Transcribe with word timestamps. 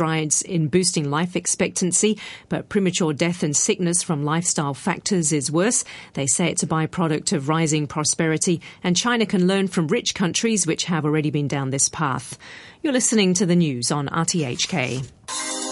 strides 0.00 0.40
in 0.40 0.66
boosting 0.66 1.10
life 1.10 1.36
expectancy, 1.36 2.18
but 2.48 2.70
premature 2.70 3.12
death 3.12 3.42
and 3.42 3.54
sickness 3.54 4.02
from 4.02 4.24
lifestyle 4.24 4.72
factors 4.72 5.30
is 5.30 5.52
worse. 5.52 5.84
They 6.14 6.26
say 6.26 6.50
it's 6.50 6.62
a 6.62 6.66
byproduct 6.66 7.34
of 7.34 7.50
rising 7.50 7.86
prosperity, 7.86 8.62
and 8.82 8.96
China 8.96 9.26
can 9.26 9.46
learn 9.46 9.68
from 9.68 9.88
rich 9.88 10.14
countries 10.14 10.66
which 10.66 10.84
have 10.84 11.04
already 11.04 11.30
been 11.30 11.48
down 11.48 11.68
this 11.68 11.90
path. 11.90 12.38
You're 12.82 12.94
listening 12.94 13.34
to 13.34 13.44
the 13.44 13.54
news 13.54 13.92
on 13.92 14.08
RTHK. 14.08 15.69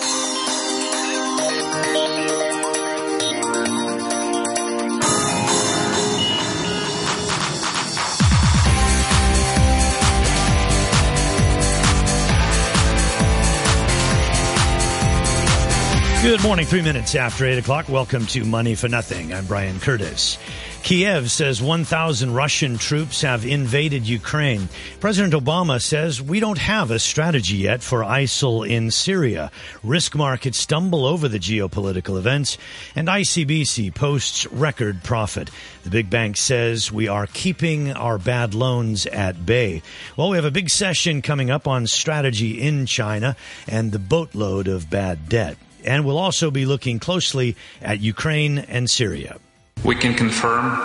Good 16.20 16.42
morning, 16.42 16.66
three 16.66 16.82
minutes 16.82 17.14
after 17.14 17.46
8 17.46 17.58
o'clock. 17.58 17.88
Welcome 17.88 18.26
to 18.26 18.44
Money 18.44 18.74
for 18.74 18.88
Nothing. 18.88 19.32
I'm 19.32 19.46
Brian 19.46 19.78
Curtis. 19.78 20.36
Kiev 20.82 21.30
says 21.30 21.62
1,000 21.62 22.34
Russian 22.34 22.76
troops 22.76 23.22
have 23.22 23.46
invaded 23.46 24.06
Ukraine. 24.06 24.68
President 24.98 25.32
Obama 25.32 25.80
says 25.80 26.20
we 26.20 26.40
don't 26.40 26.58
have 26.58 26.90
a 26.90 26.98
strategy 26.98 27.58
yet 27.58 27.84
for 27.84 28.00
ISIL 28.02 28.68
in 28.68 28.90
Syria. 28.90 29.52
Risk 29.84 30.16
markets 30.16 30.58
stumble 30.58 31.06
over 31.06 31.28
the 31.28 31.38
geopolitical 31.38 32.18
events, 32.18 32.58
and 32.96 33.06
ICBC 33.06 33.94
posts 33.94 34.44
record 34.48 35.04
profit. 35.04 35.50
The 35.84 35.90
big 35.90 36.10
bank 36.10 36.36
says 36.36 36.90
we 36.90 37.06
are 37.06 37.28
keeping 37.28 37.92
our 37.92 38.18
bad 38.18 38.54
loans 38.54 39.06
at 39.06 39.46
bay. 39.46 39.82
Well, 40.16 40.30
we 40.30 40.36
have 40.36 40.44
a 40.44 40.50
big 40.50 40.68
session 40.68 41.22
coming 41.22 41.48
up 41.48 41.68
on 41.68 41.86
strategy 41.86 42.60
in 42.60 42.86
China 42.86 43.36
and 43.68 43.92
the 43.92 44.00
boatload 44.00 44.66
of 44.66 44.90
bad 44.90 45.28
debt 45.28 45.58
and 45.88 46.04
we'll 46.04 46.18
also 46.18 46.50
be 46.50 46.66
looking 46.66 46.98
closely 46.98 47.56
at 47.80 48.00
Ukraine 48.00 48.58
and 48.58 48.90
Syria. 48.90 49.38
We 49.84 49.94
can 49.94 50.14
confirm 50.14 50.76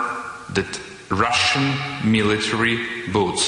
that 0.56 0.80
Russian 1.10 1.66
military 2.10 2.78
boats 3.12 3.44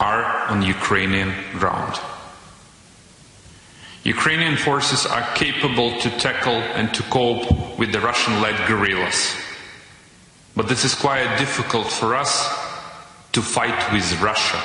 are 0.00 0.24
on 0.50 0.62
Ukrainian 0.62 1.32
ground. 1.52 1.94
Ukrainian 4.02 4.56
forces 4.56 5.06
are 5.06 5.24
capable 5.34 5.90
to 6.02 6.10
tackle 6.18 6.60
and 6.76 6.92
to 6.92 7.02
cope 7.04 7.78
with 7.78 7.92
the 7.92 8.00
Russian 8.00 8.42
led 8.42 8.56
guerrillas. 8.66 9.20
But 10.56 10.68
this 10.68 10.84
is 10.84 10.94
quite 10.94 11.38
difficult 11.38 11.86
for 11.86 12.14
us 12.14 12.32
to 13.32 13.40
fight 13.40 13.92
with 13.92 14.20
Russia. 14.20 14.60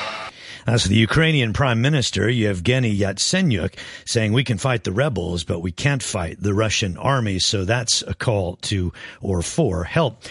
As 0.70 0.84
the 0.84 0.98
Ukrainian 0.98 1.52
Prime 1.52 1.82
Minister 1.82 2.30
Yevgeny 2.30 2.96
Yatsenyuk 2.96 3.74
saying 4.06 4.34
we 4.34 4.44
can 4.44 4.60
fight 4.60 4.84
the 4.84 4.92
rebels, 4.92 5.44
but 5.44 5.62
we 5.62 5.72
can't 5.72 6.04
fight 6.04 6.40
the 6.40 6.54
Russian 6.54 6.96
army. 6.96 7.40
So 7.40 7.66
that's 7.66 8.04
a 8.04 8.14
call 8.14 8.58
to 8.58 8.94
or 9.20 9.42
for 9.42 9.84
help. 9.84 10.22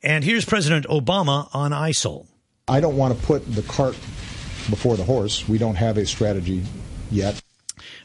And 0.00 0.22
here's 0.22 0.44
President 0.44 0.86
Obama 0.86 1.48
on 1.52 1.72
ISIL. 1.72 2.28
I 2.68 2.78
don't 2.78 2.96
want 2.96 3.18
to 3.18 3.26
put 3.26 3.44
the 3.52 3.62
cart 3.62 3.94
before 4.70 4.96
the 4.96 5.02
horse. 5.02 5.48
We 5.48 5.58
don't 5.58 5.74
have 5.74 5.98
a 5.98 6.06
strategy 6.06 6.62
yet. 7.10 7.42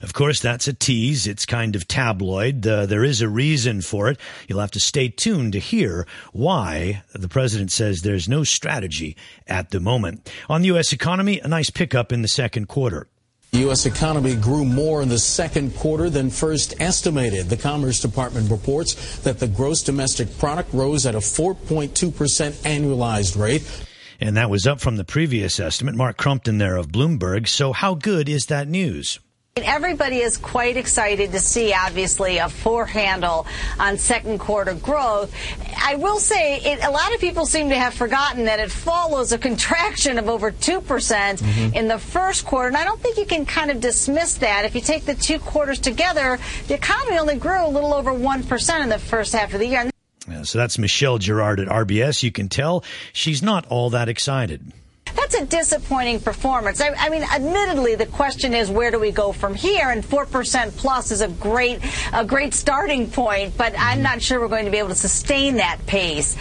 Of 0.03 0.11
course, 0.11 0.41
that's 0.41 0.67
a 0.67 0.73
tease. 0.73 1.25
It's 1.27 1.45
kind 1.45 1.77
of 1.77 1.87
tabloid. 1.87 2.67
Uh, 2.67 2.85
there 2.85 3.05
is 3.05 3.21
a 3.21 3.29
reason 3.29 3.81
for 3.81 4.09
it. 4.09 4.19
You'll 4.49 4.59
have 4.59 4.71
to 4.71 4.79
stay 4.79 5.07
tuned 5.07 5.53
to 5.53 5.59
hear 5.59 6.05
why 6.33 7.03
the 7.13 7.29
president 7.29 7.71
says 7.71 8.01
there's 8.01 8.27
no 8.27 8.43
strategy 8.43 9.15
at 9.47 9.69
the 9.69 9.79
moment. 9.79 10.29
On 10.49 10.59
the 10.59 10.67
U.S. 10.67 10.91
economy, 10.91 11.39
a 11.39 11.47
nice 11.47 11.69
pickup 11.69 12.11
in 12.11 12.21
the 12.21 12.27
second 12.27 12.67
quarter. 12.67 13.07
The 13.51 13.59
U.S. 13.59 13.85
economy 13.85 14.35
grew 14.35 14.65
more 14.65 15.01
in 15.01 15.07
the 15.07 15.19
second 15.19 15.73
quarter 15.77 16.09
than 16.09 16.29
first 16.29 16.73
estimated. 16.81 17.47
The 17.47 17.55
Commerce 17.55 18.01
Department 18.01 18.51
reports 18.51 19.19
that 19.19 19.39
the 19.39 19.47
gross 19.47 19.83
domestic 19.83 20.37
product 20.37 20.73
rose 20.73 21.05
at 21.05 21.15
a 21.15 21.19
4.2% 21.19 21.91
annualized 21.93 23.39
rate. 23.39 23.85
And 24.19 24.35
that 24.35 24.49
was 24.49 24.67
up 24.67 24.81
from 24.81 24.97
the 24.97 25.05
previous 25.05 25.61
estimate. 25.61 25.95
Mark 25.95 26.17
Crumpton 26.17 26.57
there 26.57 26.75
of 26.75 26.87
Bloomberg. 26.87 27.47
So, 27.47 27.71
how 27.71 27.93
good 27.95 28.27
is 28.27 28.47
that 28.47 28.67
news? 28.67 29.19
Everybody 29.55 30.17
is 30.17 30.37
quite 30.37 30.77
excited 30.77 31.31
to 31.33 31.39
see, 31.39 31.75
obviously, 31.75 32.39
a 32.39 32.49
four 32.49 32.87
handle 32.87 33.45
on 33.79 33.99
second 33.99 34.39
quarter 34.39 34.73
growth. 34.73 35.31
I 35.77 35.93
will 35.93 36.17
say, 36.17 36.59
it, 36.59 36.83
a 36.83 36.89
lot 36.89 37.13
of 37.13 37.21
people 37.21 37.45
seem 37.45 37.69
to 37.69 37.75
have 37.75 37.93
forgotten 37.93 38.45
that 38.45 38.59
it 38.59 38.71
follows 38.71 39.31
a 39.31 39.37
contraction 39.37 40.17
of 40.17 40.27
over 40.27 40.51
2% 40.51 40.81
mm-hmm. 40.81 41.75
in 41.75 41.87
the 41.87 41.99
first 41.99 42.45
quarter. 42.45 42.67
And 42.67 42.75
I 42.75 42.83
don't 42.83 42.99
think 42.99 43.19
you 43.19 43.27
can 43.27 43.45
kind 43.45 43.69
of 43.69 43.79
dismiss 43.79 44.33
that. 44.39 44.65
If 44.65 44.73
you 44.73 44.81
take 44.81 45.05
the 45.05 45.13
two 45.13 45.37
quarters 45.37 45.77
together, 45.77 46.39
the 46.67 46.73
economy 46.73 47.19
only 47.19 47.35
grew 47.35 47.63
a 47.63 47.69
little 47.69 47.93
over 47.93 48.11
1% 48.11 48.81
in 48.81 48.89
the 48.89 48.97
first 48.97 49.33
half 49.33 49.53
of 49.53 49.59
the 49.59 49.67
year. 49.67 49.87
Yeah, 50.27 50.41
so 50.41 50.57
that's 50.57 50.79
Michelle 50.79 51.19
Girard 51.19 51.59
at 51.59 51.67
RBS. 51.67 52.23
You 52.23 52.31
can 52.31 52.49
tell 52.49 52.83
she's 53.11 53.43
not 53.43 53.67
all 53.67 53.91
that 53.91 54.09
excited 54.09 54.73
that's 55.15 55.35
a 55.35 55.45
disappointing 55.45 56.19
performance. 56.19 56.81
I, 56.81 56.89
I, 56.97 57.09
mean, 57.09 57.23
admittedly, 57.23 57.95
the 57.95 58.05
question 58.05 58.53
is 58.53 58.69
where 58.69 58.91
do 58.91 58.99
we 58.99 59.11
go 59.11 59.31
from 59.31 59.55
here? 59.55 59.89
And 59.89 60.03
four 60.03 60.25
percent 60.25 60.75
plus 60.75 61.11
is 61.11 61.21
a 61.21 61.27
great, 61.27 61.79
a 62.13 62.25
great 62.25 62.53
starting 62.53 63.09
point, 63.09 63.57
but 63.57 63.73
I'm 63.77 64.01
not 64.01 64.21
sure 64.21 64.39
we're 64.39 64.47
going 64.47 64.65
to 64.65 64.71
be 64.71 64.79
able 64.79 64.89
to 64.89 64.95
sustain 64.95 65.55
that 65.57 65.79
pace. 65.85 66.37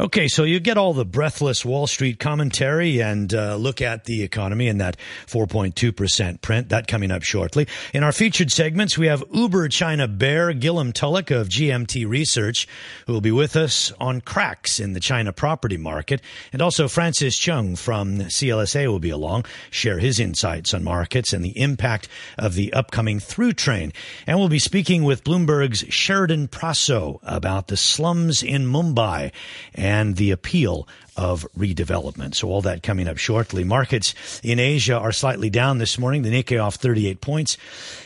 Okay, 0.00 0.28
so 0.28 0.44
you 0.44 0.60
get 0.60 0.78
all 0.78 0.94
the 0.94 1.04
breathless 1.04 1.64
Wall 1.64 1.86
Street 1.86 2.18
commentary 2.18 3.00
and 3.00 3.32
uh, 3.34 3.56
look 3.56 3.80
at 3.82 4.04
the 4.04 4.22
economy 4.22 4.68
and 4.68 4.80
that 4.80 4.96
4.2% 5.26 6.40
print. 6.40 6.68
That 6.70 6.86
coming 6.86 7.10
up 7.10 7.22
shortly. 7.22 7.68
In 7.92 8.02
our 8.02 8.12
featured 8.12 8.50
segments, 8.50 8.96
we 8.96 9.06
have 9.06 9.24
Uber 9.32 9.68
China 9.68 10.08
Bear 10.08 10.52
Gillem 10.52 10.92
Tulloch 10.92 11.30
of 11.30 11.48
GMT 11.48 12.08
Research, 12.08 12.66
who 13.06 13.12
will 13.12 13.20
be 13.20 13.30
with 13.30 13.56
us 13.56 13.92
on 14.00 14.20
cracks 14.20 14.80
in 14.80 14.92
the 14.92 15.00
China 15.00 15.32
property 15.32 15.76
market. 15.76 16.20
And 16.52 16.62
also 16.62 16.88
Francis 16.88 17.38
Cheung 17.38 17.78
from 17.78 18.18
CLSA 18.18 18.86
will 18.86 18.98
be 18.98 19.10
along, 19.10 19.46
share 19.70 19.98
his 19.98 20.18
insights 20.18 20.74
on 20.74 20.84
markets 20.84 21.32
and 21.32 21.44
the 21.44 21.58
impact 21.58 22.08
of 22.38 22.54
the 22.54 22.72
upcoming 22.72 23.20
through 23.20 23.52
train. 23.52 23.92
And 24.26 24.38
we'll 24.38 24.48
be 24.48 24.58
speaking 24.58 25.04
with 25.04 25.24
Bloomberg's 25.24 25.84
Sheridan 25.92 26.48
Prasso 26.48 27.18
about 27.22 27.68
the 27.68 27.76
slums 27.76 28.42
in 28.42 28.66
Mumbai 28.66 29.32
and 29.74 30.16
the 30.16 30.30
appeal 30.30 30.88
of 31.16 31.46
redevelopment. 31.56 32.34
So 32.34 32.48
all 32.48 32.62
that 32.62 32.82
coming 32.82 33.06
up 33.06 33.18
shortly. 33.18 33.64
Markets 33.64 34.14
in 34.42 34.58
Asia 34.58 34.98
are 34.98 35.12
slightly 35.12 35.50
down 35.50 35.78
this 35.78 35.98
morning. 35.98 36.22
The 36.22 36.30
Nikkei 36.30 36.62
off 36.62 36.76
38 36.76 37.20
points. 37.20 37.58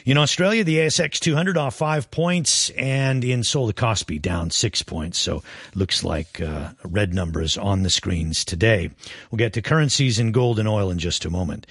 In 0.04 0.18
Australia, 0.18 0.64
the 0.64 0.78
ASX 0.78 1.20
200 1.20 1.56
off 1.56 1.76
five 1.76 2.10
points 2.10 2.70
and 2.70 3.24
in 3.24 3.44
Seoul, 3.44 3.68
the 3.68 3.72
Kospi 3.72 4.20
down 4.20 4.50
six 4.50 4.82
points. 4.82 5.18
So 5.18 5.42
looks 5.74 6.02
like 6.02 6.40
uh, 6.40 6.70
red 6.84 7.14
numbers 7.14 7.56
on 7.56 7.82
the 7.82 7.90
screens 7.90 8.44
today. 8.44 8.90
We'll 9.30 9.38
get 9.38 9.52
to 9.52 9.62
currencies 9.62 10.18
and 10.18 10.34
gold 10.34 10.58
and 10.58 10.68
oil 10.68 10.90
in 10.90 10.98
just 10.98 11.24
a 11.24 11.30
moment. 11.30 11.66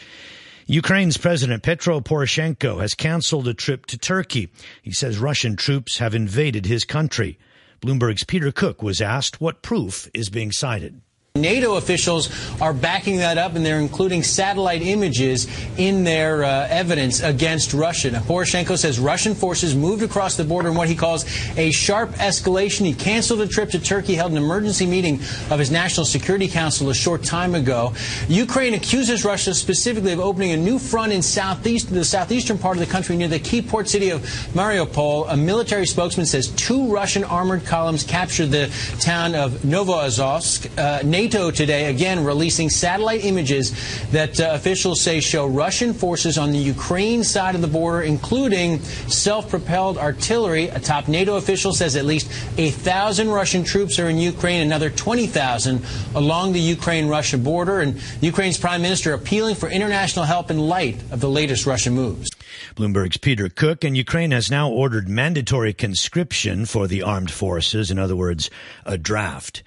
Ukraine's 0.68 1.18
President 1.18 1.62
Petro 1.62 2.00
Poroshenko 2.00 2.81
has 2.81 2.96
canceled 2.96 3.47
a 3.47 3.53
trip 3.53 3.86
to 3.88 4.00
Turkey. 4.00 4.50
He 4.81 4.92
says 4.92 5.19
Russian 5.19 5.56
troops 5.56 6.00
have 6.00 6.16
invaded 6.16 6.66
his 6.66 6.86
country. 6.86 7.38
Bloomberg's 7.85 8.23
Peter 8.23 8.51
Cook 8.51 8.81
was 8.81 9.00
asked 9.00 9.40
what 9.40 9.62
proof 9.62 10.09
is 10.12 10.31
being 10.31 10.51
cited. 10.51 11.01
NATO 11.35 11.75
officials 11.75 12.29
are 12.62 12.72
backing 12.72 13.18
that 13.18 13.38
up, 13.38 13.56
and 13.56 13.66
they're 13.66 13.81
including 13.81 14.23
satellite 14.23 14.81
images 14.81 15.50
in 15.78 16.06
their 16.06 16.46
uh, 16.46 16.66
evidence 16.69 17.22
against 17.22 17.73
Russia. 17.73 18.12
Now, 18.12 18.22
Poroshenko 18.22 18.78
says 18.78 19.01
Russian 19.01 19.35
forces 19.35 19.75
moved 19.75 20.01
across 20.01 20.38
the 20.38 20.45
border 20.45 20.69
in 20.69 20.75
what 20.75 20.88
he 20.88 20.95
calls 20.95 21.25
a 21.57 21.72
sharp 21.72 22.12
escalation. 22.12 22.85
He 22.85 22.94
canceled 22.94 23.41
a 23.41 23.50
trip 23.50 23.72
to 23.72 23.79
Turkey, 23.79 24.16
held 24.16 24.31
an 24.31 24.38
emergency 24.38 24.85
meeting 24.85 25.16
of 25.51 25.59
his 25.59 25.72
National 25.72 26.06
Security 26.06 26.47
Council 26.47 26.90
a 26.90 26.94
short 26.94 27.22
time 27.22 27.53
ago. 27.53 27.94
Ukraine 28.29 28.74
accuses 28.74 29.25
Russia 29.25 29.53
specifically 29.53 30.13
of 30.13 30.22
opening 30.22 30.51
a 30.51 30.57
new 30.57 30.79
front 30.79 31.12
in 31.12 31.22
southeast, 31.22 31.90
the 31.90 32.06
southeastern 32.06 32.57
part 32.57 32.78
of 32.78 32.79
the 32.79 32.90
country 32.90 33.18
near 33.18 33.28
the 33.28 33.40
key 33.40 33.62
port 33.62 33.90
city 33.90 34.09
of 34.09 34.22
Mariupol. 34.53 35.25
A 35.30 35.36
military 35.36 35.86
spokesman 35.86 36.27
says 36.27 36.48
two 36.51 36.89
Russian 36.94 37.25
armored 37.25 37.65
columns 37.65 38.06
captured 38.06 38.51
the 38.51 38.71
town 39.01 39.36
of 39.36 39.51
Novoazovsk. 39.63 40.80
Uh, 40.80 41.01
NATO 41.04 41.25
today, 41.30 41.86
again, 41.89 42.24
releasing 42.24 42.69
satellite 42.69 43.25
images 43.25 43.74
that 44.12 44.39
uh, 44.39 44.50
officials 44.54 45.01
say 45.01 45.19
show 45.19 45.48
Russian 45.48 45.94
forces 45.94 46.38
on 46.38 46.51
the 46.51 46.57
Ukraine 46.57 47.24
side 47.24 47.56
of 47.56 47.62
the 47.62 47.68
border, 47.68 48.01
including 48.01 48.80
self 48.80 49.50
propelled 49.50 49.98
artillery. 49.98 50.68
A 50.69 50.80
top 50.80 51.07
NATO 51.07 51.36
official 51.36 51.74
says 51.74 51.95
at 51.95 52.06
least 52.06 52.30
a 52.57 52.69
thousand 52.72 53.30
Russian 53.30 53.63
troops 53.63 53.98
are 54.00 54.10
in 54.10 54.18
Ukraine, 54.18 54.62
another 54.62 54.89
20,000 54.89 55.83
along 56.16 56.54
the 56.54 56.60
Ukraine 56.60 57.07
Russia 57.07 57.38
border. 57.38 57.80
And 57.81 58.01
Ukraine's 58.22 58.57
prime 58.57 58.81
minister 58.81 59.13
appealing 59.13 59.56
for 59.56 59.69
international 59.69 60.25
help 60.25 60.51
in 60.51 60.60
light 60.60 61.01
of 61.12 61.22
the 61.22 61.30
latest 61.30 61.66
Russian 61.66 61.94
moves. 61.94 62.35
Bloomberg's 62.75 63.18
Peter 63.18 63.50
Cook 63.50 63.84
and 63.84 63.96
Ukraine 63.96 64.31
has 64.31 64.52
now 64.52 64.69
ordered 64.69 65.07
mandatory 65.07 65.74
conscription 65.74 66.66
for 66.66 66.88
the 66.88 67.02
armed 67.02 67.31
forces. 67.31 67.92
In 67.92 68.00
other 68.00 68.16
words, 68.16 68.50
a 68.86 68.98
draft. 68.98 69.63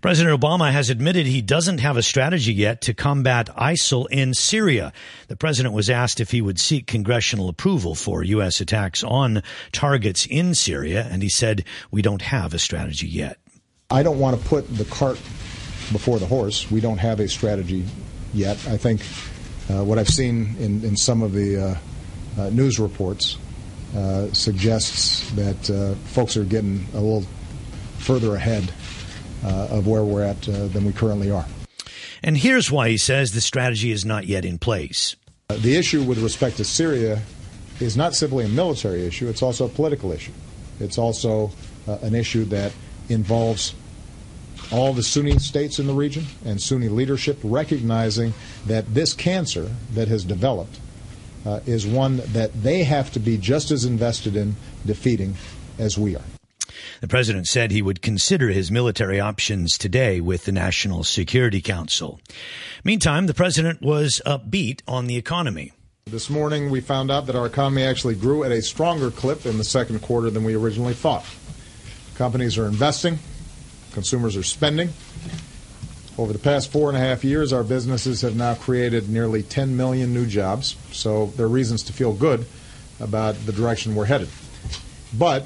President 0.00 0.38
Obama 0.38 0.70
has 0.70 0.90
admitted 0.90 1.26
he 1.26 1.42
doesn't 1.42 1.78
have 1.78 1.96
a 1.96 2.02
strategy 2.02 2.52
yet 2.52 2.80
to 2.82 2.94
combat 2.94 3.48
ISIL 3.56 4.06
in 4.10 4.34
Syria. 4.34 4.92
The 5.28 5.36
president 5.36 5.74
was 5.74 5.90
asked 5.90 6.20
if 6.20 6.30
he 6.30 6.40
would 6.40 6.60
seek 6.60 6.86
congressional 6.86 7.48
approval 7.48 7.94
for 7.94 8.22
U.S. 8.22 8.60
attacks 8.60 9.02
on 9.02 9.42
targets 9.72 10.26
in 10.26 10.54
Syria, 10.54 11.08
and 11.10 11.22
he 11.22 11.28
said, 11.28 11.64
we 11.90 12.02
don't 12.02 12.22
have 12.22 12.54
a 12.54 12.58
strategy 12.58 13.08
yet. 13.08 13.38
I 13.90 14.02
don't 14.02 14.18
want 14.18 14.40
to 14.40 14.48
put 14.48 14.68
the 14.76 14.84
cart 14.84 15.16
before 15.92 16.18
the 16.18 16.26
horse. 16.26 16.70
We 16.70 16.80
don't 16.80 16.98
have 16.98 17.20
a 17.20 17.28
strategy 17.28 17.84
yet. 18.32 18.56
I 18.66 18.76
think 18.76 19.00
uh, 19.70 19.84
what 19.84 19.98
I've 19.98 20.08
seen 20.08 20.56
in, 20.58 20.84
in 20.84 20.96
some 20.96 21.22
of 21.22 21.32
the 21.32 21.56
uh, 21.56 21.74
news 22.36 22.78
reports 22.78 23.38
uh, 23.94 24.32
suggests 24.32 25.30
that 25.32 25.70
uh, 25.70 25.94
folks 26.08 26.36
are 26.36 26.44
getting 26.44 26.84
a 26.94 27.00
little 27.00 27.24
further 27.98 28.34
ahead 28.34 28.72
uh, 29.44 29.68
of 29.70 29.86
where 29.86 30.02
we're 30.02 30.24
at 30.24 30.42
than 30.42 30.84
we 30.84 30.92
currently 30.92 31.30
are. 31.30 31.46
And 32.22 32.36
here's 32.36 32.72
why 32.72 32.88
he 32.88 32.96
says 32.96 33.32
the 33.32 33.40
strategy 33.40 33.92
is 33.92 34.04
not 34.04 34.26
yet 34.26 34.44
in 34.44 34.58
place. 34.58 35.14
the 35.48 35.76
issue 35.76 36.02
with 36.02 36.18
respect 36.18 36.56
to 36.56 36.64
Syria 36.64 37.22
is 37.78 37.96
not 37.96 38.14
simply 38.14 38.44
a 38.44 38.48
military 38.48 39.06
issue, 39.06 39.28
it's 39.28 39.42
also 39.42 39.66
a 39.66 39.68
political 39.68 40.10
issue. 40.10 40.32
It's 40.80 40.98
also 40.98 41.52
an 41.86 42.14
issue 42.14 42.44
that 42.46 42.72
involves 43.08 43.74
all 44.72 44.92
the 44.92 45.02
Sunni 45.02 45.38
states 45.38 45.78
in 45.78 45.86
the 45.86 45.92
region 45.92 46.24
and 46.44 46.60
Sunni 46.60 46.88
leadership 46.88 47.38
recognizing 47.44 48.32
that 48.66 48.92
this 48.92 49.12
cancer 49.12 49.70
that 49.92 50.08
has 50.08 50.24
developed 50.24 50.80
uh, 51.44 51.60
is 51.66 51.86
one 51.86 52.18
that 52.32 52.52
they 52.62 52.84
have 52.84 53.12
to 53.12 53.20
be 53.20 53.36
just 53.36 53.70
as 53.70 53.84
invested 53.84 54.36
in 54.36 54.56
defeating 54.86 55.36
as 55.78 55.98
we 55.98 56.16
are. 56.16 56.22
The 57.00 57.08
president 57.08 57.46
said 57.46 57.70
he 57.70 57.82
would 57.82 58.02
consider 58.02 58.48
his 58.48 58.70
military 58.70 59.20
options 59.20 59.78
today 59.78 60.20
with 60.20 60.44
the 60.44 60.52
National 60.52 61.04
Security 61.04 61.60
Council. 61.60 62.20
Meantime, 62.82 63.26
the 63.26 63.34
president 63.34 63.82
was 63.82 64.20
upbeat 64.26 64.80
on 64.88 65.06
the 65.06 65.16
economy. 65.16 65.72
This 66.06 66.28
morning, 66.28 66.70
we 66.70 66.80
found 66.80 67.10
out 67.10 67.26
that 67.26 67.36
our 67.36 67.46
economy 67.46 67.82
actually 67.82 68.14
grew 68.14 68.44
at 68.44 68.52
a 68.52 68.60
stronger 68.60 69.10
clip 69.10 69.46
in 69.46 69.56
the 69.58 69.64
second 69.64 70.02
quarter 70.02 70.30
than 70.30 70.44
we 70.44 70.54
originally 70.54 70.94
thought. 70.94 71.24
Companies 72.14 72.58
are 72.58 72.66
investing, 72.66 73.18
consumers 73.92 74.36
are 74.36 74.42
spending. 74.42 74.90
Over 76.16 76.32
the 76.32 76.38
past 76.38 76.70
four 76.70 76.88
and 76.88 76.96
a 76.96 77.00
half 77.00 77.24
years, 77.24 77.52
our 77.52 77.64
businesses 77.64 78.20
have 78.20 78.36
now 78.36 78.54
created 78.54 79.08
nearly 79.08 79.42
10 79.42 79.76
million 79.76 80.14
new 80.14 80.26
jobs, 80.26 80.76
so 80.92 81.26
there 81.36 81.46
are 81.46 81.48
reasons 81.48 81.82
to 81.84 81.92
feel 81.92 82.12
good 82.12 82.46
about 83.00 83.34
the 83.46 83.52
direction 83.52 83.96
we're 83.96 84.04
headed. 84.04 84.28
But, 85.18 85.44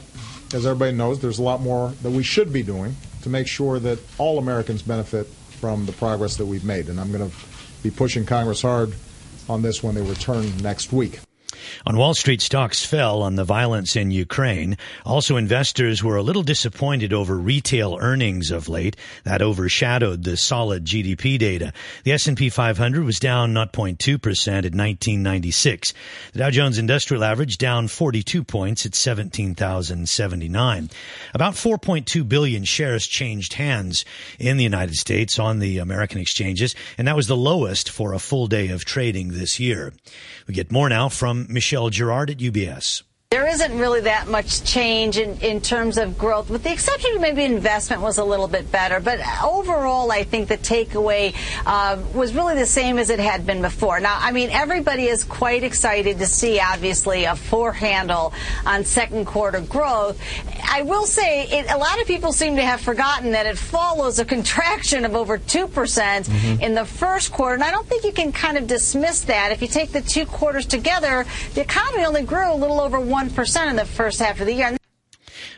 as 0.53 0.67
everybody 0.67 0.94
knows, 0.94 1.20
there's 1.20 1.38
a 1.38 1.43
lot 1.43 1.62
more 1.62 1.93
that 2.03 2.11
we 2.11 2.23
should 2.23 2.53
be 2.53 2.62
doing 2.62 2.97
to 3.23 3.31
make 3.31 3.47
sure 3.47 3.79
that 3.79 3.99
all 4.19 4.38
Americans 4.38 4.82
benefit 4.82 5.26
from 5.59 5.87
the 5.87 5.93
progress 5.93 6.37
that 6.37 6.47
we've 6.47 6.65
made. 6.65 6.88
And 6.88 7.00
I'm 7.00 7.12
going 7.12 7.31
to 7.31 7.37
be 7.82 7.91
pushing 7.91 8.26
Congress 8.26 8.61
hard 8.61 8.93
on 9.49 9.62
this 9.62 9.82
when 9.82 9.94
they 9.94 10.03
return 10.03 10.55
next 10.59 10.93
week. 10.93 11.20
On 11.87 11.96
Wall 11.96 12.14
Street, 12.14 12.40
stocks 12.40 12.84
fell 12.84 13.22
on 13.22 13.37
the 13.37 13.44
violence 13.44 13.96
in 13.96 14.10
Ukraine. 14.10 14.76
Also, 15.05 15.37
investors 15.37 16.02
were 16.02 16.16
a 16.16 16.22
little 16.22 16.43
disappointed 16.43 17.12
over 17.12 17.37
retail 17.37 17.99
earnings 18.00 18.50
of 18.50 18.69
late. 18.69 18.96
That 19.25 19.43
overshadowed 19.43 20.25
the 20.25 20.37
solid 20.37 20.84
GDP 20.84 21.38
data. 21.38 21.72
The 22.05 22.12
S&P 22.12 22.49
500 22.50 23.05
was 23.05 23.20
down 23.20 23.55
0.2% 23.55 23.99
at 24.49 24.75
1996. 24.75 25.94
The 26.32 26.38
Dow 26.38 26.50
Jones 26.50 26.78
Industrial 26.78 27.25
Average 27.25 27.58
down 27.58 27.88
42 27.88 28.44
points 28.44 28.87
at 28.87 28.94
17,079. 28.94 30.90
About 31.34 31.55
4.2 31.55 32.28
billion 32.28 32.64
shares 32.64 33.06
changed 33.06 33.55
hands 33.55 34.05
in 34.38 34.56
the 34.56 34.64
United 34.64 34.96
States 34.96 35.38
on 35.38 35.58
the 35.58 35.78
American 35.78 36.20
exchanges, 36.20 36.75
and 36.96 37.08
that 37.08 37.16
was 37.16 37.26
the 37.26 37.37
lowest 37.37 37.90
for 37.90 38.12
a 38.12 38.19
full 38.19 38.46
day 38.46 38.69
of 38.69 38.84
trading 38.84 39.28
this 39.28 39.58
year. 39.60 39.93
We 40.48 40.54
get 40.54 40.72
more 40.72 40.88
now 40.88 41.10
from 41.10 41.46
Michelle 41.50 41.90
Girard 41.90 42.30
at 42.30 42.38
UBS. 42.38 43.02
There 43.30 43.46
isn't 43.46 43.78
really 43.78 44.00
that 44.00 44.28
much 44.28 44.64
change 44.64 45.19
in, 45.19 45.38
in 45.42 45.60
terms 45.60 45.98
of 45.98 46.16
growth, 46.16 46.48
with 46.48 46.62
the 46.62 46.72
exception 46.72 47.14
of 47.14 47.20
maybe 47.20 47.44
investment 47.44 48.00
was 48.00 48.16
a 48.16 48.25
little 48.25 48.48
bit 48.48 48.72
better. 48.72 49.00
But 49.00 49.20
overall, 49.44 50.10
I 50.10 50.25
think 50.25 50.48
the 50.48 50.56
takeaway 50.56 51.34
uh, 51.66 52.00
was 52.14 52.34
really 52.34 52.54
the 52.54 52.64
same 52.64 52.96
as 52.96 53.10
it 53.10 53.19
had 53.19 53.44
been 53.44 53.60
before. 53.60 54.00
Now, 54.00 54.16
I 54.19 54.32
mean, 54.32 54.48
everybody 54.48 55.08
is 55.08 55.25
quite 55.25 55.62
excited 55.62 56.16
to 56.20 56.26
see, 56.26 56.58
obviously, 56.58 57.25
a 57.25 57.36
four 57.36 57.70
handle 57.70 58.32
on 58.64 58.86
second 58.86 59.26
quarter 59.26 59.60
growth. 59.60 60.19
I 60.66 60.81
will 60.81 61.04
say, 61.04 61.48
it, 61.48 61.70
a 61.70 61.76
lot 61.76 62.00
of 62.00 62.06
people 62.06 62.32
seem 62.32 62.56
to 62.56 62.62
have 62.62 62.81
forgotten 62.81 63.32
that 63.32 63.44
it 63.44 63.58
follows 63.58 64.19
a 64.19 64.24
contraction 64.24 65.04
of 65.04 65.14
over 65.14 65.36
2% 65.38 65.69
mm 65.69 66.28
hmm 66.28 66.48
in 66.58 66.74
the 66.74 66.84
first 66.84 67.31
quarter. 67.31 67.54
And 67.54 67.62
I 67.62 67.70
don't 67.70 67.86
think 67.86 68.04
you 68.04 68.12
can 68.12 68.32
kind 68.32 68.56
of 68.56 68.66
dismiss 68.66 69.20
that. 69.22 69.52
If 69.52 69.60
you 69.60 69.69
take 69.69 69.92
the 69.92 70.00
two 70.00 70.26
quarters 70.26 70.66
together, 70.66 71.24
the 71.54 71.60
economy 71.60 72.04
only 72.04 72.22
grew 72.22 72.52
a 72.52 72.54
little 72.54 72.81
over 72.81 72.98
1 72.98 73.18
1% 73.19 73.70
in 73.70 73.76
the 73.76 73.85
first 73.85 74.20
half 74.20 74.41
of 74.41 74.47
the 74.47 74.55
year. 74.55 74.76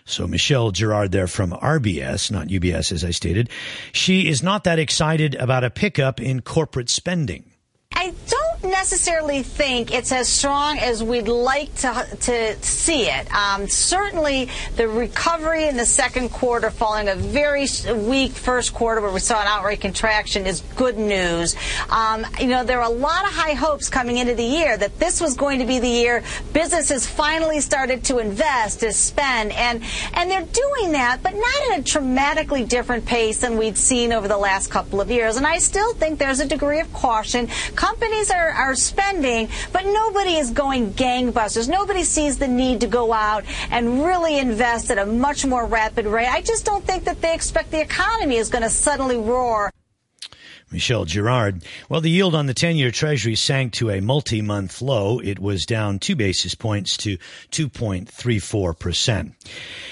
So 0.06 0.26
Michelle 0.26 0.70
Girard 0.70 1.12
there 1.12 1.26
from 1.26 1.50
RBS, 1.52 2.30
not 2.30 2.48
UBS 2.48 2.90
as 2.90 3.04
I 3.04 3.10
stated. 3.10 3.50
She 3.92 4.28
is 4.28 4.42
not 4.42 4.64
that 4.64 4.78
excited 4.78 5.34
about 5.34 5.62
a 5.62 5.70
pickup 5.70 6.20
in 6.20 6.40
corporate 6.40 6.88
spending. 6.88 7.52
I 7.94 8.14
don't 8.28 8.39
necessarily 8.70 9.42
think 9.42 9.92
it's 9.92 10.12
as 10.12 10.28
strong 10.28 10.78
as 10.78 11.02
we'd 11.02 11.28
like 11.28 11.74
to, 11.76 12.06
to 12.20 12.62
see 12.62 13.02
it. 13.02 13.32
Um, 13.34 13.68
certainly, 13.68 14.48
the 14.76 14.88
recovery 14.88 15.68
in 15.68 15.76
the 15.76 15.86
second 15.86 16.30
quarter 16.30 16.70
following 16.70 17.08
a 17.08 17.14
very 17.14 17.66
weak 17.94 18.32
first 18.32 18.72
quarter 18.72 19.00
where 19.00 19.12
we 19.12 19.20
saw 19.20 19.40
an 19.40 19.46
outright 19.46 19.80
contraction 19.80 20.46
is 20.46 20.60
good 20.76 20.98
news. 20.98 21.56
Um, 21.90 22.26
you 22.38 22.46
know, 22.46 22.64
there 22.64 22.80
are 22.80 22.90
a 22.90 22.94
lot 22.94 23.24
of 23.24 23.32
high 23.32 23.54
hopes 23.54 23.88
coming 23.88 24.16
into 24.16 24.34
the 24.34 24.44
year 24.44 24.76
that 24.76 24.98
this 24.98 25.20
was 25.20 25.36
going 25.36 25.58
to 25.58 25.66
be 25.66 25.78
the 25.78 25.88
year 25.88 26.22
businesses 26.52 27.06
finally 27.06 27.60
started 27.60 28.04
to 28.04 28.18
invest, 28.18 28.80
to 28.80 28.92
spend, 28.92 29.52
and, 29.52 29.82
and 30.14 30.30
they're 30.30 30.40
doing 30.40 30.92
that, 30.92 31.22
but 31.22 31.34
not 31.34 31.72
at 31.72 31.78
a 31.80 31.82
dramatically 31.82 32.64
different 32.64 33.04
pace 33.04 33.40
than 33.40 33.56
we've 33.56 33.78
seen 33.78 34.12
over 34.12 34.28
the 34.28 34.38
last 34.38 34.70
couple 34.70 35.00
of 35.00 35.10
years. 35.10 35.36
And 35.36 35.46
I 35.46 35.58
still 35.58 35.94
think 35.94 36.18
there's 36.18 36.40
a 36.40 36.46
degree 36.46 36.80
of 36.80 36.92
caution. 36.92 37.48
Companies 37.74 38.30
are 38.30 38.50
are, 38.60 38.74
spending, 38.74 39.48
but 39.72 39.84
nobody 39.84 40.36
is 40.36 40.50
going 40.50 40.92
gangbusters. 40.92 41.68
Nobody 41.68 42.04
sees 42.04 42.38
the 42.38 42.48
need 42.48 42.80
to 42.80 42.86
go 42.86 43.12
out 43.12 43.44
and 43.70 44.04
really 44.04 44.38
invest 44.38 44.90
at 44.90 44.98
a 44.98 45.06
much 45.06 45.46
more 45.46 45.66
rapid 45.66 46.06
rate. 46.06 46.28
I 46.28 46.42
just 46.42 46.64
don't 46.64 46.84
think 46.84 47.04
that 47.04 47.20
they 47.20 47.34
expect 47.34 47.70
the 47.70 47.80
economy 47.80 48.36
is 48.36 48.48
going 48.48 48.62
to 48.62 48.70
suddenly 48.70 49.16
roar. 49.16 49.70
Michelle 50.72 51.04
Girard. 51.04 51.64
Well, 51.88 52.00
the 52.00 52.10
yield 52.10 52.34
on 52.34 52.46
the 52.46 52.54
10 52.54 52.76
year 52.76 52.92
treasury 52.92 53.34
sank 53.34 53.72
to 53.74 53.90
a 53.90 54.00
multi 54.00 54.40
month 54.40 54.80
low. 54.80 55.18
It 55.18 55.40
was 55.40 55.66
down 55.66 55.98
two 55.98 56.14
basis 56.14 56.54
points 56.54 56.96
to 56.98 57.18
2.34%. 57.50 59.32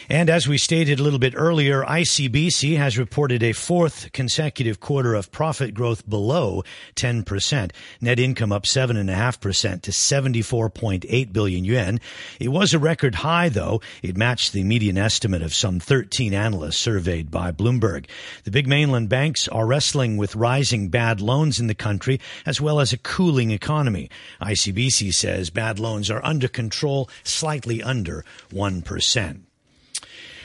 And 0.09 0.31
as 0.31 0.47
we 0.47 0.57
stated 0.57 1.01
a 1.01 1.03
little 1.03 1.19
bit 1.19 1.35
earlier, 1.37 1.83
ICBC 1.83 2.77
has 2.77 2.97
reported 2.97 3.43
a 3.43 3.53
fourth 3.53 4.13
consecutive 4.13 4.79
quarter 4.79 5.15
of 5.15 5.33
profit 5.33 5.75
growth 5.75 6.09
below 6.09 6.63
10%. 6.95 7.73
Net 8.01 8.21
income 8.21 8.53
up 8.53 8.65
7.5% 8.65 9.83
to 9.83 9.91
74.8 9.91 11.33
billion 11.33 11.65
yuan. 11.65 12.01
It 12.39 12.49
was 12.49 12.73
a 12.73 12.79
record 12.79 13.17
high, 13.17 13.49
though. 13.49 13.81
It 14.03 14.17
matched 14.17 14.53
the 14.53 14.63
median 14.63 14.97
estimate 14.97 15.43
of 15.43 15.55
some 15.55 15.81
13 15.81 16.33
analysts 16.33 16.79
surveyed 16.79 17.31
by 17.31 17.51
Bloomberg. 17.51 18.07
The 18.45 18.51
big 18.53 18.69
mainland 18.69 19.09
banks 19.09 19.49
are 19.49 19.67
wrestling 19.67 20.17
with 20.17 20.37
rising 20.37 20.68
bad 20.89 21.21
loans 21.21 21.59
in 21.59 21.67
the 21.67 21.75
country 21.75 22.21
as 22.45 22.61
well 22.61 22.81
as 22.81 22.93
a 22.93 22.99
cooling 22.99 23.51
economy. 23.51 24.11
ICBC 24.41 25.13
says 25.13 25.51
bad 25.51 25.79
loans 25.79 26.11
are 26.11 26.25
under 26.25 26.49
control, 26.49 27.09
slightly 27.25 27.83
under 27.83 28.25
1%. 28.53 29.41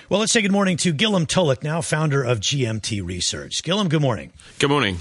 Well, 0.10 0.20
let's 0.20 0.32
say 0.32 0.42
good 0.42 0.52
morning 0.52 0.78
to 0.78 0.94
Gillem 0.94 1.28
Tulloch, 1.28 1.64
now 1.64 1.82
founder 1.82 2.24
of 2.24 2.40
GMT 2.40 3.06
Research. 3.06 3.64
Gillem, 3.64 3.90
good 3.90 4.02
morning. 4.02 4.32
Good 4.60 4.70
morning. 4.70 4.98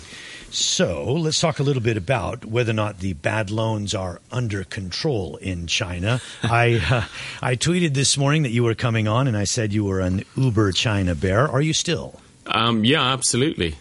So 0.51 1.05
let's 1.15 1.41
talk 1.41 1.61
a 1.61 1.63
little 1.63 1.83
bit 1.83 1.97
about 1.97 2.45
whether 2.45 2.73
or 2.73 2.75
not 2.75 2.99
the 2.99 3.15
bad 3.15 3.51
loans 3.51 3.95
are 3.95 4.21
under 4.31 4.65
control 4.65 5.37
in 5.37 5.67
China. 5.67 6.21
I 6.43 6.75
uh, 6.91 7.05
I 7.41 7.57
tweeted 7.57 7.95
this 7.95 8.19
morning 8.19 8.43
that 8.43 8.51
you 8.51 8.63
were 8.63 8.75
coming 8.75 9.09
on, 9.09 9.27
and 9.29 9.37
I 9.37 9.45
said 9.45 9.73
you 9.73 9.85
were 9.85 10.01
an 10.01 10.25
Uber 10.37 10.73
China 10.73 11.15
bear. 11.15 11.49
Are 11.49 11.63
you 11.63 11.73
still? 11.73 12.21
Um, 12.47 12.85
yeah, 12.85 13.03
absolutely. 13.13 13.77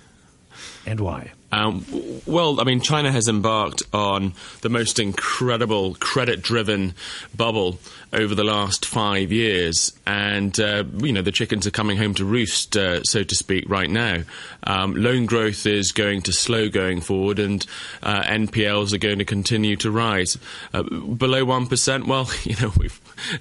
And 0.86 1.00
why? 1.00 1.32
Um, 1.52 1.86
well, 2.26 2.62
I 2.62 2.64
mean, 2.64 2.80
China 2.80 3.12
has 3.12 3.28
embarked 3.28 3.84
on 3.94 4.34
the 4.62 4.70
most 4.70 5.00
incredible 5.00 5.96
credit 5.96 6.42
driven 6.42 6.96
bubble 7.36 7.78
over 8.14 8.36
the 8.36 8.44
last 8.44 8.86
five 8.86 9.32
years. 9.32 9.94
And, 10.06 10.60
uh, 10.60 10.84
you 10.98 11.14
know, 11.14 11.22
the 11.22 11.32
chickens 11.32 11.66
are 11.66 11.72
coming 11.72 11.98
home 11.98 12.14
to 12.16 12.26
roost, 12.26 12.76
uh, 12.76 13.04
so 13.04 13.24
to 13.24 13.36
speak, 13.36 13.70
right 13.70 13.90
now. 13.90 14.24
Um, 14.64 14.96
loan 14.96 15.26
growth 15.26 15.66
is 15.66 15.92
going 15.92 16.22
to 16.24 16.34
slow 16.34 16.70
going 16.70 17.02
forward, 17.02 17.40
and 17.40 17.66
uh, 18.04 18.24
NPLs 18.24 18.94
are 18.94 18.98
going 18.98 19.20
to 19.20 19.26
continue 19.26 19.76
to 19.78 19.92
rise. 19.92 20.38
Uh, 20.74 20.84
below 20.84 21.46
1%, 21.46 22.08
well, 22.08 22.30
you 22.44 22.56
know, 22.62 22.74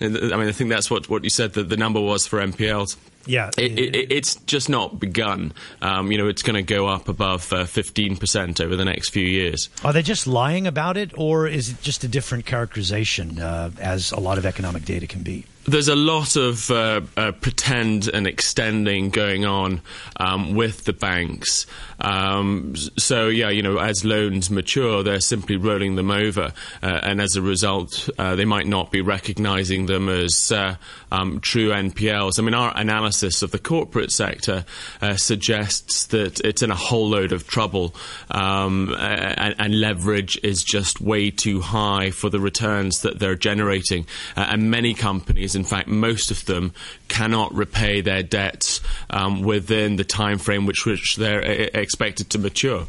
I 0.00 0.36
mean, 0.36 0.48
I 0.48 0.52
think 0.52 0.70
that's 0.70 0.90
what, 0.90 1.08
what 1.08 1.24
you 1.24 1.30
said 1.30 1.54
that 1.54 1.68
the 1.68 1.76
number 1.76 2.00
was 2.00 2.26
for 2.26 2.38
NPLs. 2.40 2.96
Yeah, 3.26 3.50
it, 3.58 3.78
it, 3.78 4.12
it's 4.12 4.36
just 4.36 4.68
not 4.68 4.98
begun. 4.98 5.52
Um, 5.82 6.10
you 6.10 6.16
know, 6.16 6.26
it's 6.26 6.42
going 6.42 6.54
to 6.54 6.62
go 6.62 6.88
up 6.88 7.08
above 7.08 7.52
uh, 7.52 7.66
fifteen 7.66 8.16
percent 8.16 8.60
over 8.60 8.76
the 8.76 8.84
next 8.84 9.10
few 9.10 9.26
years. 9.26 9.68
Are 9.84 9.92
they 9.92 10.02
just 10.02 10.26
lying 10.26 10.66
about 10.66 10.96
it, 10.96 11.12
or 11.16 11.46
is 11.46 11.70
it 11.70 11.82
just 11.82 12.02
a 12.02 12.08
different 12.08 12.46
characterization, 12.46 13.38
uh, 13.38 13.70
as 13.78 14.12
a 14.12 14.20
lot 14.20 14.38
of 14.38 14.46
economic 14.60 14.84
data 14.84 15.06
can 15.06 15.22
be? 15.22 15.49
There's 15.64 15.88
a 15.88 15.96
lot 15.96 16.36
of 16.36 16.70
uh, 16.70 17.02
uh, 17.16 17.32
pretend 17.32 18.08
and 18.08 18.26
extending 18.26 19.10
going 19.10 19.44
on 19.44 19.82
um, 20.16 20.54
with 20.54 20.84
the 20.84 20.92
banks. 20.92 21.66
Um, 22.00 22.74
so 22.96 23.28
yeah, 23.28 23.50
you 23.50 23.62
know, 23.62 23.78
as 23.78 24.04
loans 24.04 24.50
mature, 24.50 25.02
they're 25.02 25.20
simply 25.20 25.56
rolling 25.56 25.96
them 25.96 26.10
over, 26.10 26.52
uh, 26.82 27.00
and 27.02 27.20
as 27.20 27.36
a 27.36 27.42
result, 27.42 28.08
uh, 28.18 28.36
they 28.36 28.46
might 28.46 28.66
not 28.66 28.90
be 28.90 29.02
recognizing 29.02 29.86
them 29.86 30.08
as 30.08 30.50
uh, 30.50 30.76
um, 31.12 31.40
true 31.40 31.68
NPLs. 31.68 32.38
I 32.38 32.42
mean, 32.42 32.54
our 32.54 32.72
analysis 32.74 33.42
of 33.42 33.50
the 33.50 33.58
corporate 33.58 34.12
sector 34.12 34.64
uh, 35.02 35.16
suggests 35.16 36.06
that 36.06 36.40
it's 36.40 36.62
in 36.62 36.70
a 36.70 36.76
whole 36.76 37.08
load 37.08 37.32
of 37.32 37.46
trouble, 37.46 37.94
um, 38.30 38.94
and, 38.98 39.54
and, 39.58 39.80
leverage 39.80 40.38
is 40.42 40.64
just 40.64 41.00
way 41.00 41.30
too 41.30 41.60
high 41.60 42.10
for 42.10 42.28
the 42.28 42.40
returns 42.40 43.02
that 43.02 43.18
they're 43.18 43.34
generating, 43.34 44.06
and 44.36 44.70
many 44.70 44.94
companies 44.94 45.49
in 45.54 45.64
fact, 45.64 45.88
most 45.88 46.30
of 46.30 46.44
them 46.46 46.72
cannot 47.08 47.54
repay 47.54 48.00
their 48.00 48.22
debts 48.22 48.80
um, 49.10 49.42
within 49.42 49.96
the 49.96 50.04
time 50.04 50.38
frame 50.38 50.66
which, 50.66 50.86
which 50.86 51.16
they're 51.16 51.42
uh, 51.42 51.68
expected 51.74 52.30
to 52.30 52.38
mature. 52.38 52.86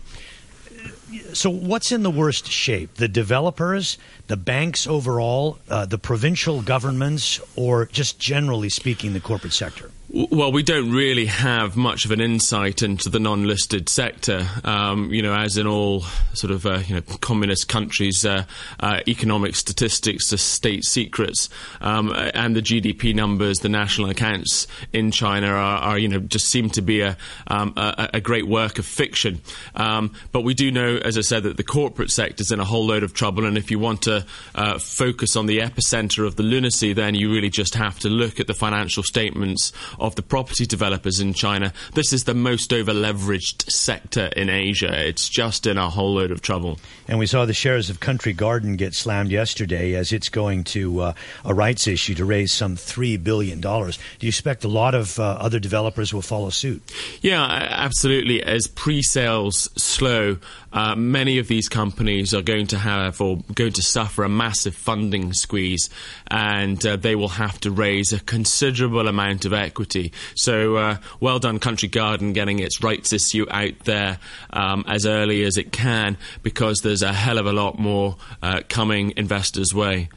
So, 1.34 1.50
what's 1.50 1.92
in 1.92 2.04
the 2.04 2.12
worst 2.12 2.50
shape? 2.50 2.96
The 2.96 3.08
developers, 3.08 3.98
the 4.28 4.38
banks 4.38 4.88
overall, 4.88 5.60
uh, 5.70 5.86
the 5.86 5.98
provincial 5.98 6.62
governments, 6.62 7.40
or 7.56 7.86
just 7.86 8.20
generally 8.20 8.70
speaking, 8.70 9.14
the 9.14 9.20
corporate 9.20 9.54
sector? 9.54 9.92
Well, 10.14 10.52
we 10.52 10.62
don't 10.62 10.92
really 10.92 11.28
have 11.28 11.78
much 11.78 12.04
of 12.04 12.12
an 12.12 12.20
insight 12.20 12.82
into 12.82 13.08
the 13.08 13.20
non-listed 13.20 13.88
sector. 13.88 14.46
Um, 14.66 15.14
you 15.14 15.22
know, 15.22 15.34
as 15.34 15.56
in 15.56 15.68
all 15.68 16.02
sort 16.34 16.52
of 16.52 16.66
uh, 16.66 16.80
you 16.86 16.96
know 16.96 17.02
communist 17.22 17.70
countries, 17.70 18.26
uh, 18.26 18.44
uh, 18.82 19.00
economic 19.08 19.56
statistics 19.56 20.34
are 20.34 20.38
state 20.38 20.84
secrets, 20.84 21.48
um, 21.80 22.12
and 22.34 22.58
the 22.58 22.62
GDP 22.62 23.16
numbers, 23.16 23.60
the 23.60 23.70
national 23.70 24.10
accounts 24.10 24.68
in 24.92 25.12
China 25.12 25.48
are, 25.48 25.78
are 25.78 25.98
you 25.98 26.10
know 26.10 26.20
just 26.20 26.50
seem 26.50 26.70
to 26.72 26.82
be 26.82 27.00
a, 27.00 27.16
um, 27.48 27.74
a, 27.78 28.10
a, 28.16 28.20
great 28.20 28.48
work 28.48 28.80
of 28.80 28.86
fiction. 28.86 29.40
Um, 29.76 30.14
but 30.34 30.42
we 30.42 30.54
do 30.54 30.72
know, 30.72 30.98
as 30.98 31.18
I 31.18 31.22
said, 31.22 31.44
that 31.44 31.56
the 31.56 31.64
corporate 31.64 32.12
sector 32.12 32.42
is 32.42 32.52
in 32.52 32.60
a 32.60 32.66
whole 32.66 32.86
load 32.86 33.04
of 33.04 33.14
trouble, 33.14 33.46
and 33.46 33.58
if 33.58 33.72
you 33.72 33.80
want 33.80 34.02
to 34.02 34.26
uh, 34.56 34.78
focus 34.78 35.38
on 35.38 35.46
the 35.46 35.60
epicenter 35.60 36.28
of 36.28 36.36
the 36.36 36.44
lunacy, 36.44 36.92
then 36.92 37.16
you 37.16 37.32
really 37.32 37.50
just 37.50 37.76
have 37.76 37.98
to 38.00 38.10
look 38.10 38.42
at 38.42 38.48
the 38.48 38.54
financial 38.54 39.04
statements 39.04 39.72
of 40.02 40.16
the 40.16 40.22
property 40.22 40.66
developers 40.66 41.20
in 41.20 41.34
China. 41.34 41.72
This 41.94 42.12
is 42.12 42.26
the 42.26 42.34
most 42.34 42.74
over 42.74 42.92
leveraged 42.92 43.72
sector 43.72 44.26
in 44.36 44.50
Asia. 44.50 45.08
It's 45.08 45.30
just 45.30 45.68
in 45.68 45.78
a 45.78 45.90
whole 45.90 46.16
load 46.16 46.32
of 46.32 46.42
trouble. 46.42 46.80
And 47.08 47.20
we 47.20 47.28
saw 47.28 47.46
the 47.46 47.54
shares 47.54 47.90
of 47.90 48.00
Country 48.00 48.34
Garden 48.34 48.76
get 48.76 48.94
slammed 48.94 49.32
yesterday 49.32 49.94
as 49.96 50.12
it's 50.12 50.30
going 50.30 50.64
to 50.66 51.02
uh, 51.02 51.14
a 51.46 51.54
rights 51.54 51.88
issue 51.88 52.16
to 52.16 52.26
raise 52.26 52.52
some 52.52 52.76
$3 52.76 53.24
billion. 53.24 53.62
Do 53.62 53.92
you 54.22 54.28
expect 54.28 54.64
a 54.64 54.68
lot 54.68 54.96
of 54.96 55.20
uh, 55.20 55.38
other 55.40 55.60
developers 55.60 56.14
will 56.14 56.22
follow 56.22 56.50
suit? 56.50 56.82
Yeah, 57.22 57.44
absolutely. 57.44 58.42
As 58.42 58.68
pre 58.68 59.02
sales 59.02 59.70
slow, 59.82 60.38
uh, 60.74 60.96
many 60.96 61.38
of 61.38 61.48
these 61.48 61.68
companies 61.68 62.34
are 62.34 62.42
going 62.42 62.68
to 62.68 62.78
have 62.78 63.20
or 63.20 63.44
going 63.54 63.74
to 63.74 63.82
suffer 63.82 64.24
a 64.24 64.30
massive 64.30 64.74
funding 64.74 65.34
squeeze, 65.34 65.90
and 66.28 66.86
uh, 66.86 66.96
they 66.96 67.16
will 67.16 67.28
have 67.28 67.60
to 67.60 67.72
raise 67.72 68.14
a 68.14 68.20
considerable 68.20 69.08
amount 69.08 69.46
of 69.46 69.54
equity. 69.54 69.91
So, 70.36 70.76
uh, 70.78 70.98
well 71.20 71.40
done, 71.40 71.60
Country 71.60 71.90
Garden, 71.90 72.34
getting 72.34 72.60
its 72.60 72.84
rights 72.84 73.14
issue 73.14 73.46
out 73.50 73.78
there 73.86 74.20
um, 74.52 74.84
as 74.88 75.06
early 75.06 75.44
as 75.44 75.58
it 75.58 75.72
can, 75.72 76.18
because 76.44 76.82
there's 76.82 77.02
a 77.02 77.14
hell 77.14 77.38
of 77.38 77.46
a 77.46 77.54
lot 77.54 77.80
more 77.80 78.18
uh, 78.42 78.62
coming 78.70 79.14
investors' 79.18 79.74
way. 79.74 80.10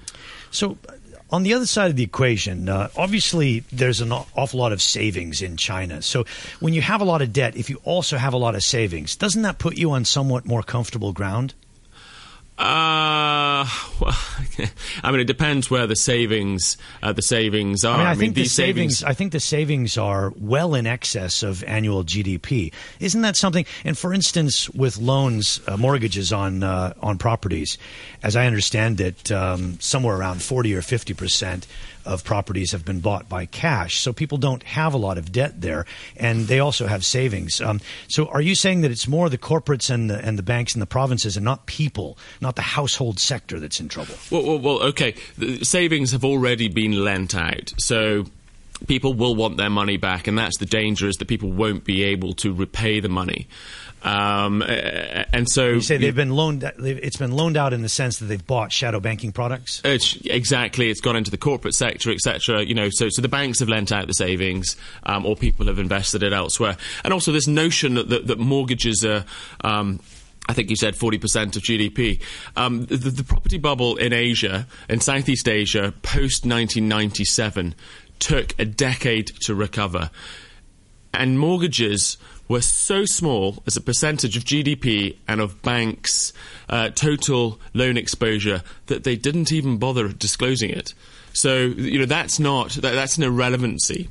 So, 0.51 0.79
on 1.31 1.43
the 1.43 1.55
other 1.55 1.67
side 1.67 1.91
of 1.91 1.97
the 1.97 2.05
equation, 2.05 2.69
uh, 2.69 2.89
obviously 2.97 3.65
there's 3.73 4.01
an 4.01 4.13
awful 4.13 4.61
lot 4.61 4.73
of 4.73 4.81
savings 4.81 5.43
in 5.43 5.57
China. 5.57 6.01
So 6.01 6.25
when 6.61 6.75
you 6.75 6.83
have 6.83 7.01
a 7.01 7.05
lot 7.05 7.23
of 7.23 7.33
debt, 7.33 7.57
if 7.57 7.71
you 7.71 7.81
also 7.83 8.19
have 8.19 8.35
a 8.35 8.37
lot 8.37 8.55
of 8.55 8.63
savings, 8.63 9.17
doesn't 9.17 9.43
that 9.43 9.59
put 9.59 9.77
you 9.77 9.91
on 9.91 10.05
somewhat 10.05 10.47
more 10.47 10.63
comfortable 10.63 11.13
ground? 11.13 11.55
Uh, 12.57 13.67
well, 14.01 14.17
I 15.03 15.11
mean, 15.11 15.21
it 15.21 15.27
depends 15.27 15.71
where 15.71 15.89
the 15.89 15.97
savings 15.97 16.77
uh, 17.03 17.13
the 17.13 17.23
savings 17.23 17.85
are. 17.85 17.95
I 17.95 17.99
mean, 17.99 18.07
I, 18.07 18.11
I 18.11 18.15
think 18.15 18.37
mean, 18.37 18.45
the 18.45 18.49
savings, 18.49 18.99
savings, 18.99 19.11
I 19.11 19.15
think 19.15 19.33
the 19.33 19.41
savings 19.41 19.99
are 19.99 20.33
well 20.39 20.75
in 20.75 20.87
excess 20.87 21.43
of 21.43 21.65
annual 21.65 22.05
GDP. 22.05 22.73
Isn't 23.01 23.23
that 23.23 23.35
something? 23.35 23.67
And 23.85 23.99
for 23.99 24.15
instance, 24.15 24.71
with 24.71 24.99
loans, 24.99 25.61
uh, 25.67 25.77
mortgages 25.77 26.33
on 26.33 26.63
uh, 26.63 26.95
on 27.03 27.19
properties, 27.19 27.77
as 28.23 28.37
I 28.37 28.47
understand 28.47 29.01
it, 29.01 29.33
um, 29.33 29.81
somewhere 29.81 30.17
around 30.17 30.41
forty 30.41 30.75
or 30.75 30.83
fifty 30.83 31.13
percent 31.15 31.67
of 32.05 32.25
properties 32.25 32.73
have 32.73 32.85
been 32.85 33.01
bought 33.01 33.29
by 33.29 33.47
cash. 33.47 34.01
So 34.01 34.13
people 34.13 34.39
don't 34.39 34.63
have 34.63 34.95
a 34.95 34.99
lot 34.99 35.19
of 35.19 35.33
debt 35.33 35.61
there, 35.61 35.87
and 36.17 36.47
they 36.47 36.61
also 36.61 36.87
have 36.87 37.05
savings. 37.05 37.61
Um, 37.61 37.81
so 38.09 38.27
are 38.29 38.41
you 38.41 38.55
saying 38.55 38.83
that 38.83 38.91
it's 38.91 39.09
more 39.09 39.29
the 39.29 39.39
corporates 39.39 39.91
and 39.91 40.11
the, 40.11 40.25
and 40.25 40.39
the 40.39 40.43
banks 40.43 40.75
and 40.75 40.83
the 40.83 40.87
provinces 40.87 41.37
and 41.37 41.45
not 41.45 41.67
people, 41.67 42.19
not 42.41 42.57
the 42.57 42.63
household 42.63 43.19
sector 43.19 43.61
that's 43.61 43.81
in 43.81 43.89
trouble? 43.89 44.15
Well, 44.31 44.45
well, 44.45 44.59
well 44.59 44.83
okay. 44.89 45.15
The 45.39 45.65
savings 45.65 46.13
have 46.13 46.25
already 46.25 46.69
been 46.69 46.93
lent 47.05 47.35
out. 47.35 47.73
So 47.79 48.25
people 48.87 49.15
will 49.15 49.35
want 49.35 49.57
their 49.57 49.71
money 49.71 49.97
back, 49.97 50.27
and 50.27 50.39
that's 50.39 50.59
the 50.59 50.67
danger 50.67 51.09
is 51.09 51.17
that 51.17 51.29
people 51.29 51.51
won't 51.51 51.85
be 51.85 52.05
able 52.05 52.35
to 52.35 52.53
repay 52.53 53.01
the 53.01 53.09
money. 53.09 53.47
Um, 54.05 54.63
and 54.63 55.49
so 55.49 55.69
you 55.71 55.81
say 55.81 55.97
they've 55.97 56.15
been 56.15 56.31
loaned. 56.31 56.63
It's 56.63 57.17
been 57.17 57.33
loaned 57.33 57.57
out 57.57 57.73
in 57.73 57.81
the 57.81 57.89
sense 57.89 58.19
that 58.19 58.27
they've 58.27 58.47
bought 58.47 58.71
shadow 58.71 59.01
banking 59.01 59.33
products. 59.33 59.81
It's, 59.83 60.17
exactly, 60.27 60.91
it's 60.91 61.01
gone 61.01 61.17
into 61.17 61.31
the 61.31 61.39
corporate 61.39 61.75
sector, 61.75 62.11
etc. 62.11 62.63
You 62.63 62.75
know, 62.75 62.91
so 62.91 63.09
so 63.09 63.23
the 63.23 63.29
banks 63.29 63.61
have 63.61 63.69
lent 63.71 63.93
out 63.93 64.07
the 64.07 64.13
savings, 64.13 64.77
um, 65.05 65.25
or 65.25 65.37
people 65.37 65.67
have 65.67 65.79
invested 65.79 66.23
it 66.23 66.35
elsewhere. 66.35 66.77
And 67.03 67.15
also 67.15 67.33
this 67.33 67.47
notion 67.47 67.95
that 67.95 68.11
that, 68.11 68.27
that 68.27 68.39
mortgages 68.39 69.05
are. 69.05 69.25
Um, 69.63 70.01
I 70.47 70.53
think 70.53 70.69
you 70.69 70.77
said 70.77 70.95
40% 70.95 71.57
of 71.57 71.63
GDP. 71.63 72.21
Um, 72.55 72.85
the, 72.85 72.97
the, 72.99 73.25
property 73.25 73.57
bubble 73.57 73.97
in 73.97 74.13
Asia, 74.13 74.67
in 74.91 75.01
Southeast 75.01 75.49
Asia, 75.49 75.95
post 76.03 76.45
1997, 76.45 77.75
took 78.19 78.53
a 78.59 78.67
decade 78.67 79.29
to 79.45 79.55
recover. 79.55 80.11
And 81.15 81.39
mortgages 81.39 82.19
were 82.49 82.61
so 82.61 83.05
small 83.05 83.63
as 83.67 83.77
a 83.77 83.81
percentage 83.81 84.37
of 84.37 84.45
GDP 84.45 85.17
and 85.27 85.41
of 85.41 85.61
banks' 85.63 86.33
uh, 86.69 86.91
total 86.91 87.61
loan 87.73 87.97
exposure 87.97 88.63
that 88.87 89.05
they 89.05 89.17
didn't 89.17 89.53
even 89.53 89.79
bother 89.79 90.09
disclosing 90.09 90.71
it. 90.71 90.95
So, 91.33 91.57
you 91.57 91.99
know, 91.99 92.07
that's 92.07 92.39
not, 92.39 92.71
that, 92.73 92.95
that's 92.95 93.17
an 93.17 93.25
irrelevancy 93.25 94.09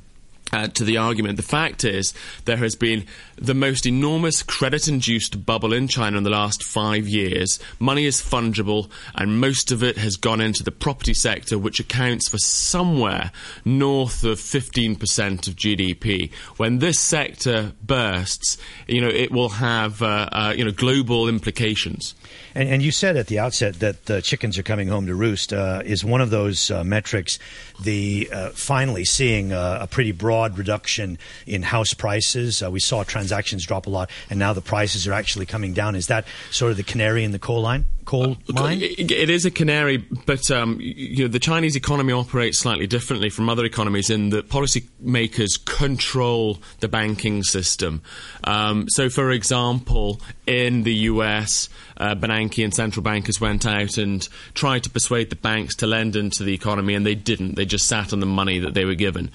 uh, 0.53 0.67
to 0.67 0.83
the 0.83 0.97
argument. 0.97 1.37
The 1.37 1.43
fact 1.43 1.83
is, 1.83 2.13
there 2.45 2.57
has 2.57 2.75
been 2.75 3.05
the 3.35 3.55
most 3.55 3.85
enormous 3.85 4.43
credit 4.43 4.87
induced 4.87 5.45
bubble 5.45 5.73
in 5.73 5.87
China 5.87 6.17
in 6.17 6.23
the 6.23 6.29
last 6.29 6.63
five 6.63 7.07
years. 7.07 7.59
Money 7.79 8.05
is 8.05 8.21
fungible, 8.21 8.89
and 9.15 9.41
most 9.41 9.71
of 9.71 9.81
it 9.81 9.97
has 9.97 10.15
gone 10.15 10.39
into 10.39 10.63
the 10.63 10.71
property 10.71 11.13
sector, 11.13 11.57
which 11.57 11.79
accounts 11.79 12.29
for 12.29 12.37
somewhere 12.37 13.31
north 13.65 14.23
of 14.23 14.37
15% 14.37 15.47
of 15.47 15.55
GDP. 15.55 16.31
When 16.57 16.77
this 16.77 16.99
sector 16.99 17.73
bursts, 17.81 18.57
you 18.87 19.01
know, 19.01 19.09
it 19.09 19.31
will 19.31 19.49
have 19.49 20.01
uh, 20.01 20.29
uh, 20.31 20.53
you 20.55 20.63
know, 20.63 20.71
global 20.71 21.27
implications. 21.27 22.13
And, 22.55 22.69
and, 22.69 22.83
you 22.83 22.91
said 22.91 23.17
at 23.17 23.27
the 23.27 23.39
outset 23.39 23.79
that 23.79 24.05
the 24.05 24.21
chickens 24.21 24.57
are 24.57 24.63
coming 24.63 24.87
home 24.87 25.07
to 25.07 25.15
roost 25.15 25.53
uh, 25.53 25.81
is 25.85 26.05
one 26.05 26.21
of 26.21 26.29
those 26.29 26.69
uh, 26.69 26.83
metrics. 26.83 27.39
The 27.81 28.29
uh, 28.31 28.49
finally 28.49 29.05
seeing 29.05 29.51
a 29.51 29.87
pretty 29.89 30.11
broad 30.11 30.33
broad 30.33 30.57
reduction 30.57 31.17
in 31.45 31.61
house 31.61 31.93
prices. 31.93 32.61
Uh, 32.63 32.69
we 32.69 32.79
saw 32.79 33.03
transactions 33.03 33.65
drop 33.65 33.87
a 33.87 33.89
lot, 33.89 34.09
and 34.29 34.39
now 34.39 34.51
the 34.51 34.61
prices 34.61 35.07
are 35.07 35.13
actually 35.13 35.45
coming 35.45 35.73
down. 35.73 35.95
Is 35.95 36.07
that 36.07 36.25
sort 36.51 36.71
of 36.71 36.77
the 36.77 36.83
canary 36.83 37.23
in 37.23 37.31
the 37.31 37.39
coal 37.39 37.61
line? 37.61 37.85
Coal 38.05 38.31
uh, 38.31 38.35
mine? 38.53 38.79
It 38.81 39.29
is 39.29 39.45
a 39.45 39.51
canary, 39.51 39.97
but 39.97 40.51
um, 40.51 40.77
you 40.81 41.23
know 41.23 41.27
the 41.27 41.39
Chinese 41.39 41.75
economy 41.75 42.11
operates 42.13 42.59
slightly 42.59 42.87
differently 42.87 43.29
from 43.29 43.47
other 43.47 43.63
economies 43.63 44.09
in 44.09 44.31
that 44.31 44.49
policymakers 44.49 45.63
control 45.63 46.57
the 46.79 46.87
banking 46.87 47.43
system. 47.43 48.01
Um, 48.43 48.89
so, 48.89 49.09
for 49.09 49.31
example, 49.31 50.19
in 50.45 50.83
the 50.83 50.93
U.S 51.13 51.69
uh, 51.97 52.15
Bernanke 52.23 52.63
and 52.63 52.73
central 52.73 53.03
bankers 53.03 53.41
went 53.41 53.65
out 53.65 53.97
and 53.97 54.27
tried 54.53 54.83
to 54.83 54.89
persuade 54.89 55.29
the 55.29 55.35
banks 55.35 55.75
to 55.75 55.87
lend 55.87 56.15
into 56.15 56.43
the 56.43 56.53
economy, 56.53 56.95
and 56.95 57.05
they 57.05 57.15
didn't. 57.15 57.55
They 57.55 57.65
just 57.65 57.85
sat 57.85 58.13
on 58.13 58.21
the 58.21 58.25
money 58.25 58.59
that 58.59 58.73
they 58.73 58.85
were 58.85 58.95
given. 58.95 59.29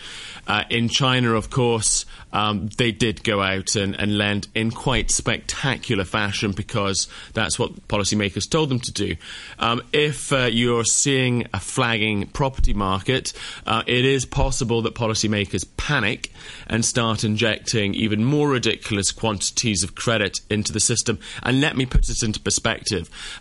Uh, 0.46 0.64
in 0.70 0.88
China, 0.88 1.34
of 1.34 1.50
course, 1.50 2.06
um, 2.32 2.68
they 2.78 2.90
did 2.90 3.24
go 3.24 3.42
out 3.42 3.76
and, 3.76 3.98
and, 3.98 4.16
lend 4.16 4.48
in 4.54 4.70
quite 4.70 5.10
spectacular 5.10 6.04
fashion 6.04 6.52
because 6.52 7.08
that's 7.32 7.58
what 7.58 7.88
policymakers 7.88 8.48
told 8.48 8.68
them 8.70 8.80
to 8.80 8.92
do. 8.92 9.16
Um, 9.58 9.82
if 9.92 10.32
uh, 10.32 10.48
you're 10.50 10.84
seeing 10.84 11.46
a 11.52 11.60
flagging 11.60 12.26
property 12.28 12.74
market, 12.74 13.32
uh, 13.66 13.82
it 13.86 14.04
is 14.04 14.24
possible 14.26 14.82
that 14.82 14.94
policymakers 14.94 15.66
panic 15.76 16.32
and 16.66 16.84
start 16.84 17.24
injecting 17.24 17.94
even 17.94 18.24
more 18.24 18.48
ridiculous 18.48 19.10
quantities 19.10 19.82
of 19.82 19.94
credit 19.94 20.40
into 20.50 20.72
the 20.72 20.80
system. 20.80 21.18
And 21.42 21.60
let 21.60 21.76
me 21.76 21.86
put 21.86 22.08
it 22.08 22.22
into 22.22 22.40
perspective. 22.40 22.77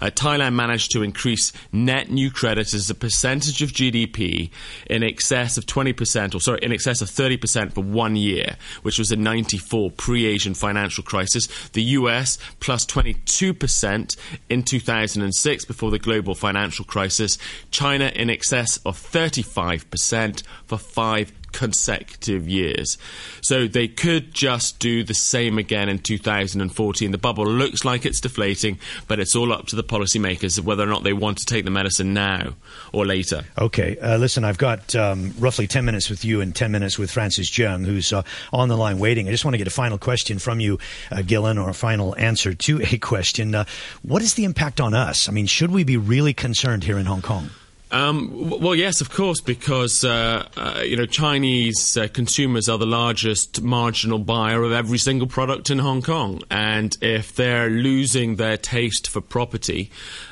Uh, 0.02 0.06
Thailand 0.08 0.54
managed 0.54 0.92
to 0.92 1.04
increase 1.04 1.52
net 1.72 2.10
new 2.10 2.32
credit 2.32 2.74
as 2.74 2.90
a 2.90 2.96
percentage 2.96 3.62
of 3.62 3.72
GDP 3.72 4.50
in 4.90 5.04
excess 5.04 5.58
of 5.58 5.66
20%, 5.66 6.36
or 6.36 6.40
sorry, 6.40 6.60
in 6.62 6.72
excess 6.72 7.02
of 7.02 7.10
30% 7.10 7.74
for 7.74 7.84
one 7.84 8.16
year, 8.16 8.56
which 8.82 9.00
was 9.00 9.12
in 9.12 9.24
94 9.24 9.92
pre-Asian 9.92 10.54
financial 10.54 11.04
crisis. 11.04 11.48
The 11.70 11.84
US 11.84 12.38
plus 12.60 12.86
22% 12.86 14.18
in 14.50 14.64
2006 14.64 15.66
before 15.66 15.92
the 15.92 16.00
global 16.00 16.36
financial 16.36 16.86
crisis. 16.86 17.38
China 17.72 18.12
in 18.16 18.30
excess 18.30 18.78
of 18.86 18.98
35% 18.98 20.44
for 20.66 20.78
five 20.78 21.37
consecutive 21.52 22.48
years. 22.48 22.98
So 23.42 23.68
they 23.68 23.88
could 23.88 24.34
just 24.34 24.80
do 24.80 25.04
the 25.04 25.14
same 25.14 25.58
again 25.58 25.90
in 25.90 26.00
2014. 26.00 27.12
The 27.12 27.18
bubble 27.18 27.48
looks 27.48 27.86
like 27.86 28.06
it's 28.06 28.22
deflating, 28.22 28.80
but 29.08 29.20
it's 29.20 29.36
all 29.36 29.54
up 29.54 29.68
to 29.68 29.76
the 29.76 29.84
policymakers 29.84 30.58
of 30.58 30.66
whether 30.66 30.84
or 30.84 30.88
not 30.88 31.04
they 31.04 31.14
want 31.14 31.38
to 31.40 31.46
take 31.46 31.66
the 31.66 31.72
medicine 31.72 32.14
now 32.14 32.54
or 32.92 33.06
later. 33.06 33.44
Okay, 33.58 33.98
uh, 34.00 34.18
listen, 34.18 34.44
I've 34.44 34.58
got 34.58 34.96
um, 34.96 35.34
roughly 35.40 35.68
10 35.68 35.86
minutes 35.86 36.10
with 36.10 36.24
you 36.26 36.42
and 36.42 36.56
10 36.56 36.72
minutes 36.72 36.98
with 36.98 37.12
Francis 37.12 37.50
Cheung, 37.50 37.86
who's 37.86 38.14
uh, 38.14 38.24
on 38.54 38.70
the 38.70 38.78
line 38.78 39.00
waiting. 39.00 39.28
I 39.28 39.32
just 39.32 39.46
want 39.46 39.54
to 39.54 39.60
get 39.60 39.68
a 39.68 39.72
final 39.72 39.98
question 39.98 40.40
from 40.40 40.60
you, 40.60 40.80
uh, 41.12 41.18
Gillem, 41.18 41.62
or 41.62 41.70
a 41.70 41.74
final 41.74 42.16
answer 42.18 42.54
to 42.54 42.82
a 42.82 42.98
question. 43.02 43.56
Uh, 43.56 43.66
what 44.02 44.22
is 44.22 44.36
the 44.36 44.44
impact 44.44 44.80
on 44.82 44.94
us? 44.94 45.28
I 45.30 45.32
mean, 45.32 45.46
should 45.46 45.72
we 45.72 45.84
be 45.84 45.98
really 45.98 46.34
concerned 46.34 46.84
here 46.84 46.98
in 46.98 47.06
Hong 47.06 47.22
Kong? 47.22 47.50
Um, 47.90 48.50
well, 48.60 48.76
yes, 48.76 49.00
of 49.00 49.10
course, 49.10 49.40
because 49.40 50.04
uh, 50.04 50.48
uh, 50.58 50.82
you 50.84 50.98
know 50.98 51.06
Chinese 51.06 51.96
uh, 51.96 52.08
consumers 52.12 52.68
are 52.68 52.78
the 52.78 52.86
largest 52.86 53.62
marginal 53.62 54.20
buyer 54.20 54.62
of 54.64 54.74
every 54.74 54.98
single 54.98 55.28
product 55.28 55.70
in 55.70 55.80
Hong 55.80 56.02
Kong, 56.02 56.42
and 56.52 56.96
if 57.02 57.34
they're 57.36 57.70
losing 57.70 58.36
their 58.36 58.58
taste 58.58 59.10
for 59.10 59.22
property 59.22 59.90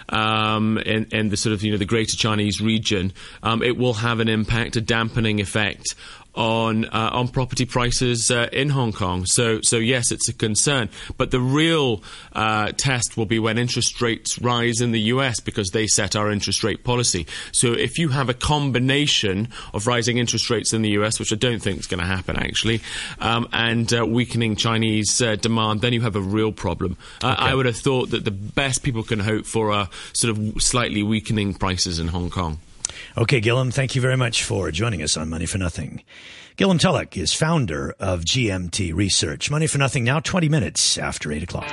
um, 0.10 0.78
in, 0.80 1.06
in, 1.12 1.30
the 1.30 1.38
sort 1.38 1.54
of 1.54 1.64
you 1.64 1.72
know 1.72 1.78
the 1.78 1.86
Greater 1.86 2.18
Chinese 2.18 2.60
region, 2.60 3.14
um, 3.42 3.64
it 3.64 3.78
will 3.78 3.94
have 3.94 4.20
an 4.20 4.28
impact, 4.28 4.76
a 4.76 4.82
dampening 4.82 5.40
effect 5.40 5.96
on 6.36 6.86
uh, 6.86 7.10
on 7.14 7.28
property 7.28 7.66
prices 7.66 8.30
uh, 8.30 8.50
in 8.52 8.70
Hong 8.70 8.92
Kong. 8.92 9.26
So 9.26 9.60
so 9.62 9.78
yes, 9.78 10.12
it's 10.12 10.28
a 10.28 10.34
concern. 10.34 10.90
But 11.18 11.32
the 11.32 11.40
real 11.40 12.04
uh, 12.34 12.72
test 12.74 13.18
will 13.18 13.26
be 13.26 13.40
when 13.40 13.58
interest 13.58 14.02
rates 14.02 14.40
rise 14.40 14.82
in 14.82 14.92
the 14.92 15.00
U.S. 15.02 15.40
because 15.40 15.70
they 15.70 15.88
set 15.88 16.16
our 16.16 16.32
interest 16.32 16.64
rate 16.64 16.84
policy. 16.84 17.26
So 17.52 17.74
if 17.74 17.98
you 17.98 18.10
have 18.10 18.30
a 18.30 18.34
combination 18.34 19.50
of 19.74 19.88
rising 19.88 20.18
interest 20.18 20.50
rates 20.50 20.74
in 20.74 20.82
the 20.82 20.90
U.S., 20.92 21.20
which 21.20 21.32
I 21.32 21.36
don't 21.36 21.62
think 21.62 21.80
is 21.80 21.88
going 21.88 22.02
to 22.02 22.06
happen 22.06 22.36
actually, 22.36 22.82
um, 23.20 23.48
and 23.54 23.92
uh, 23.94 24.06
weakening 24.06 24.56
Chinese 24.56 25.22
uh, 25.22 25.36
demand, 25.36 25.82
then 25.82 25.94
you 25.94 26.02
have 26.02 26.16
a 26.16 26.22
real 26.22 26.52
problem. 26.52 26.98
Uh, 27.24 27.34
okay. 27.34 27.42
I 27.42 27.56
would 27.56 27.66
have 27.66 27.78
thought 27.78 28.12
that 28.12 28.26
the 28.26 28.32
best 28.32 28.84
people 28.84 29.04
can 29.04 29.20
hope 29.20 29.46
for 29.46 29.72
are 29.72 29.90
sort 30.14 30.38
of 30.38 30.62
slightly 30.62 31.04
weakening 31.04 31.54
prices 31.54 32.00
in 32.00 32.08
Hong 32.10 32.30
Kong. 32.30 32.60
Okay, 33.18 33.42
Gillem, 33.42 33.74
thank 33.74 33.96
you 33.96 34.02
very 34.02 34.18
much 34.18 34.44
for 34.44 34.72
joining 34.72 35.02
us 35.02 35.18
on 35.18 35.30
Money 35.30 35.46
for 35.46 35.58
Nothing. 35.58 36.04
Gillem 36.58 36.80
Tulloch 36.80 37.18
is 37.18 37.34
founder 37.34 37.96
of 38.00 38.22
GMT 38.22 38.94
Research. 38.94 39.52
Money 39.52 39.68
for 39.68 39.78
Nothing 39.78 40.04
now 40.04 40.20
20 40.20 40.50
minutes 40.50 40.98
after 40.98 41.32
8 41.32 41.44
o'clock. 41.44 41.70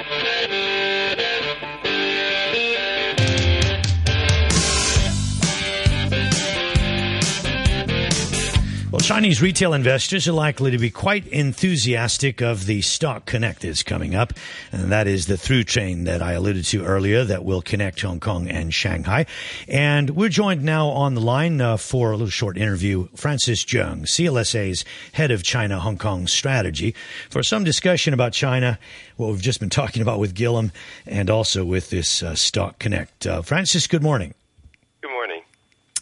Well, 8.93 9.01
Chinese 9.01 9.41
retail 9.41 9.73
investors 9.73 10.29
are 10.29 10.33
likely 10.33 10.71
to 10.73 10.77
be 10.77 10.91
quite 10.91 11.27
enthusiastic 11.29 12.43
of 12.43 12.67
the 12.67 12.83
Stock 12.83 13.25
Connect 13.25 13.63
that's 13.63 13.83
coming 13.83 14.15
up. 14.15 14.35
And 14.71 14.93
that 14.93 15.07
is 15.07 15.27
the 15.27 15.39
through 15.39 15.65
train 15.65 16.05
that 16.05 16.21
I 16.21 16.33
alluded 16.33 16.67
to 16.67 16.85
earlier 16.85 17.25
that 17.25 17.43
will 17.43 17.63
connect 17.63 18.03
Hong 18.03 18.21
Kong 18.21 18.49
and 18.49 18.75
Shanghai. 18.75 19.25
And 19.67 20.11
we're 20.11 20.29
joined 20.29 20.63
now 20.63 20.89
on 20.89 21.15
the 21.15 21.23
line 21.23 21.59
uh, 21.63 21.79
for 21.79 22.11
a 22.11 22.19
little 22.19 22.29
short 22.29 22.59
interview. 22.59 23.09
Francis 23.17 23.65
Cheung, 23.65 24.03
CLSA's 24.03 24.85
head 25.13 25.31
of 25.31 25.43
China 25.43 25.81
Hong 25.81 25.97
Kong 25.97 26.27
strategy, 26.27 26.95
for 27.31 27.43
some 27.43 27.65
discussion 27.65 28.13
about 28.13 28.35
China, 28.35 28.79
what 29.17 29.29
we've 29.29 29.41
just 29.41 29.59
been 29.59 29.71
talking 29.71 30.03
about 30.03 30.19
with 30.19 30.35
Gillem, 30.35 30.71
and 31.07 31.31
also 31.31 31.65
with 31.65 31.89
this 31.89 32.23
uh, 32.23 32.35
Stock 32.35 32.79
Connect. 32.79 33.27
Uh, 33.27 33.41
Francis, 33.41 33.87
good 33.87 34.03
morning. 34.03 34.35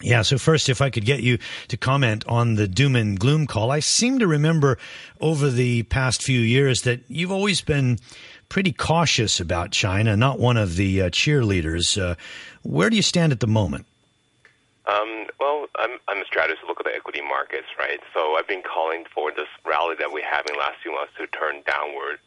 Yeah, 0.02 0.22
so 0.22 0.38
first, 0.38 0.70
if 0.70 0.80
I 0.80 0.88
could 0.88 1.04
get 1.04 1.22
you 1.22 1.38
to 1.68 1.76
comment 1.76 2.24
on 2.26 2.54
the 2.54 2.66
doom 2.66 2.96
and 2.96 3.20
gloom 3.20 3.46
call. 3.46 3.70
I 3.70 3.80
seem 3.80 4.18
to 4.20 4.26
remember 4.26 4.78
over 5.20 5.50
the 5.50 5.82
past 5.84 6.22
few 6.22 6.40
years 6.40 6.82
that 6.82 7.00
you've 7.08 7.30
always 7.30 7.60
been 7.60 7.98
pretty 8.48 8.72
cautious 8.72 9.40
about 9.40 9.72
China, 9.72 10.16
not 10.16 10.38
one 10.38 10.56
of 10.56 10.76
the 10.76 11.02
uh, 11.02 11.10
cheerleaders. 11.10 12.00
Uh, 12.00 12.14
where 12.62 12.88
do 12.88 12.96
you 12.96 13.02
stand 13.02 13.30
at 13.32 13.40
the 13.40 13.46
moment? 13.46 13.86
Um, 14.86 15.26
well, 15.38 15.66
I'm, 15.76 15.98
I'm 16.08 16.22
a 16.22 16.24
strategist 16.24 16.62
look 16.66 16.80
at 16.80 16.86
the 16.86 16.94
equity 16.94 17.20
markets, 17.20 17.68
right? 17.78 18.00
So 18.14 18.36
I've 18.36 18.48
been 18.48 18.62
calling 18.62 19.04
for 19.14 19.30
this 19.30 19.48
rally 19.66 19.96
that 19.98 20.12
we 20.12 20.22
have 20.22 20.46
in 20.46 20.54
the 20.54 20.58
last 20.58 20.76
few 20.82 20.92
months 20.92 21.12
to 21.18 21.26
turn 21.26 21.62
downward 21.66 22.18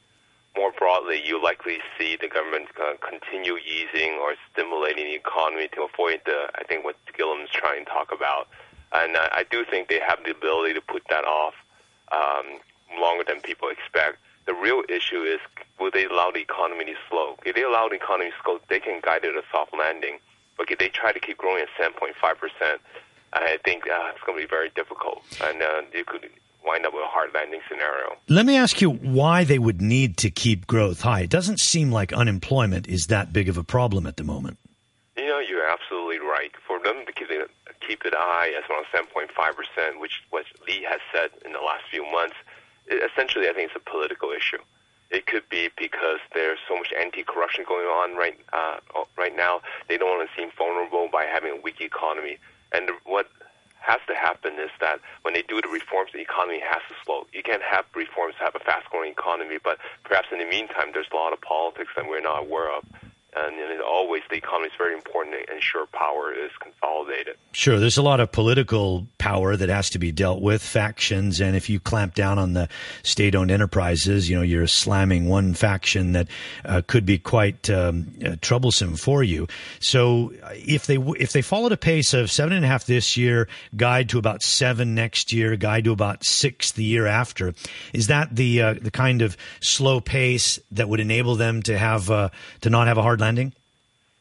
more 0.56 0.72
broadly, 0.78 1.22
you 1.24 1.42
likely 1.42 1.80
see 1.98 2.18
the 2.20 2.28
government 2.28 2.68
uh, 2.82 2.94
continue 3.02 3.58
easing 3.58 4.14
or 4.22 4.36
stimulating 4.52 5.06
the 5.06 5.16
economy 5.16 5.68
to 5.74 5.84
avoid 5.84 6.22
the, 6.26 6.50
I 6.56 6.64
think, 6.64 6.84
what 6.84 6.96
Gillem's 7.18 7.50
trying 7.50 7.86
to 7.86 7.92
talk 7.92 8.12
about. 8.12 8.48
And 8.92 9.16
uh, 9.16 9.30
I 9.32 9.46
do 9.50 9.66
think 9.66 9.90
they 9.90 10.00
have 10.00 10.20
the 10.24 10.32
ability 10.32 10.76
to 10.76 10.82
put 10.82 11.04
that 11.10 11.26
off 11.26 11.56
um, 12.12 12.60
longer 13.00 13.24
than 13.24 13.42
people 13.42 13.70
expect. 13.70 14.18
The 14.46 14.54
real 14.54 14.84
issue 14.90 15.24
is 15.24 15.40
will 15.80 15.90
they 15.92 16.06
allow 16.06 16.30
the 16.32 16.42
economy 16.42 16.86
to 16.86 16.94
slow? 17.10 17.38
If 17.46 17.56
they 17.56 17.64
allow 17.64 17.88
the 17.90 17.96
economy 17.96 18.30
to 18.30 18.36
slow, 18.44 18.60
they 18.70 18.80
can 18.80 19.02
guide 19.02 19.24
it 19.24 19.36
a 19.36 19.42
soft 19.52 19.74
landing. 19.76 20.20
But 20.58 20.70
if 20.70 20.78
they 20.78 20.90
try 20.90 21.12
to 21.12 21.20
keep 21.20 21.38
growing 21.38 21.64
at 21.64 21.70
7.5%, 21.82 22.78
I 23.34 23.58
think 23.66 23.88
uh, 23.88 24.12
it's 24.14 24.24
going 24.24 24.38
to 24.38 24.44
be 24.44 24.50
very 24.50 24.70
difficult. 24.76 25.24
And 25.44 25.64
uh, 25.64 25.82
you 25.92 26.06
could 26.06 26.30
wind 26.66 26.86
up 26.86 26.94
with 26.94 27.04
a 27.04 27.08
hard 27.08 27.32
landing 27.34 27.62
scenario. 27.70 28.16
Let 28.30 28.46
me 28.46 28.56
ask 28.56 28.82
you 28.82 28.90
why 28.90 29.44
they 29.44 29.60
would 29.60 29.82
need 29.82 30.18
to 30.18 30.30
keep 30.30 30.68
growth 30.68 31.02
high. 31.02 31.22
It 31.22 31.30
doesn't 31.30 31.60
seem 31.60 31.92
like 31.92 32.14
unemployment 32.14 32.88
is 32.88 33.08
that 33.08 33.34
big 33.34 33.50
of 33.50 33.58
a 33.58 33.64
problem 33.64 34.06
at 34.08 34.18
the 34.18 34.24
moment. 34.24 34.58
You 35.18 35.28
know, 35.28 35.40
you're 35.40 35.66
absolutely 35.66 36.20
right. 36.20 36.52
For 36.68 36.80
them 36.80 37.06
to 37.06 37.12
keep 37.12 37.30
it, 37.30 37.50
keep 37.88 38.06
it 38.06 38.14
high 38.16 38.50
as 38.58 38.64
around 38.70 38.86
7.5%, 38.94 40.00
which 40.00 40.22
what 40.30 40.46
Lee 40.68 40.86
has 40.90 41.00
said 41.14 41.30
in 41.46 41.54
the 41.54 41.60
last 41.60 41.84
few 41.92 42.04
months, 42.12 42.36
it, 42.88 43.10
essentially 43.12 43.48
I 43.48 43.54
think 43.54 43.72
it's 43.72 43.76
a 43.76 43.90
political 43.90 44.32
issue. 44.32 44.60
It 45.12 45.28
could 45.28 45.48
be 45.50 45.70
because 45.78 46.20
there's 46.34 46.58
so 46.68 46.76
much 46.76 46.92
anti-corruption 47.00 47.66
going 47.68 47.86
on 47.86 48.16
right 48.16 48.40
uh, 48.52 48.78
right 49.16 49.36
now. 49.36 49.62
They 49.88 49.98
don't 49.98 50.18
want 50.18 50.28
to 50.28 50.36
seem 50.36 50.50
vulnerable 50.58 51.08
by 51.12 51.26
having 51.26 51.52
a 51.52 51.62
weak 51.62 51.82
economy. 51.82 52.40
And 52.72 52.90
what 53.06 53.28
has 53.84 54.00
to 54.08 54.16
happen 54.16 54.54
is 54.60 54.72
that 54.80 55.00
when 55.24 55.34
they 55.34 55.44
do 55.44 55.62
the 55.62 55.68
reforms, 55.68 56.12
the 56.14 56.22
economy 56.22 56.62
has 56.64 56.82
to 56.88 56.96
slow. 57.04 57.28
You 57.34 57.44
can't 57.44 57.62
have 57.62 57.86
reforms 57.94 58.36
have 58.40 58.56
a 58.56 58.60
fast-growing 58.60 59.12
economy, 59.12 59.58
but 59.62 59.78
perhaps 60.04 60.28
in 60.32 60.40
the 60.40 60.46
meantime, 60.46 60.92
there's 60.94 61.12
a 61.12 61.16
lot 61.16 61.34
of 61.34 61.42
politics 61.42 61.92
that 61.96 62.08
we're 62.08 62.22
not 62.22 62.44
aware 62.44 62.72
of. 62.72 62.86
And, 63.36 63.82
always 63.94 64.24
the 64.30 64.38
economy 64.38 64.68
is 64.68 64.74
very 64.78 64.94
important 64.94 65.36
to 65.36 65.54
ensure 65.54 65.86
power 65.88 66.34
is 66.34 66.52
consolidated. 66.60 67.36
Sure, 67.52 67.80
there's 67.80 67.98
a 67.98 68.02
lot 68.02 68.20
of 68.20 68.32
political 68.32 69.08
power 69.18 69.56
that 69.56 69.70
has 69.70 69.90
to 69.92 70.00
be 70.00 70.12
dealt 70.12 70.42
with, 70.42 70.62
factions, 70.62 71.40
and 71.40 71.56
if 71.56 71.70
you 71.70 71.80
clamp 71.80 72.16
down 72.16 72.40
on 72.40 72.54
the 72.54 72.68
state-owned 73.04 73.52
enterprises, 73.52 74.30
you 74.30 74.36
know 74.36 74.42
you're 74.42 74.68
slamming 74.68 75.28
one 75.28 75.54
faction 75.54 76.14
that 76.14 76.28
uh, 76.66 76.82
could 76.86 77.06
be 77.06 77.18
quite 77.18 77.70
um, 77.70 78.14
uh, 78.26 78.36
troublesome 78.42 78.96
for 78.96 79.24
you. 79.24 79.48
So 79.80 80.34
if 80.54 80.88
they 80.88 80.98
if 81.20 81.32
they 81.32 81.42
followed 81.42 81.72
a 81.72 81.78
pace 81.78 82.14
of 82.14 82.32
seven 82.32 82.54
and 82.54 82.66
a 82.66 82.68
half 82.68 82.86
this 82.86 83.16
year, 83.16 83.48
guide 83.76 84.10
to 84.10 84.18
about 84.18 84.42
seven 84.42 84.96
next 84.96 85.32
year, 85.32 85.56
guide 85.56 85.84
to 85.86 85.92
about 85.92 86.26
six 86.26 86.72
the 86.72 86.84
year 86.84 87.06
after, 87.06 87.54
is 87.94 88.08
that 88.08 88.36
the 88.36 88.62
uh, 88.62 88.74
the 88.82 88.92
kind 88.92 89.22
of 89.22 89.38
slow 89.62 90.02
pace 90.02 90.60
that 90.72 90.90
would 90.90 91.00
enable 91.00 91.36
them 91.36 91.62
to 91.64 91.78
have 91.78 92.10
uh, 92.10 92.30
to 92.62 92.70
not 92.70 92.88
have 92.88 92.98
a 92.98 93.02
hard 93.02 93.20
landing? 93.24 93.54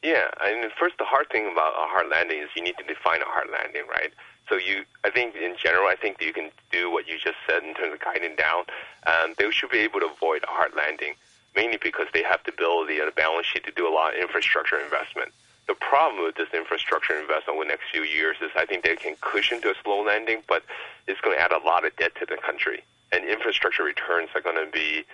Yeah, 0.02 0.30
I 0.40 0.54
mean, 0.54 0.70
first, 0.78 0.98
the 0.98 1.04
hard 1.04 1.28
thing 1.30 1.50
about 1.50 1.74
a 1.74 1.86
hard 1.86 2.08
landing 2.08 2.38
is 2.38 2.48
you 2.56 2.62
need 2.62 2.76
to 2.78 2.84
define 2.84 3.20
a 3.20 3.26
hard 3.26 3.48
landing, 3.50 3.82
right? 3.88 4.12
So 4.48 4.56
you, 4.56 4.84
I 5.04 5.10
think 5.10 5.36
in 5.36 5.54
general, 5.56 5.86
I 5.86 5.96
think 5.96 6.18
that 6.18 6.24
you 6.24 6.32
can 6.32 6.50
do 6.70 6.90
what 6.90 7.06
you 7.06 7.18
just 7.18 7.38
said 7.46 7.62
in 7.62 7.74
terms 7.74 7.94
of 7.94 8.00
guiding 8.00 8.34
down. 8.34 8.64
Um, 9.06 9.34
they 9.38 9.50
should 9.50 9.70
be 9.70 9.78
able 9.78 10.00
to 10.00 10.06
avoid 10.06 10.42
a 10.42 10.50
hard 10.50 10.74
landing, 10.76 11.14
mainly 11.54 11.78
because 11.80 12.06
they 12.12 12.22
have 12.22 12.40
the 12.44 12.52
ability 12.52 12.98
and 12.98 13.08
the 13.08 13.12
balance 13.12 13.46
sheet 13.46 13.64
to 13.64 13.72
do 13.72 13.86
a 13.86 13.94
lot 13.94 14.14
of 14.14 14.20
infrastructure 14.20 14.78
investment. 14.78 15.30
The 15.68 15.74
problem 15.74 16.24
with 16.24 16.34
this 16.34 16.50
infrastructure 16.52 17.14
investment 17.14 17.54
over 17.56 17.64
the 17.64 17.70
next 17.70 17.90
few 17.92 18.02
years 18.02 18.36
is 18.42 18.50
I 18.56 18.66
think 18.66 18.82
they 18.82 18.96
can 18.96 19.14
cushion 19.20 19.60
to 19.62 19.70
a 19.70 19.74
slow 19.82 20.02
landing, 20.02 20.42
but 20.48 20.64
it's 21.06 21.20
going 21.20 21.36
to 21.36 21.42
add 21.42 21.52
a 21.52 21.62
lot 21.62 21.86
of 21.86 21.94
debt 21.96 22.12
to 22.18 22.26
the 22.26 22.36
country. 22.36 22.82
And 23.12 23.24
infrastructure 23.24 23.84
returns 23.84 24.30
are 24.34 24.40
going 24.40 24.58
to 24.58 24.70
be 24.72 25.04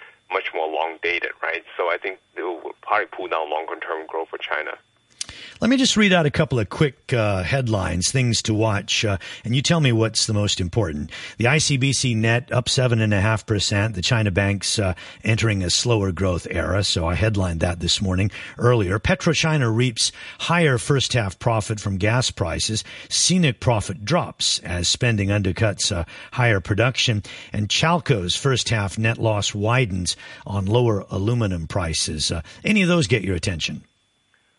dated, 1.03 1.33
right? 1.43 1.65
So 1.77 1.91
I 1.91 1.99
think 1.99 2.19
it 2.37 2.43
will 2.43 2.73
probably 2.83 3.07
pull 3.07 3.29
down 3.29 3.51
longer 3.51 3.79
term 3.81 4.07
growth 4.07 4.29
for 4.29 4.39
China. 4.39 4.73
Let 5.61 5.71
me 5.71 5.77
just 5.77 5.97
read 5.97 6.13
out 6.13 6.25
a 6.25 6.31
couple 6.31 6.61
of 6.61 6.69
quick 6.69 7.13
uh, 7.13 7.43
headlines, 7.43 8.13
things 8.13 8.43
to 8.43 8.55
watch, 8.55 9.05
uh, 9.05 9.19
and 9.45 9.57
you 9.57 9.63
tell 9.63 9.81
me 9.81 9.91
what's 9.91 10.27
the 10.27 10.33
most 10.33 10.61
important. 10.61 11.11
The 11.37 11.47
ICBC 11.47 12.15
net 12.15 12.53
up 12.53 12.69
seven 12.69 13.01
and 13.01 13.13
a 13.13 13.21
half 13.21 13.45
percent. 13.45 13.97
The 13.97 14.03
China 14.03 14.31
banks 14.31 14.79
uh, 14.79 14.95
entering 15.25 15.65
a 15.65 15.71
slower 15.71 16.13
growth 16.13 16.47
era. 16.49 16.85
So 16.85 17.09
I 17.09 17.17
headlined 17.17 17.59
that 17.59 17.81
this 17.81 18.01
morning 18.01 18.31
earlier. 18.57 19.01
PetroChina 19.01 19.75
reaps 19.75 20.13
higher 20.39 20.79
first 20.79 21.13
half 21.15 21.41
profit 21.41 21.81
from 21.81 21.97
gas 21.97 22.31
prices. 22.31 22.85
CNOOC 23.09 23.59
profit 23.59 24.05
drops 24.05 24.61
as 24.61 24.87
spending 24.87 25.31
undercuts 25.31 25.91
uh, 25.91 26.05
higher 26.31 26.61
production, 26.61 27.25
and 27.53 27.69
Chalco's 27.69 28.37
first 28.37 28.69
half 28.69 28.97
net 28.97 29.19
loss 29.19 29.53
widens 29.57 30.17
on 30.47 30.67
lower 30.67 31.05
aluminum 31.11 31.67
prices. 31.67 32.31
Uh, 32.31 32.43
any 32.65 32.83
of 32.83 32.89
those 32.89 33.09
get 33.09 33.25
your 33.25 33.35
attention? 33.35 33.83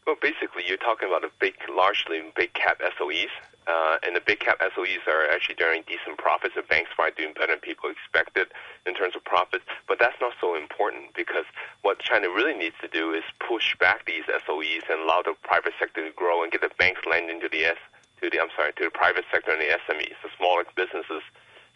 Well, 0.09 0.17
basically, 0.23 0.38
you're 0.69 0.77
talking 0.77 1.10
about 1.10 1.25
a 1.25 1.32
big, 1.41 1.55
largely 1.67 2.21
big 2.38 2.53
cap 2.53 2.79
SOEs, 2.79 3.34
uh, 3.65 3.97
and 4.05 4.15
the 4.15 4.21
big 4.21 4.39
cap 4.39 4.62
SOEs 4.62 5.01
are 5.08 5.27
actually 5.27 5.55
generating 5.55 5.84
decent 5.89 6.17
profits. 6.17 6.53
The 6.55 6.62
banks 6.62 6.91
are 6.97 7.10
doing 7.10 7.34
better 7.34 7.58
than 7.58 7.60
people 7.60 7.89
expected 7.89 8.53
in 8.86 8.93
terms 8.93 9.15
of 9.15 9.25
profits, 9.25 9.65
but 9.88 9.97
that's 9.97 10.15
not 10.21 10.34
so 10.39 10.55
important 10.55 11.17
because 11.17 11.45
what 11.82 11.97
China 11.99 12.29
really 12.29 12.53
needs 12.53 12.75
to 12.82 12.88
do 12.88 13.13
is 13.13 13.23
push 13.41 13.75
back 13.77 14.05
these 14.05 14.23
SOEs 14.29 14.86
and 14.89 15.01
allow 15.01 15.21
the 15.25 15.34
private 15.41 15.73
sector 15.79 16.05
to 16.05 16.13
grow 16.13 16.43
and 16.43 16.51
get 16.51 16.62
the 16.62 16.71
banks 16.77 17.01
lending 17.10 17.41
to 17.41 17.49
the 17.49 17.65
S 17.65 17.77
to 18.21 18.29
the 18.29 18.39
I'm 18.39 18.53
sorry 18.55 18.73
to 18.73 18.84
the 18.86 18.91
private 18.93 19.25
sector 19.32 19.51
and 19.51 19.62
the 19.62 19.73
SMEs, 19.89 20.17
the 20.21 20.29
smaller 20.38 20.65
businesses. 20.75 21.23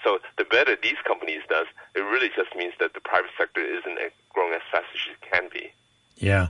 So 0.04 0.20
the 0.38 0.46
better 0.46 0.76
these 0.76 1.00
companies 1.08 1.42
does, 1.50 1.68
it 1.96 2.02
really 2.02 2.30
just 2.30 2.54
means 2.56 2.74
that 2.80 2.94
the 2.94 3.02
private 3.02 3.32
sector 3.38 3.62
isn't 3.62 3.98
growing 4.30 4.54
as 4.54 4.62
fast 4.70 4.86
as 4.94 5.02
it 5.10 5.22
can 5.24 5.50
be. 5.52 5.72
Yeah. 6.18 6.50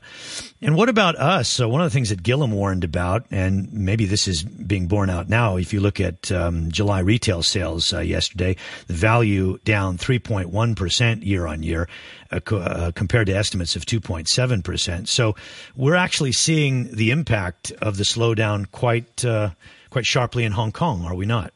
And 0.61 0.75
what 0.75 0.89
about 0.89 1.15
us? 1.15 1.49
So 1.49 1.67
one 1.67 1.81
of 1.81 1.85
the 1.85 1.93
things 1.93 2.09
that 2.09 2.21
Gillem 2.21 2.51
warned 2.51 2.83
about, 2.83 3.25
and 3.31 3.71
maybe 3.73 4.05
this 4.05 4.27
is 4.27 4.43
being 4.43 4.87
borne 4.87 5.09
out 5.09 5.29
now, 5.29 5.57
if 5.57 5.73
you 5.73 5.79
look 5.79 5.99
at 5.99 6.31
um, 6.31 6.71
July 6.71 6.99
retail 6.99 7.41
sales 7.43 7.93
uh, 7.93 7.99
yesterday, 7.99 8.55
the 8.87 8.93
value 8.93 9.57
down 9.65 9.97
3.1% 9.97 11.25
year 11.25 11.47
on 11.47 11.63
year 11.63 11.87
uh, 12.31 12.39
uh, 12.55 12.91
compared 12.91 13.27
to 13.27 13.33
estimates 13.33 13.75
of 13.75 13.85
2.7%. 13.85 15.07
So 15.07 15.35
we're 15.75 15.95
actually 15.95 16.33
seeing 16.33 16.93
the 16.95 17.11
impact 17.11 17.71
of 17.81 17.97
the 17.97 18.03
slowdown 18.03 18.69
quite, 18.71 19.25
uh, 19.25 19.51
quite 19.89 20.05
sharply 20.05 20.43
in 20.43 20.51
Hong 20.51 20.71
Kong, 20.71 21.05
are 21.05 21.15
we 21.15 21.25
not? 21.25 21.53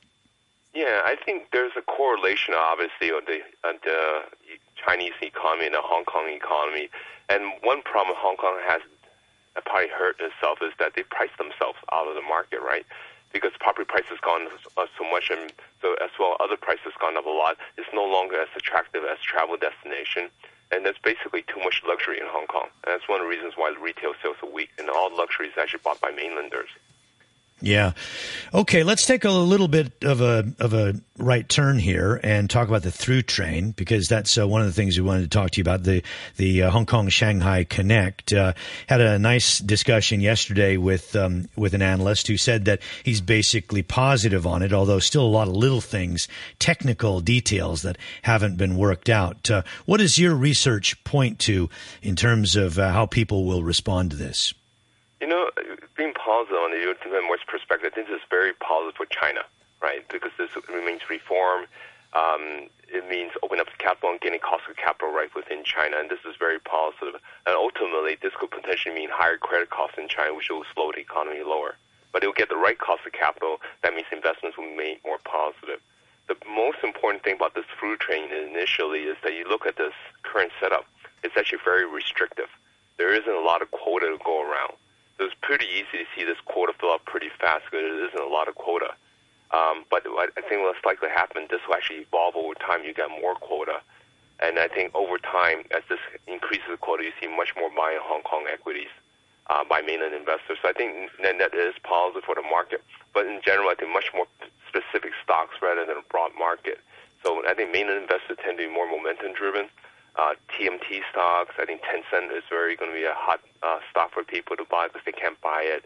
Yeah, 0.74 1.02
I 1.04 1.16
think 1.26 1.48
there's 1.52 1.72
a 1.78 1.82
correlation, 1.82 2.54
obviously, 2.56 3.10
of 3.10 3.26
the, 3.26 3.40
the 3.64 4.22
Chinese 4.84 5.14
economy 5.22 5.66
and 5.66 5.76
the 5.76 5.82
Hong 5.82 6.06
Kong 6.06 6.30
economy. 6.30 6.90
And 7.30 7.54
one 7.62 7.82
problem 7.82 8.16
Hong 8.18 8.38
Kong 8.38 8.60
has 8.66 8.82
probably 9.66 9.90
hurt 9.90 10.16
itself 10.20 10.60
is 10.62 10.72
that 10.80 10.94
they 10.96 11.04
price 11.04 11.34
themselves 11.38 11.78
out 11.92 12.08
of 12.08 12.16
the 12.16 12.22
market, 12.22 12.62
right? 12.62 12.86
Because 13.34 13.52
property 13.60 13.86
prices 13.86 14.18
gone 14.22 14.48
up 14.48 14.54
uh, 14.78 14.86
so 14.98 15.04
much, 15.04 15.30
and 15.30 15.52
so 15.82 15.96
as 15.96 16.12
well 16.20 16.38
other 16.40 16.56
prices 16.56 16.94
gone 17.00 17.18
up 17.18 17.26
a 17.26 17.30
lot. 17.30 17.58
It's 17.78 17.90
no 17.94 18.06
longer 18.06 18.40
as 18.40 18.48
attractive 18.56 19.04
as 19.04 19.20
travel 19.20 19.58
destination, 19.58 20.30
and 20.72 20.86
there's 20.86 20.98
basically 21.04 21.44
too 21.44 21.60
much 21.60 21.84
luxury 21.86 22.20
in 22.20 22.28
Hong 22.28 22.48
Kong. 22.48 22.70
And 22.86 22.96
that's 22.96 23.10
one 23.10 23.20
of 23.20 23.26
the 23.26 23.30
reasons 23.30 23.54
why 23.58 23.76
retail 23.76 24.14
sales 24.24 24.38
are 24.42 24.50
weak, 24.50 24.70
and 24.80 24.90
all 24.90 25.16
luxury 25.16 25.48
is 25.48 25.58
actually 25.60 25.82
bought 25.84 26.00
by 26.00 26.12
mainlanders. 26.12 26.70
Yeah. 27.60 27.94
Okay, 28.54 28.84
let's 28.84 29.08
take 29.08 29.26
a 29.26 29.32
little 29.32 29.68
bit 29.68 30.04
of 30.04 30.22
a 30.22 30.54
of 30.60 30.76
a 30.76 30.94
right 31.18 31.48
turn 31.50 31.80
here 31.80 32.20
and 32.24 32.48
talk 32.48 32.68
about 32.68 32.84
the 32.84 32.92
through 32.92 33.24
train 33.24 33.72
because 33.72 34.08
that's 34.08 34.38
uh, 34.38 34.48
one 34.48 34.62
of 34.62 34.68
the 34.68 34.74
things 34.74 34.96
we 34.96 35.04
wanted 35.04 35.24
to 35.24 35.30
talk 35.30 35.52
to 35.52 35.58
you 35.58 35.64
about. 35.64 35.82
The 35.82 36.04
the 36.36 36.64
uh, 36.64 36.70
Hong 36.70 36.86
Kong 36.86 37.10
Shanghai 37.10 37.64
Connect 37.64 38.32
uh, 38.32 38.54
had 38.86 39.02
a 39.02 39.18
nice 39.18 39.58
discussion 39.58 40.22
yesterday 40.22 40.78
with 40.78 41.16
um, 41.16 41.50
with 41.56 41.74
an 41.74 41.82
analyst 41.82 42.28
who 42.28 42.38
said 42.38 42.66
that 42.66 42.80
he's 43.04 43.22
basically 43.22 43.82
positive 43.82 44.46
on 44.46 44.62
it, 44.62 44.72
although 44.72 45.00
still 45.00 45.26
a 45.26 45.28
lot 45.28 45.48
of 45.48 45.56
little 45.56 45.82
things, 45.82 46.28
technical 46.60 47.22
details 47.22 47.82
that 47.82 47.98
haven't 48.22 48.58
been 48.58 48.78
worked 48.78 49.10
out. 49.10 49.50
Uh, 49.50 49.64
what 49.88 49.98
does 49.98 50.20
your 50.20 50.36
research 50.36 51.04
point 51.04 51.40
to 51.40 51.72
in 52.04 52.16
terms 52.16 52.56
of 52.56 52.78
uh, 52.78 52.92
how 52.92 53.08
people 53.08 53.46
will 53.46 53.64
respond 53.64 54.12
to 54.12 54.16
this? 54.16 54.54
You 55.20 55.26
know, 55.26 55.50
being 55.98 56.14
positive 56.14 56.58
on 56.58 56.72
the 56.72 56.80
U.S. 56.94 56.98
perspective, 57.48 57.92
I 57.92 57.96
think 57.96 58.08
this 58.08 58.22
is 58.22 58.28
very 58.30 58.54
positive 58.54 58.96
for 58.96 59.06
China, 59.10 59.42
right? 59.82 60.08
Because 60.08 60.32
this 60.38 60.50
remains 60.70 61.02
reform. 61.10 61.66
Um, 62.14 62.70
it 62.88 63.10
means 63.10 63.34
opening 63.44 63.62
up 63.62 63.68
capital 63.80 64.12
and 64.12 64.22
getting 64.22 64.40
cost 64.40 64.64
of 64.70 64.78
capital 64.78 65.12
right 65.12 65.34
within 65.36 65.64
China, 65.66 65.98
and 66.00 66.10
this 66.10 66.24
is 66.24 66.38
very 66.40 66.60
positive. 66.60 67.20
And 67.46 67.56
ultimately, 67.56 68.16
this 68.22 68.32
could 68.40 68.52
potentially 68.52 68.96
mean 68.96 69.10
higher 69.12 69.38
credit 69.38 69.70
costs 69.70 69.98
in 69.98 70.08
China, 70.08 70.34
which 70.34 70.50
will 70.50 70.64
slow 70.74 70.92
the 70.94 71.02
economy 71.02 71.44
lower. 71.44 71.76
But 72.14 72.24
it 72.24 72.28
will 72.28 72.40
get 72.40 72.50
the 72.50 72.56
right 72.56 72.80
cost 72.80 73.06
of 73.06 73.12
capital. 73.12 73.60
That 73.84 73.94
means 73.94 74.08
investments 74.12 74.58
will 74.58 74.70
be 74.70 74.78
made 74.78 75.00
more 75.04 75.20
positive. 75.26 75.82
The 76.30 76.38
most 76.48 76.80
important 76.84 77.24
thing 77.24 77.36
about 77.36 77.56
this 77.56 77.66
through 77.80 77.98
train 77.98 78.32
initially 78.32 79.04
is 79.04 79.18
that 79.24 79.34
you 79.34 79.48
look 79.48 79.66
at 79.66 79.78
this 79.78 79.94
current 80.24 80.52
setup. 80.62 80.86
It's 81.24 81.36
actually 81.36 81.60
very 81.64 81.86
restrictive. 81.86 82.48
There 82.98 83.14
isn't 83.14 83.30
a 83.30 83.42
lot 83.42 83.62
of 83.62 83.72
quota 83.72 84.08
to 84.08 84.18
go 84.24 84.42
around. 84.42 84.74
So 85.18 85.26
it's 85.26 85.36
pretty 85.42 85.66
easy 85.66 86.04
to 86.04 86.08
see 86.16 86.24
this 86.24 86.38
quota 86.46 86.74
fill 86.80 86.92
up 86.92 87.06
pretty 87.06 87.30
fast 87.40 87.66
because 87.66 87.82
there 87.82 88.08
isn't 88.08 88.22
a 88.22 88.28
lot 88.28 88.48
of 88.48 88.56
quota. 88.56 88.94
Um, 89.52 89.86
but 89.90 90.04
I 90.06 90.42
think 90.48 90.62
what's 90.62 90.84
likely 90.86 91.10
to 91.10 91.14
happen, 91.14 91.48
this 91.50 91.62
will 91.68 91.76
actually 91.76 92.06
evolve 92.06 92.36
over 92.36 92.54
time. 92.54 92.84
You 92.84 92.94
get 92.94 93.10
more 93.10 93.34
quota. 93.36 93.82
And 94.40 94.60
I 94.60 94.68
think 94.68 94.94
over 94.94 95.18
time, 95.18 95.66
as 95.72 95.82
this 95.90 96.00
increases 96.28 96.68
the 96.70 96.78
quota, 96.78 97.04
you 97.04 97.14
see 97.20 97.28
much 97.28 97.56
more 97.58 97.72
buying 97.74 97.98
Hong 98.02 98.22
Kong 98.22 98.46
equities 98.52 98.94
uh, 99.50 99.64
by 99.64 99.82
mainland 99.82 100.14
investors. 100.14 100.60
So 100.62 100.70
I 100.70 100.74
think 100.74 101.10
that, 101.24 101.40
that 101.40 101.56
is 101.56 101.74
positive 101.82 102.24
for 102.24 102.36
the 102.36 102.44
market. 102.44 102.84
But 103.14 103.26
in 103.26 103.42
general, 103.44 103.70
I 103.70 103.76
think 103.76 103.92
much 103.92 104.12
more 104.14 104.28
specific 104.70 105.14
stocks 105.24 105.56
rather 105.62 105.86
than 105.86 105.98
a 105.98 106.06
broad 106.12 106.32
market. 106.38 106.78
So 107.24 107.42
I 107.48 107.56
think 107.56 107.72
mainland 107.72 108.04
investors 108.04 108.38
tend 108.44 108.60
to 108.60 108.68
be 108.68 108.72
more 108.72 108.86
momentum 108.86 109.34
driven 109.34 109.70
uh, 110.18 110.34
TMT 110.50 111.02
stocks. 111.12 111.56
I 111.60 111.66
think 111.66 111.82
Tencent 111.82 112.36
is 112.36 112.44
very 112.50 112.76
going 112.76 112.92
to 112.92 112.98
be 112.98 113.06
a 113.06 113.14
hot 113.14 113.40
uh, 113.64 113.80
stock 113.92 114.14
for 114.14 114.24
people 114.24 114.56
to 114.58 114.66
buy 114.70 114.88
because 114.88 115.02
they 115.06 115.12
can't 115.12 115.40
buy 115.42 115.62
it. 115.62 115.86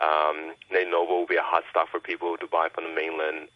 Um, 0.00 0.54
Lenovo 0.72 1.20
will 1.20 1.26
be 1.26 1.36
a 1.36 1.42
hot 1.42 1.64
stock 1.70 1.88
for 1.90 2.00
people 2.00 2.36
to 2.36 2.46
buy 2.46 2.68
from 2.74 2.84
the 2.84 2.94
mainland. 2.94 3.48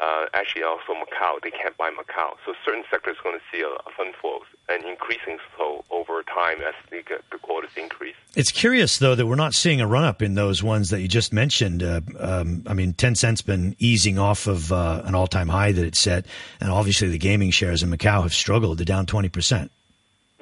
Uh, 0.00 0.24
actually, 0.32 0.62
also 0.62 0.94
Macau, 0.94 1.38
they 1.42 1.50
can't 1.50 1.76
buy 1.76 1.90
Macau. 1.90 2.30
So 2.46 2.54
certain 2.64 2.84
sectors 2.90 3.18
are 3.18 3.22
going 3.22 3.38
to 3.38 3.44
see 3.52 3.62
a, 3.62 3.68
a 3.68 3.92
fund 3.94 4.14
flows 4.18 4.44
and 4.70 4.82
increasing 4.84 5.38
so 5.58 5.84
over 5.90 6.22
time 6.22 6.62
as 6.62 6.72
the, 6.90 7.02
the 7.30 7.38
quotas 7.38 7.70
increase. 7.76 8.14
It's 8.34 8.50
curious, 8.50 8.96
though, 8.96 9.14
that 9.14 9.26
we're 9.26 9.34
not 9.34 9.52
seeing 9.52 9.82
a 9.82 9.86
run 9.86 10.04
up 10.04 10.22
in 10.22 10.36
those 10.36 10.62
ones 10.62 10.88
that 10.88 11.02
you 11.02 11.08
just 11.08 11.34
mentioned. 11.34 11.82
Uh, 11.82 12.00
um, 12.18 12.62
I 12.66 12.72
mean, 12.72 12.94
Tencent's 12.94 13.42
been 13.42 13.76
easing 13.78 14.18
off 14.18 14.46
of 14.46 14.72
uh, 14.72 15.02
an 15.04 15.14
all 15.14 15.26
time 15.26 15.48
high 15.48 15.72
that 15.72 15.84
it 15.84 15.96
set, 15.96 16.24
and 16.62 16.70
obviously 16.70 17.08
the 17.08 17.18
gaming 17.18 17.50
shares 17.50 17.82
in 17.82 17.90
Macau 17.90 18.22
have 18.22 18.32
struggled. 18.32 18.78
They're 18.78 18.86
down 18.86 19.04
20%. 19.04 19.68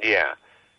Yeah. 0.01 0.35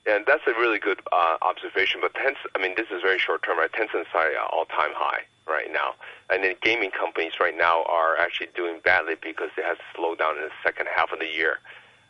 And 0.06 0.26
that's 0.26 0.44
a 0.48 0.52
really 0.52 0.80
good 0.80 1.02
uh, 1.12 1.36
observation. 1.42 2.00
But 2.02 2.14
Tencent, 2.14 2.48
I 2.56 2.62
mean, 2.62 2.76
this 2.78 2.88
is 2.92 3.02
very 3.02 3.20
short 3.20 3.44
term, 3.44 3.58
right? 3.58 3.72
Tencent's 3.74 4.08
at 4.16 4.38
all 4.54 4.66
time 4.66 4.92
high 4.94 5.24
right 5.50 5.72
now. 5.72 5.96
And 6.30 6.44
then 6.44 6.56
gaming 6.62 6.92
companies 6.92 7.34
right 7.40 7.58
now 7.58 7.84
are 7.84 8.18
actually 8.18 8.50
doing 8.56 8.80
badly 8.84 9.16
because 9.22 9.50
it 9.58 9.66
has 9.66 9.78
slowed 9.96 10.20
down 10.20 10.38
in 10.38 10.44
the 10.44 10.52
second 10.64 10.88
half 10.96 11.12
of 11.12 11.20
the 11.20 11.28
year. 11.28 11.60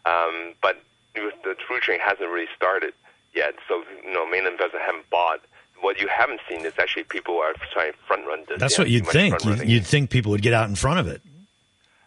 Um, 0.05 0.53
but 0.61 0.81
the 1.15 1.55
through 1.67 1.79
train 1.79 1.99
hasn't 1.99 2.29
really 2.29 2.47
started 2.55 2.93
yet. 3.33 3.55
So, 3.67 3.83
you 4.05 4.13
know, 4.13 4.29
mainland 4.29 4.53
investors 4.53 4.81
haven't 4.85 5.09
bought 5.09 5.41
what 5.81 5.99
you 5.99 6.07
haven't 6.07 6.41
seen 6.49 6.65
is 6.65 6.73
actually 6.77 7.03
people 7.03 7.37
are 7.37 7.53
trying 7.71 7.93
to 7.93 7.97
front 7.99 8.25
run 8.27 8.43
this. 8.47 8.59
That's 8.59 8.77
what 8.77 8.89
you'd 8.89 9.07
think. 9.07 9.43
You'd, 9.43 9.67
you'd 9.67 9.85
think 9.85 10.09
people 10.09 10.31
would 10.31 10.41
get 10.41 10.53
out 10.53 10.69
in 10.69 10.75
front 10.75 10.99
of 10.99 11.07
it. 11.07 11.21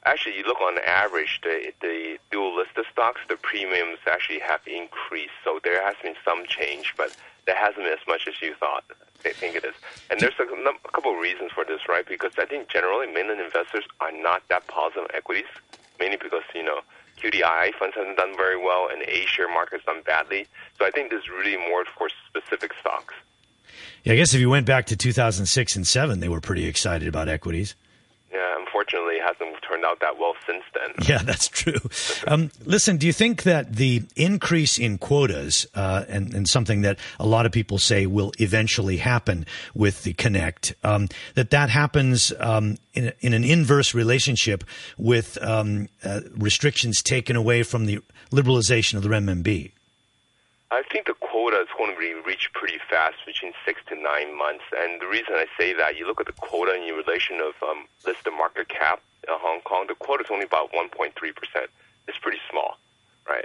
Actually, 0.04 0.36
you 0.36 0.44
look 0.44 0.60
on 0.60 0.78
average, 0.84 1.40
the, 1.44 1.72
the 1.80 2.18
dual 2.30 2.56
listed 2.56 2.84
stocks, 2.92 3.20
the 3.28 3.36
premiums 3.36 3.98
actually 4.10 4.40
have 4.40 4.60
increased. 4.66 5.32
So 5.44 5.60
there 5.62 5.82
has 5.84 5.94
been 6.02 6.14
some 6.24 6.44
change, 6.48 6.94
but 6.96 7.16
there 7.46 7.54
hasn't 7.54 7.84
been 7.84 7.92
as 7.92 8.06
much 8.08 8.26
as 8.26 8.34
you 8.42 8.54
thought. 8.54 8.84
I 9.24 9.32
think 9.32 9.56
it 9.56 9.64
is. 9.64 9.74
And 10.10 10.20
there's 10.20 10.34
a, 10.38 10.44
a 10.44 10.92
couple 10.92 11.12
of 11.14 11.20
reasons 11.20 11.52
for 11.52 11.64
this, 11.64 11.88
right? 11.88 12.06
Because 12.06 12.32
I 12.38 12.46
think 12.46 12.68
generally 12.68 13.06
mainland 13.06 13.40
investors 13.40 13.84
are 14.00 14.12
not 14.12 14.46
that 14.48 14.66
positive 14.66 15.04
on 15.04 15.08
equities, 15.14 15.50
mainly 15.98 16.16
because, 16.16 16.42
you 16.54 16.62
know, 16.62 16.80
QDII 17.22 17.74
funds 17.74 17.94
haven't 17.96 18.16
done 18.16 18.36
very 18.36 18.56
well 18.56 18.88
and 18.90 19.02
A 19.02 19.26
share 19.26 19.48
market's 19.48 19.84
done 19.84 20.02
badly. 20.04 20.46
So 20.78 20.86
I 20.86 20.90
think 20.90 21.10
this 21.10 21.22
is 21.22 21.28
really 21.30 21.56
more 21.56 21.84
for 21.84 22.08
specific 22.28 22.72
stocks. 22.80 23.14
Yeah, 24.04 24.14
I 24.14 24.16
guess 24.16 24.34
if 24.34 24.40
you 24.40 24.50
went 24.50 24.66
back 24.66 24.86
to 24.86 24.96
2006 24.96 25.76
and 25.76 25.86
7, 25.86 26.20
they 26.20 26.28
were 26.28 26.40
pretty 26.40 26.66
excited 26.66 27.06
about 27.06 27.28
equities. 27.28 27.76
Yeah, 28.32 28.56
unfortunately, 28.58 29.16
it 29.16 29.22
hasn't 29.22 29.62
turned 29.62 29.84
out 29.84 30.00
that 30.00 30.18
well 30.18 30.34
since 30.46 30.64
then. 30.72 30.94
Yeah, 31.12 31.22
that's 31.22 31.48
true. 31.48 31.80
Um, 32.26 32.50
listen, 32.64 32.96
do 32.96 33.06
you 33.06 33.12
think 33.12 33.42
that 33.42 33.74
the 33.74 34.02
increase 34.16 34.78
in 34.78 34.96
quotas, 34.96 35.66
uh, 35.74 36.04
and, 36.08 36.32
and 36.32 36.48
something 36.48 36.80
that 36.82 36.98
a 37.20 37.26
lot 37.26 37.44
of 37.44 37.52
people 37.52 37.78
say 37.78 38.06
will 38.06 38.32
eventually 38.38 38.96
happen 38.96 39.44
with 39.74 40.04
the 40.04 40.14
Connect, 40.14 40.74
um, 40.82 41.08
that 41.34 41.50
that 41.50 41.68
happens 41.68 42.32
um, 42.40 42.78
in, 42.94 43.12
in 43.20 43.34
an 43.34 43.44
inverse 43.44 43.94
relationship 43.94 44.64
with 44.96 45.36
um, 45.42 45.88
uh, 46.02 46.20
restrictions 46.34 47.02
taken 47.02 47.36
away 47.36 47.62
from 47.62 47.84
the 47.84 48.00
liberalization 48.30 48.94
of 48.94 49.02
the 49.02 49.10
renminbi? 49.10 49.72
I 50.72 50.80
think 50.90 51.04
the 51.04 51.12
quota 51.12 51.60
is 51.60 51.68
going 51.76 51.92
to 51.92 52.00
be 52.00 52.14
reached 52.14 52.54
pretty 52.54 52.78
fast, 52.88 53.16
between 53.26 53.52
six 53.66 53.82
to 53.88 53.94
nine 53.94 54.32
months. 54.34 54.64
And 54.74 55.02
the 55.02 55.06
reason 55.06 55.34
I 55.34 55.44
say 55.58 55.74
that, 55.74 55.98
you 55.98 56.06
look 56.06 56.18
at 56.18 56.24
the 56.24 56.32
quota 56.32 56.74
in 56.74 56.94
relation 56.94 57.40
of 57.44 57.52
um, 57.62 57.84
listed 58.06 58.32
market 58.32 58.70
cap 58.70 59.02
in 59.28 59.34
Hong 59.36 59.60
Kong, 59.60 59.84
the 59.86 59.94
quota 59.94 60.24
is 60.24 60.30
only 60.30 60.46
about 60.46 60.72
1.3%. 60.72 61.12
It's 62.08 62.16
pretty 62.16 62.38
small, 62.50 62.78
right? 63.28 63.44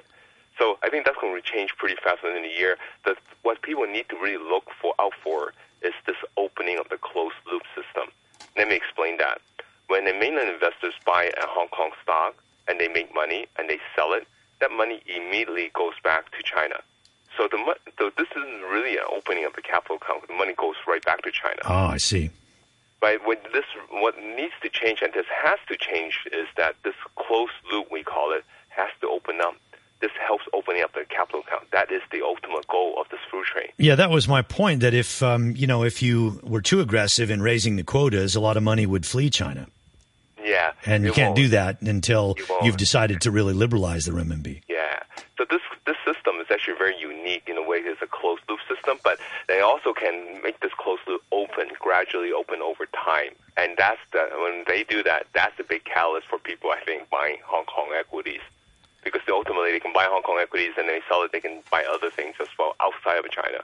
So 0.57 0.79
I 0.83 0.89
think 0.89 1.03
that's 1.03 1.17
going 1.19 1.35
to 1.35 1.41
change 1.41 1.75
pretty 1.75 1.97
fast 2.01 2.23
within 2.23 2.45
a 2.45 2.47
year. 2.47 2.77
The, 3.03 3.17
what 3.43 3.61
people 3.61 3.85
need 3.85 4.07
to 4.07 4.15
really 4.15 4.41
look 4.41 4.71
for 4.81 4.93
out 4.97 5.13
for 5.21 5.51
is 5.81 5.93
this 6.05 6.15
opening 6.37 6.79
of 6.79 6.87
the 6.87 6.97
closed 6.97 7.35
loop 7.51 7.63
system. 7.75 8.07
Let 8.55 8.69
me 8.69 8.75
explain 8.75 9.17
that. 9.17 9.41
When 9.87 10.05
the 10.05 10.13
mainland 10.13 10.49
investors 10.49 10.93
buy 11.05 11.25
a 11.25 11.45
Hong 11.45 11.67
Kong 11.75 11.91
stock 12.01 12.41
and 12.69 12.79
they 12.79 12.87
make 12.87 13.13
money 13.13 13.47
and 13.59 13.69
they 13.69 13.79
sell 13.97 14.13
it, 14.13 14.25
that 14.61 14.71
money 14.71 15.01
immediately 15.13 15.71
goes 15.73 15.95
back 16.01 16.31
to 16.31 16.41
China. 16.41 16.79
So 17.49 17.57
the, 17.57 17.75
so 17.97 18.11
this 18.17 18.27
isn't 18.35 18.61
really 18.71 18.97
an 18.97 19.05
opening 19.15 19.45
of 19.45 19.53
the 19.53 19.61
capital 19.61 19.97
account. 19.97 20.27
The 20.27 20.33
money 20.33 20.53
goes 20.53 20.75
right 20.87 21.03
back 21.03 21.21
to 21.23 21.31
China. 21.31 21.61
Oh, 21.65 21.87
I 21.87 21.97
see. 21.97 22.29
Right. 23.01 23.19
What 23.25 23.43
this 23.53 23.65
what 23.91 24.15
needs 24.17 24.53
to 24.63 24.69
change, 24.69 25.01
and 25.01 25.13
this 25.13 25.25
has 25.43 25.59
to 25.69 25.77
change, 25.77 26.19
is 26.33 26.47
that 26.57 26.75
this 26.83 26.95
closed 27.15 27.51
loop 27.71 27.87
we 27.91 28.03
call 28.03 28.33
it 28.33 28.43
has 28.69 28.89
to 29.01 29.07
open 29.07 29.39
up. 29.41 29.55
This 30.01 30.11
helps 30.25 30.43
opening 30.53 30.81
up 30.83 30.93
the 30.93 31.05
capital 31.09 31.39
account. 31.41 31.71
That 31.71 31.91
is 31.91 32.01
the 32.11 32.21
ultimate 32.23 32.67
goal 32.67 32.99
of 32.99 33.07
this 33.09 33.19
through 33.29 33.43
train. 33.45 33.69
Yeah, 33.77 33.95
that 33.95 34.09
was 34.09 34.27
my 34.27 34.41
point. 34.41 34.81
That 34.81 34.93
if 34.93 35.23
um, 35.23 35.55
you 35.55 35.67
know, 35.67 35.83
if 35.83 36.01
you 36.01 36.39
were 36.43 36.61
too 36.61 36.81
aggressive 36.81 37.29
in 37.31 37.41
raising 37.41 37.75
the 37.77 37.83
quotas, 37.83 38.35
a 38.35 38.39
lot 38.39 38.57
of 38.57 38.63
money 38.63 38.85
would 38.85 39.05
flee 39.05 39.29
China, 39.29 39.67
Yeah. 40.43 40.73
and 40.85 41.03
you 41.03 41.11
can't 41.13 41.29
won't. 41.29 41.37
do 41.37 41.47
that 41.49 41.81
until 41.81 42.35
you 42.37 42.45
you've 42.63 42.77
decided 42.77 43.21
to 43.21 43.31
really 43.31 43.53
liberalize 43.53 44.05
the 44.05 44.11
renminbi. 44.11 44.61
Yeah. 44.67 44.99
So 45.37 45.45
this 45.49 45.61
this 45.85 45.97
system 46.05 46.35
is 46.41 46.47
actually 46.51 46.77
very 46.77 46.97
unique 46.99 47.43
in 47.47 47.57
a 47.57 47.63
way. 47.67 47.77
It's 47.77 48.01
a 48.01 48.07
closed 48.07 48.41
loop 48.49 48.59
system, 48.67 48.97
but 49.03 49.17
they 49.47 49.61
also 49.61 49.93
can 49.93 50.41
make 50.43 50.59
this 50.59 50.71
closed 50.77 51.01
loop 51.07 51.21
open, 51.31 51.69
gradually 51.79 52.31
open 52.31 52.61
over 52.61 52.85
time. 52.87 53.31
And 53.55 53.73
that's 53.77 53.99
the 54.11 54.29
when 54.43 54.63
they 54.67 54.83
do 54.83 55.01
that, 55.03 55.25
that's 55.33 55.57
the 55.57 55.63
big 55.63 55.85
catalyst 55.85 56.27
for 56.27 56.37
people. 56.37 56.69
I 56.69 56.81
think 56.85 57.09
buying 57.09 57.37
Hong 57.45 57.65
Kong 57.65 57.89
equities. 57.97 58.41
Because 59.03 59.21
they 59.25 59.31
ultimately 59.31 59.71
they 59.71 59.79
can 59.79 59.93
buy 59.93 60.03
Hong 60.09 60.21
Kong 60.23 60.37
equities 60.41 60.73
and 60.77 60.89
they 60.89 60.99
sell 61.07 61.21
it. 61.23 61.31
They 61.31 61.39
can 61.39 61.61
buy 61.71 61.85
other 61.85 62.09
things 62.09 62.35
as 62.41 62.47
well 62.59 62.75
outside 62.81 63.19
of 63.23 63.29
China. 63.31 63.59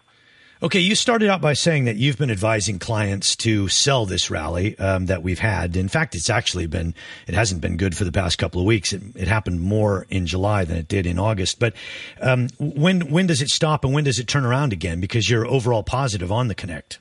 Okay, 0.74 0.80
you 0.80 0.96
started 0.96 1.30
out 1.30 1.40
by 1.40 1.54
saying 1.54 1.86
that 1.86 1.98
you've 1.98 2.18
been 2.18 2.32
advising 2.32 2.80
clients 2.80 3.36
to 3.36 3.68
sell 3.68 4.08
this 4.08 4.32
rally 4.32 4.76
um, 4.80 5.06
that 5.06 5.22
we've 5.22 5.38
had. 5.38 5.78
In 5.78 5.88
fact, 5.88 6.16
it's 6.16 6.32
actually 6.32 6.66
been 6.66 6.96
it 7.28 7.36
hasn't 7.36 7.62
been 7.62 7.78
good 7.78 7.96
for 7.96 8.06
the 8.06 8.12
past 8.12 8.40
couple 8.40 8.60
of 8.60 8.66
weeks. 8.66 8.92
It, 8.92 9.04
it 9.16 9.28
happened 9.28 9.62
more 9.62 10.08
in 10.10 10.26
July 10.26 10.66
than 10.66 10.78
it 10.78 10.88
did 10.88 11.06
in 11.06 11.20
August. 11.20 11.60
But 11.60 11.76
um, 12.22 12.50
when 12.58 13.12
when 13.12 13.28
does 13.28 13.40
it 13.44 13.50
stop 13.50 13.86
and 13.86 13.94
when 13.94 14.04
does 14.04 14.18
it 14.18 14.28
turn 14.28 14.46
around 14.46 14.74
again? 14.74 15.00
Because 15.00 15.30
you're 15.30 15.46
overall 15.46 15.84
positive 15.84 16.32
on 16.32 16.48
the 16.48 16.56
Connect. 16.56 16.98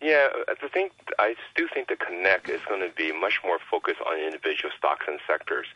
Yeah, 0.00 0.28
I 0.48 0.54
think 0.68 0.92
I 1.18 1.34
do 1.54 1.68
think 1.74 1.88
the 1.88 1.96
Connect 1.96 2.48
is 2.48 2.62
going 2.66 2.80
to 2.80 2.96
be 2.96 3.12
much 3.12 3.40
more 3.44 3.58
focused 3.70 4.00
on 4.06 4.18
individual 4.18 4.70
stocks 4.74 5.04
and 5.06 5.20
sectors. 5.26 5.66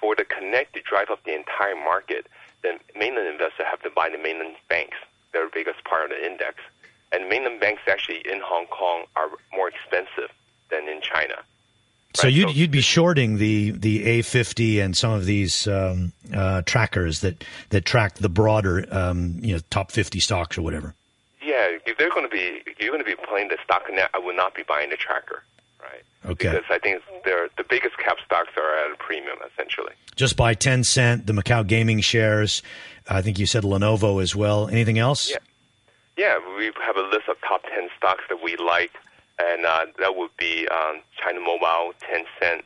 For 0.00 0.16
the 0.16 0.24
Connect 0.24 0.72
to 0.72 0.80
drive 0.80 1.10
up 1.10 1.22
the 1.24 1.34
entire 1.34 1.76
market, 1.76 2.28
then 2.62 2.78
mainland 2.96 3.28
investors 3.28 3.66
have 3.70 3.82
to 3.82 3.90
buy 3.90 4.08
the 4.08 4.16
mainland 4.16 4.56
banks. 4.70 4.96
They're 5.32 5.46
the 5.46 5.50
biggest 5.52 5.82
part 5.84 6.04
of 6.04 6.10
the 6.10 6.24
index, 6.24 6.56
and 7.10 7.28
mainland 7.28 7.60
banks 7.60 7.82
actually 7.88 8.18
in 8.18 8.40
Hong 8.44 8.66
Kong 8.66 9.04
are 9.16 9.28
more 9.52 9.68
expensive 9.68 10.30
than 10.70 10.88
in 10.88 11.00
China. 11.00 11.42
So 12.22 12.28
you'd 12.28 12.54
you'd 12.54 12.70
be 12.70 12.80
shorting 12.80 13.38
the 13.38 13.72
the 13.72 14.20
A50 14.20 14.82
and 14.82 14.96
some 14.96 15.12
of 15.12 15.24
these 15.24 15.66
um, 15.66 16.12
uh, 16.32 16.62
trackers 16.62 17.20
that 17.20 17.44
that 17.70 17.84
track 17.84 18.16
the 18.16 18.28
broader 18.28 18.86
um, 18.90 19.38
you 19.40 19.54
know 19.54 19.60
top 19.70 19.90
50 19.90 20.20
stocks 20.20 20.56
or 20.56 20.62
whatever. 20.62 20.94
Yeah, 21.42 21.76
if 21.84 21.98
they're 21.98 22.10
going 22.10 22.28
to 22.28 22.30
be 22.30 22.62
if 22.66 22.78
you're 22.78 22.92
going 22.92 23.04
to 23.04 23.10
be 23.10 23.16
playing 23.28 23.48
the 23.48 23.58
stock 23.64 23.86
connect, 23.86 24.14
I 24.14 24.18
would 24.18 24.36
not 24.36 24.54
be 24.54 24.62
buying 24.62 24.90
the 24.90 24.96
tracker, 24.96 25.42
right? 25.80 26.02
Okay. 26.24 26.50
Because 26.50 26.64
I 26.70 26.78
think 26.78 27.02
they're 27.24 27.48
the 27.56 27.64
biggest 27.64 27.98
cap 27.98 28.18
stocks 28.24 28.50
are 28.56 28.78
at 28.78 28.92
a 28.92 28.96
premium 28.96 29.38
essentially. 29.52 29.92
Just 30.14 30.36
buy 30.36 30.54
Tencent, 30.54 31.26
the 31.26 31.32
Macau 31.32 31.66
gaming 31.66 32.00
shares. 32.00 32.62
I 33.08 33.22
think 33.22 33.38
you 33.38 33.46
said 33.46 33.64
Lenovo 33.64 34.22
as 34.22 34.36
well. 34.36 34.68
Anything 34.68 34.98
else? 34.98 35.30
Yeah. 35.30 35.38
Yeah, 36.16 36.38
we 36.56 36.70
have 36.84 36.96
a 36.96 37.02
list 37.02 37.28
of 37.28 37.36
top 37.40 37.62
10 37.62 37.88
stocks 37.96 38.22
that 38.28 38.42
we 38.42 38.56
like, 38.56 38.92
and 39.50 39.66
uh, 39.66 39.86
that 39.98 40.16
would 40.16 40.30
be 40.38 40.68
um, 40.68 41.00
China 41.22 41.40
Mobile, 41.40 41.92
Tencent, 42.00 42.62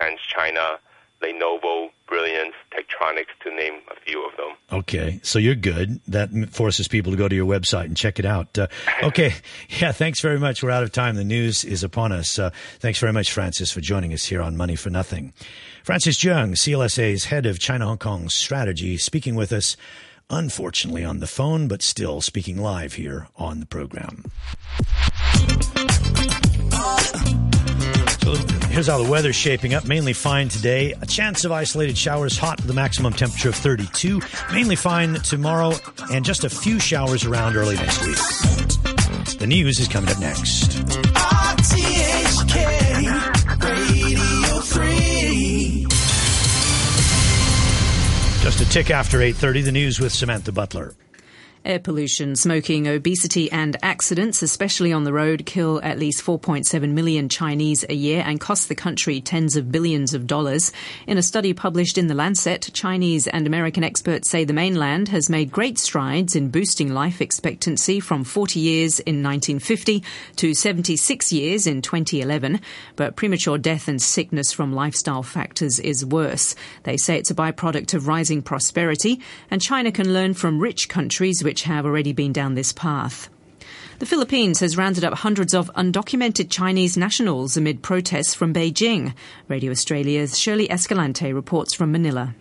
and 0.00 0.18
China, 0.18 0.78
Lenovo, 1.22 1.90
Brilliance, 2.06 2.54
Techtronic, 2.70 3.26
to 3.42 3.54
name 3.54 3.80
a 3.90 3.98
few 4.04 4.26
of 4.26 4.36
them. 4.36 4.56
Okay, 4.72 5.20
so 5.22 5.38
you're 5.38 5.54
good. 5.54 6.00
That 6.06 6.30
forces 6.50 6.88
people 6.88 7.12
to 7.12 7.18
go 7.18 7.28
to 7.28 7.34
your 7.34 7.46
website 7.46 7.86
and 7.86 7.96
check 7.96 8.18
it 8.18 8.26
out. 8.26 8.58
Uh, 8.58 8.66
okay, 9.02 9.34
yeah, 9.80 9.92
thanks 9.92 10.20
very 10.20 10.38
much. 10.38 10.62
We're 10.62 10.70
out 10.70 10.82
of 10.82 10.92
time. 10.92 11.16
The 11.16 11.24
news 11.24 11.64
is 11.64 11.82
upon 11.82 12.12
us. 12.12 12.38
Uh, 12.38 12.50
thanks 12.78 12.98
very 12.98 13.12
much, 13.12 13.32
Francis, 13.32 13.72
for 13.72 13.80
joining 13.80 14.12
us 14.12 14.24
here 14.24 14.42
on 14.42 14.56
Money 14.56 14.76
for 14.76 14.90
Nothing. 14.90 15.32
Francis 15.82 16.18
Cheung, 16.18 16.52
CLSA's 16.52 17.26
head 17.26 17.46
of 17.46 17.58
China 17.58 17.86
Hong 17.86 17.98
Kong 17.98 18.28
strategy, 18.28 18.96
speaking 18.96 19.34
with 19.34 19.52
us, 19.52 19.76
unfortunately 20.30 21.04
on 21.04 21.20
the 21.20 21.26
phone, 21.26 21.68
but 21.68 21.82
still 21.82 22.20
speaking 22.20 22.58
live 22.58 22.94
here 22.94 23.28
on 23.36 23.60
the 23.60 23.66
program. 23.66 24.24
So 28.24 28.34
here's 28.68 28.86
how 28.86 28.96
the 29.02 29.10
weather's 29.10 29.36
shaping 29.36 29.74
up. 29.74 29.84
Mainly 29.84 30.14
fine 30.14 30.48
today. 30.48 30.94
A 31.02 31.06
chance 31.06 31.44
of 31.44 31.52
isolated 31.52 31.98
showers, 31.98 32.38
hot 32.38 32.58
with 32.62 32.70
a 32.70 32.74
maximum 32.74 33.12
temperature 33.12 33.50
of 33.50 33.54
32. 33.54 34.22
Mainly 34.50 34.76
fine 34.76 35.16
tomorrow, 35.16 35.74
and 36.10 36.24
just 36.24 36.42
a 36.42 36.48
few 36.48 36.80
showers 36.80 37.26
around 37.26 37.54
early 37.54 37.76
next 37.76 38.00
week. 38.06 38.16
The 39.38 39.46
news 39.46 39.78
is 39.78 39.88
coming 39.88 40.08
up 40.08 40.18
next. 40.20 40.70
RTHK 41.14 42.54
Radio 43.62 44.60
3. 44.60 45.86
Just 48.42 48.60
a 48.62 48.68
tick 48.70 48.90
after 48.90 49.20
8:30. 49.20 49.60
The 49.60 49.72
news 49.72 50.00
with 50.00 50.14
Samantha 50.14 50.50
Butler. 50.50 50.94
Air 51.66 51.78
pollution, 51.78 52.36
smoking, 52.36 52.86
obesity, 52.86 53.50
and 53.50 53.74
accidents, 53.82 54.42
especially 54.42 54.92
on 54.92 55.04
the 55.04 55.14
road, 55.14 55.46
kill 55.46 55.80
at 55.82 55.98
least 55.98 56.22
4.7 56.22 56.90
million 56.90 57.30
Chinese 57.30 57.86
a 57.88 57.94
year 57.94 58.22
and 58.26 58.38
cost 58.38 58.68
the 58.68 58.74
country 58.74 59.22
tens 59.22 59.56
of 59.56 59.72
billions 59.72 60.12
of 60.12 60.26
dollars. 60.26 60.72
In 61.06 61.16
a 61.16 61.22
study 61.22 61.54
published 61.54 61.96
in 61.96 62.06
The 62.06 62.14
Lancet, 62.14 62.70
Chinese 62.74 63.26
and 63.26 63.46
American 63.46 63.82
experts 63.82 64.28
say 64.28 64.44
the 64.44 64.52
mainland 64.52 65.08
has 65.08 65.30
made 65.30 65.50
great 65.50 65.78
strides 65.78 66.36
in 66.36 66.50
boosting 66.50 66.92
life 66.92 67.22
expectancy 67.22 67.98
from 67.98 68.24
40 68.24 68.60
years 68.60 69.00
in 69.00 69.22
1950 69.22 70.04
to 70.36 70.52
76 70.52 71.32
years 71.32 71.66
in 71.66 71.80
2011. 71.80 72.60
But 72.94 73.16
premature 73.16 73.56
death 73.56 73.88
and 73.88 74.02
sickness 74.02 74.52
from 74.52 74.74
lifestyle 74.74 75.22
factors 75.22 75.78
is 75.78 76.04
worse. 76.04 76.54
They 76.82 76.98
say 76.98 77.16
it's 77.16 77.30
a 77.30 77.34
byproduct 77.34 77.94
of 77.94 78.06
rising 78.06 78.42
prosperity, 78.42 79.22
and 79.50 79.62
China 79.62 79.90
can 79.90 80.12
learn 80.12 80.34
from 80.34 80.58
rich 80.58 80.90
countries 80.90 81.42
which 81.42 81.53
have 81.62 81.86
already 81.86 82.12
been 82.12 82.32
down 82.32 82.54
this 82.54 82.72
path. 82.72 83.30
The 84.00 84.06
Philippines 84.06 84.60
has 84.60 84.76
rounded 84.76 85.04
up 85.04 85.14
hundreds 85.14 85.54
of 85.54 85.70
undocumented 85.74 86.50
Chinese 86.50 86.96
nationals 86.96 87.56
amid 87.56 87.82
protests 87.82 88.34
from 88.34 88.52
Beijing. 88.52 89.14
Radio 89.48 89.70
Australia's 89.70 90.38
Shirley 90.38 90.70
Escalante 90.70 91.32
reports 91.32 91.72
from 91.72 91.92
Manila. 91.92 92.34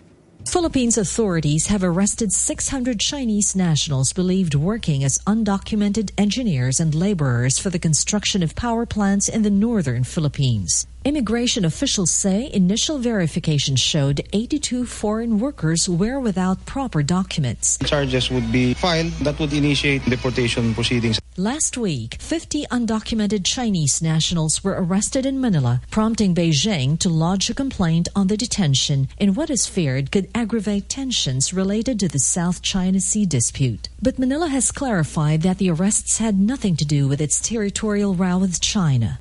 Philippines 0.47 0.97
authorities 0.97 1.67
have 1.67 1.84
arrested 1.84 2.34
600 2.34 2.99
Chinese 2.99 3.56
nationals 3.56 4.12
believed 4.12 4.56
working 4.56 5.04
as 5.04 5.19
undocumented 5.19 6.12
engineers 6.17 6.80
and 6.80 6.93
laborers 6.93 7.58
for 7.58 7.69
the 7.69 7.80
construction 7.80 8.43
of 8.43 8.56
power 8.56 8.86
plants 8.86 9.30
in 9.30 9.43
the 9.43 9.49
northern 9.49 10.04
Philippines. 10.04 10.86
Immigration 11.06 11.66
officials 11.66 12.12
say 12.12 12.50
initial 12.54 12.98
verification 12.98 13.76
showed 13.76 14.22
82 14.32 14.86
foreign 14.86 15.38
workers 15.38 15.89
were 15.89 16.18
without 16.18 16.66
proper 16.66 17.04
documents. 17.04 17.78
Charges 17.80 18.32
would 18.32 18.50
be 18.54 18.74
filed 18.74 19.12
that 19.24 19.38
would 19.38 19.52
initiate 19.52 20.06
deportation 20.06 20.74
proceedings. 20.74 21.20
Last 21.36 21.78
week, 21.78 22.16
50 22.22 22.68
undocumented 22.68 23.44
Chinese 23.44 24.02
nationals 24.02 24.63
were 24.63 24.82
arrested 24.82 25.26
in 25.26 25.42
Manila, 25.42 25.82
prompting 25.92 26.34
Beijing 26.34 26.98
to 27.00 27.10
lodge 27.10 27.50
a 27.50 27.54
complaint 27.54 28.08
on 28.16 28.28
the 28.28 28.38
detention 28.38 29.10
in 29.18 29.34
what 29.34 29.50
is 29.50 29.68
feared 29.68 30.10
could 30.10 30.30
aggravate 30.34 30.88
tensions 30.88 31.54
related 31.54 32.00
to 32.00 32.08
the 32.08 32.20
South 32.20 32.62
China 32.62 33.02
Sea 33.02 33.26
dispute. 33.26 33.89
But 34.02 34.20
Manila 34.20 34.48
has 34.48 34.72
clarified 34.72 35.42
that 35.42 35.58
the 35.58 35.70
arrests 35.70 36.20
had 36.20 36.39
nothing 36.39 36.78
to 36.78 36.86
do 36.86 37.10
with 37.10 37.20
its 37.20 37.42
territorial 37.42 38.16
row 38.16 38.38
with 38.38 38.62
China. 38.62 39.20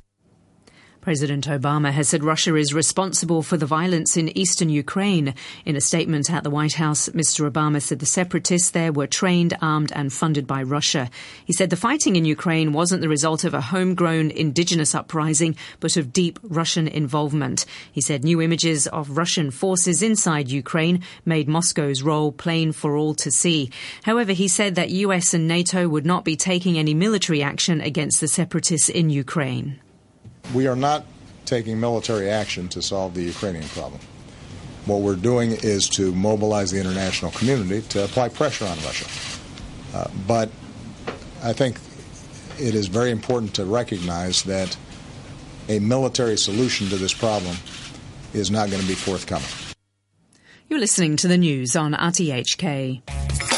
President 1.03 1.47
Obama 1.47 1.91
has 1.91 2.07
said 2.07 2.23
Russia 2.23 2.55
is 2.55 2.73
responsible 2.73 3.43
for 3.43 3.57
the 3.57 3.65
violence 3.65 4.15
in 4.15 4.37
eastern 4.37 4.69
Ukraine. 4.69 5.35
In 5.65 5.75
a 5.75 5.81
statement 5.81 6.31
at 6.31 6.45
the 6.45 6.49
White 6.49 6.75
House, 6.75 7.09
Mr. 7.09 7.51
Obama 7.51 7.81
said 7.81 7.99
the 7.99 8.05
separatists 8.05 8.69
there 8.69 8.93
were 8.93 9.05
trained, 9.05 9.53
armed, 9.61 9.91
and 9.93 10.13
funded 10.13 10.47
by 10.47 10.63
Russia. 10.63 11.09
He 11.43 11.51
said 11.51 11.69
the 11.69 11.75
fighting 11.75 12.15
in 12.15 12.23
Ukraine 12.23 12.71
wasn't 12.71 13.01
the 13.01 13.09
result 13.09 13.43
of 13.43 13.53
a 13.53 13.59
homegrown 13.59 14.31
indigenous 14.31 14.95
uprising, 14.95 15.57
but 15.81 15.97
of 15.97 16.13
deep 16.13 16.39
Russian 16.41 16.87
involvement. 16.87 17.65
He 17.91 17.99
said 17.99 18.23
new 18.23 18.41
images 18.41 18.87
of 18.87 19.17
Russian 19.17 19.51
forces 19.51 20.01
inside 20.01 20.51
Ukraine 20.51 21.03
made 21.25 21.49
Moscow's 21.49 22.01
role 22.01 22.31
plain 22.31 22.71
for 22.71 22.95
all 22.95 23.13
to 23.15 23.29
see. 23.29 23.69
However, 24.03 24.31
he 24.31 24.47
said 24.47 24.75
that 24.75 24.89
US 24.89 25.33
and 25.33 25.49
NATO 25.49 25.89
would 25.89 26.05
not 26.05 26.23
be 26.23 26.37
taking 26.37 26.77
any 26.77 26.93
military 26.93 27.43
action 27.43 27.81
against 27.81 28.21
the 28.21 28.29
separatists 28.29 28.87
in 28.87 29.09
Ukraine. 29.09 29.81
We 30.53 30.67
are 30.67 30.75
not 30.75 31.05
taking 31.45 31.79
military 31.79 32.29
action 32.29 32.67
to 32.69 32.81
solve 32.81 33.13
the 33.13 33.23
Ukrainian 33.23 33.67
problem. 33.69 33.99
What 34.85 35.01
we're 35.01 35.15
doing 35.15 35.51
is 35.51 35.87
to 35.89 36.13
mobilize 36.13 36.71
the 36.71 36.79
international 36.79 37.31
community 37.31 37.81
to 37.89 38.03
apply 38.03 38.29
pressure 38.29 38.65
on 38.65 38.77
Russia. 38.79 39.07
Uh, 39.93 40.07
but 40.27 40.49
I 41.41 41.53
think 41.53 41.77
it 42.59 42.75
is 42.75 42.87
very 42.87 43.11
important 43.11 43.53
to 43.55 43.65
recognize 43.65 44.43
that 44.43 44.75
a 45.69 45.79
military 45.79 46.37
solution 46.37 46.89
to 46.89 46.97
this 46.97 47.13
problem 47.13 47.55
is 48.33 48.51
not 48.51 48.69
going 48.69 48.81
to 48.81 48.87
be 48.87 48.95
forthcoming. 48.95 49.47
You're 50.69 50.79
listening 50.79 51.17
to 51.17 51.27
the 51.27 51.37
news 51.37 51.75
on 51.75 51.93
RTHK. 51.93 53.52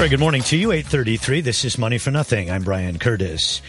Very 0.00 0.08
good 0.08 0.18
morning 0.18 0.40
to 0.44 0.56
you. 0.56 0.72
833. 0.72 1.42
This 1.42 1.62
is 1.62 1.76
Money 1.76 1.98
for 1.98 2.10
Nothing. 2.10 2.50
I'm 2.50 2.62
Brian 2.62 2.98
Curtis. 2.98 3.60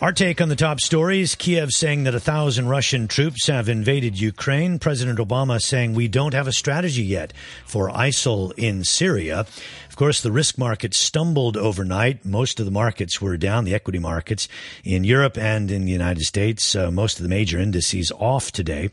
Our 0.00 0.12
take 0.12 0.40
on 0.40 0.48
the 0.48 0.56
top 0.56 0.80
stories 0.80 1.34
Kiev 1.34 1.72
saying 1.72 2.04
that 2.04 2.14
a 2.14 2.20
thousand 2.20 2.68
Russian 2.68 3.06
troops 3.06 3.48
have 3.48 3.68
invaded 3.68 4.18
Ukraine. 4.18 4.78
President 4.78 5.18
Obama 5.18 5.60
saying 5.60 5.92
we 5.92 6.08
don't 6.08 6.32
have 6.32 6.48
a 6.48 6.52
strategy 6.52 7.04
yet 7.04 7.34
for 7.66 7.90
ISIL 7.90 8.52
in 8.56 8.82
Syria. 8.82 9.46
Of 9.94 9.98
course, 9.98 10.22
the 10.22 10.32
risk 10.32 10.58
market 10.58 10.92
stumbled 10.92 11.56
overnight. 11.56 12.24
Most 12.24 12.58
of 12.58 12.66
the 12.66 12.72
markets 12.72 13.22
were 13.22 13.36
down, 13.36 13.62
the 13.64 13.76
equity 13.76 14.00
markets 14.00 14.48
in 14.82 15.04
Europe 15.04 15.38
and 15.38 15.70
in 15.70 15.84
the 15.84 15.92
United 15.92 16.24
States. 16.24 16.74
Uh, 16.74 16.90
most 16.90 17.20
of 17.20 17.22
the 17.22 17.28
major 17.28 17.60
indices 17.60 18.10
off 18.10 18.50
today. 18.50 18.90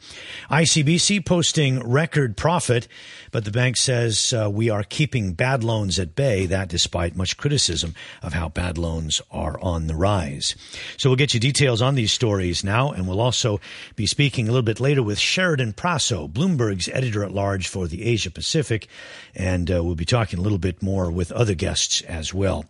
ICBC 0.51 1.25
posting 1.25 1.79
record 1.79 2.37
profit, 2.37 2.87
but 3.31 3.45
the 3.45 3.51
bank 3.51 3.77
says 3.77 4.31
uh, 4.31 4.47
we 4.47 4.69
are 4.69 4.83
keeping 4.83 5.33
bad 5.33 5.63
loans 5.63 5.97
at 5.97 6.13
bay. 6.13 6.45
That 6.45 6.69
despite 6.69 7.15
much 7.15 7.35
criticism 7.35 7.95
of 8.21 8.33
how 8.33 8.49
bad 8.49 8.77
loans 8.77 9.23
are 9.31 9.59
on 9.59 9.87
the 9.87 9.95
rise. 9.95 10.55
So 10.97 11.09
we'll 11.09 11.17
get 11.17 11.33
you 11.33 11.39
details 11.39 11.81
on 11.81 11.95
these 11.95 12.11
stories 12.11 12.63
now, 12.63 12.91
and 12.91 13.07
we'll 13.07 13.21
also 13.21 13.59
be 13.95 14.05
speaking 14.05 14.47
a 14.47 14.51
little 14.51 14.61
bit 14.61 14.79
later 14.79 15.01
with 15.01 15.17
Sheridan 15.17 15.73
Prasso, 15.73 16.31
Bloomberg's 16.31 16.89
editor 16.89 17.23
at 17.23 17.31
large 17.31 17.67
for 17.67 17.87
the 17.87 18.03
Asia 18.03 18.29
Pacific, 18.29 18.87
and 19.33 19.71
uh, 19.71 19.83
we'll 19.83 19.95
be 19.95 20.05
talking 20.05 20.37
a 20.37 20.43
little 20.43 20.59
bit 20.59 20.83
more 20.83 20.90
with 21.11 21.31
other 21.31 21.55
guests 21.55 22.01
as 22.01 22.33
well. 22.33 22.65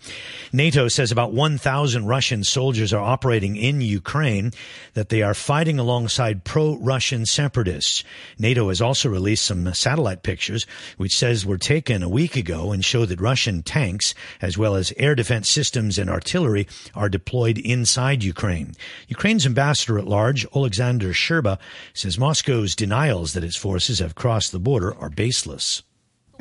NATO 0.54 0.88
says 0.88 1.12
about 1.12 1.34
1,000 1.34 2.06
Russian 2.06 2.44
soldiers 2.44 2.94
are 2.94 3.02
operating 3.02 3.56
in 3.56 3.82
Ukraine, 3.82 4.52
that 4.94 5.10
they 5.10 5.22
are 5.22 5.34
fighting 5.34 5.80
alongside 5.80 6.44
pro-Russian 6.44 7.26
separatists. 7.26 8.04
NATO 8.38 8.70
has 8.70 8.82
also 8.82 9.10
released 9.10 9.46
some 9.46 9.74
satellite 9.74 10.24
pictures, 10.24 10.68
which 10.98 11.16
says 11.16 11.46
were 11.46 11.58
taken 11.58 12.04
a 12.04 12.10
week 12.10 12.36
ago 12.36 12.72
and 12.72 12.86
show 12.86 13.06
that 13.06 13.22
Russian 13.22 13.64
tanks, 13.64 14.14
as 14.42 14.58
well 14.58 14.76
as 14.76 14.94
air 14.98 15.16
defense 15.16 15.50
systems 15.50 15.98
and 15.98 16.10
artillery, 16.10 16.68
are 16.94 17.10
deployed 17.10 17.58
inside 17.58 18.24
Ukraine. 18.24 18.74
Ukraine's 19.08 19.46
ambassador 19.46 19.98
at 19.98 20.08
large, 20.08 20.46
Alexander 20.56 21.14
Sherba, 21.14 21.58
says 21.94 22.20
Moscow's 22.20 22.76
denials 22.76 23.34
that 23.34 23.44
its 23.44 23.56
forces 23.56 24.00
have 24.00 24.16
crossed 24.16 24.52
the 24.52 24.60
border 24.60 24.94
are 24.96 25.10
baseless. 25.10 25.84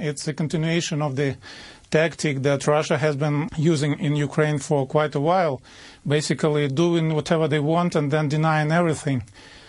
It's 0.01 0.27
a 0.29 0.33
continuation 0.33 1.03
of 1.03 1.17
the 1.17 1.37
tactic 1.91 2.43
that 2.43 2.67
Russia 2.67 2.97
has 2.99 3.17
been 3.17 3.49
using 3.57 3.99
in 3.99 4.17
Ukraine 4.17 4.59
for 4.59 4.87
quite 4.87 5.15
a 5.15 5.21
while, 5.21 5.61
basically 6.07 6.69
doing 6.69 7.15
whatever 7.15 7.49
they 7.49 7.61
want 7.61 7.95
and 7.95 8.11
then 8.11 8.29
denying 8.29 8.73
everything. 8.73 9.25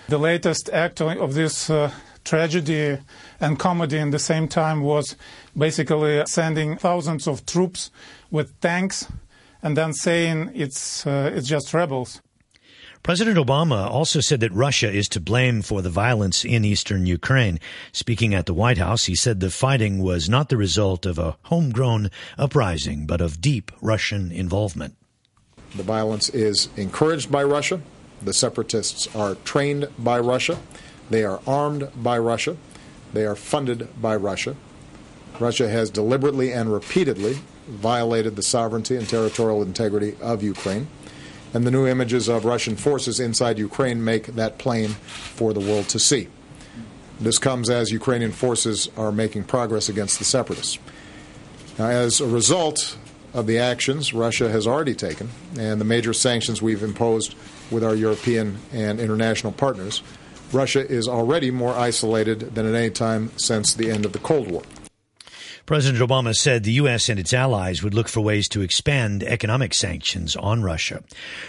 The 0.08 0.18
latest 0.18 0.70
act 0.72 1.02
of 1.02 1.34
this 1.34 1.70
uh, 1.70 1.92
tragedy 2.24 3.00
and 3.40 3.58
comedy 3.58 3.98
in 3.98 4.12
the 4.12 4.20
same 4.20 4.48
time 4.48 4.82
was 4.82 5.16
basically 5.58 6.24
sending 6.28 6.78
thousands 6.78 7.28
of 7.28 7.46
troops 7.46 7.92
with 8.30 8.60
tanks 8.62 9.08
and 9.64 9.76
then 9.78 9.94
saying 9.94 10.52
it's 10.54 11.06
uh, 11.06 11.32
it's 11.34 11.48
just 11.48 11.74
rebels. 11.74 12.22
President 13.04 13.36
Obama 13.36 13.90
also 13.90 14.20
said 14.20 14.42
that 14.42 14.54
Russia 14.54 14.92
is 14.92 15.10
to 15.10 15.20
blame 15.20 15.64
for 15.64 15.82
the 15.82 15.90
violence 15.90 16.46
in 16.46 16.64
eastern 16.64 17.08
Ukraine. 17.08 17.60
Speaking 17.92 18.36
at 18.36 18.46
the 18.46 18.54
White 18.54 18.78
House, 18.78 19.06
he 19.06 19.16
said 19.16 19.40
the 19.40 19.50
fighting 19.50 20.04
was 20.04 20.30
not 20.30 20.50
the 20.50 20.58
result 20.58 21.08
of 21.08 21.18
a 21.18 21.36
homegrown 21.44 22.12
uprising, 22.38 23.08
but 23.08 23.20
of 23.20 23.42
deep 23.42 23.72
Russian 23.82 24.32
involvement. 24.32 24.96
The 25.76 25.82
violence 25.82 26.30
is 26.30 26.70
encouraged 26.78 27.32
by 27.32 27.44
Russia. 27.44 27.82
The 28.22 28.34
separatists 28.34 29.08
are 29.16 29.34
trained 29.34 29.88
by 29.98 30.20
Russia. 30.20 30.60
They 31.10 31.24
are 31.24 31.42
armed 31.48 31.90
by 31.96 32.20
Russia. 32.20 32.56
They 33.14 33.26
are 33.26 33.36
funded 33.36 33.90
by 34.00 34.16
Russia. 34.16 34.56
Russia 35.40 35.68
has 35.70 35.90
deliberately 35.90 36.54
and 36.54 36.72
repeatedly 36.72 37.40
violated 37.68 38.36
the 38.36 38.44
sovereignty 38.44 38.96
and 38.96 39.10
territorial 39.10 39.64
integrity 39.64 40.16
of 40.22 40.44
Ukraine 40.44 40.88
and 41.54 41.66
the 41.66 41.72
new 41.72 41.88
images 41.88 42.28
of 42.28 42.46
Russian 42.46 42.76
forces 42.76 43.20
inside 43.20 43.58
Ukraine 43.60 44.04
make 44.04 44.28
that 44.28 44.58
plain 44.58 44.90
for 44.90 45.54
the 45.54 45.60
world 45.60 45.90
to 45.90 46.00
see. 46.00 46.28
This 47.20 47.38
comes 47.38 47.70
as 47.70 47.92
Ukrainian 47.92 48.32
forces 48.32 48.90
are 48.98 49.12
making 49.12 49.44
progress 49.44 49.90
against 49.90 50.18
the 50.18 50.26
separatists. 50.26 50.80
Now, 51.78 51.88
as 51.88 52.20
a 52.20 52.28
result 52.28 52.98
of 53.34 53.48
the 53.48 53.60
actions 53.60 54.14
Russia 54.14 54.50
has 54.50 54.68
already 54.68 54.96
taken 54.96 55.30
and 55.58 55.80
the 55.80 55.86
major 55.86 56.14
sanctions 56.14 56.62
we've 56.62 56.84
imposed 56.84 57.36
with 57.70 57.84
our 57.84 57.96
European 57.96 58.58
and 58.74 59.00
international 59.00 59.54
partners, 59.54 60.02
Russia 60.52 60.86
is 60.86 61.08
already 61.08 61.52
more 61.52 61.74
isolated 61.74 62.56
than 62.56 62.66
at 62.66 62.76
any 62.76 62.90
time 62.90 63.32
since 63.38 63.74
the 63.74 63.90
end 63.90 64.06
of 64.06 64.14
the 64.14 64.20
Cold 64.20 64.52
War. 64.52 64.64
President 65.66 66.02
Obama 66.02 66.36
said 66.36 66.64
the 66.64 66.74
U.S. 66.74 67.10
and 67.10 67.20
its 67.20 67.34
allies 67.34 67.84
would 67.84 67.94
look 67.94 68.08
for 68.08 68.22
ways 68.22 68.48
to 68.50 68.62
expand 68.62 69.24
economic 69.24 69.74
sanctions 69.74 70.36
on 70.36 70.64
Russia. 70.64 71.04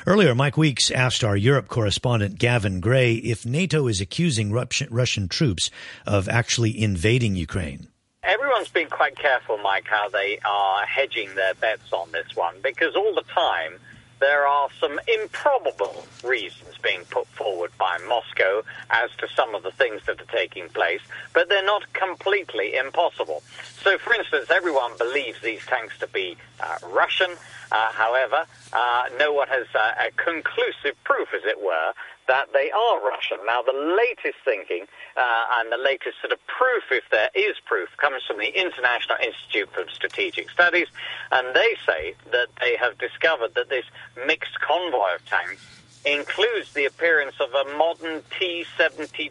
Earlier, 0.06 0.34
Mike 0.34 0.56
Weeks 0.56 0.90
asked 0.90 1.24
our 1.24 1.36
Europe 1.36 1.68
correspondent 1.68 2.38
Gavin 2.38 2.80
Gray 2.80 3.14
if 3.14 3.46
NATO 3.46 3.88
is 3.88 4.00
accusing 4.00 4.52
Russian 4.52 5.28
troops 5.28 5.70
of 6.06 6.28
actually 6.28 6.80
invading 6.80 7.36
Ukraine. 7.36 7.88
Everyone's 8.22 8.68
been 8.68 8.88
quite 8.88 9.16
careful, 9.16 9.58
Mike, 9.58 9.86
how 9.88 10.08
they 10.08 10.38
are 10.44 10.86
hedging 10.86 11.34
their 11.34 11.54
bets 11.54 11.92
on 11.92 12.12
this 12.12 12.36
one 12.36 12.54
because 12.62 12.94
all 12.94 13.14
the 13.14 13.24
time 13.34 13.78
there 14.22 14.46
are 14.46 14.68
some 14.80 15.00
improbable 15.08 16.06
reasons 16.22 16.78
being 16.80 17.04
put 17.10 17.26
forward 17.26 17.72
by 17.76 17.98
Moscow 18.06 18.62
as 18.88 19.10
to 19.18 19.26
some 19.34 19.52
of 19.56 19.64
the 19.64 19.72
things 19.72 20.00
that 20.06 20.20
are 20.20 20.36
taking 20.36 20.68
place, 20.68 21.00
but 21.34 21.48
they're 21.48 21.64
not 21.64 21.92
completely 21.92 22.76
impossible. 22.76 23.42
So, 23.82 23.98
for 23.98 24.14
instance, 24.14 24.46
everyone 24.48 24.92
believes 24.96 25.40
these 25.40 25.66
tanks 25.66 25.98
to 25.98 26.06
be 26.06 26.36
uh, 26.60 26.78
Russian. 26.90 27.32
Uh, 27.72 27.90
however, 27.92 28.46
uh, 28.72 29.04
no 29.18 29.32
one 29.32 29.48
has 29.48 29.66
uh, 29.74 29.92
conclusive 30.16 30.94
proof, 31.02 31.28
as 31.34 31.42
it 31.44 31.60
were, 31.60 31.92
that 32.28 32.48
they 32.52 32.70
are 32.70 33.00
Russian. 33.00 33.38
Now, 33.46 33.62
the 33.62 33.72
latest 33.72 34.38
thinking 34.44 34.86
uh, 35.16 35.44
and 35.58 35.72
the 35.72 35.76
latest 35.76 36.20
sort 36.20 36.32
of 36.32 36.38
proof, 36.46 36.84
if 36.90 37.04
there 37.10 37.30
is 37.34 37.56
proof, 37.66 37.88
comes 37.96 38.22
from 38.26 38.38
the 38.38 38.48
International 38.48 39.18
Institute 39.22 39.68
for 39.72 39.84
Strategic 39.92 40.50
Studies, 40.50 40.88
and 41.30 41.54
they 41.54 41.76
say 41.86 42.14
that 42.30 42.48
they 42.60 42.76
have 42.76 42.98
discovered 42.98 43.54
that 43.54 43.68
this 43.68 43.84
mixed 44.26 44.58
convoy 44.60 45.14
of 45.14 45.24
tanks 45.26 45.64
includes 46.04 46.72
the 46.74 46.84
appearance 46.84 47.34
of 47.40 47.50
a 47.54 47.76
modern 47.76 48.22
T-72 48.38 49.30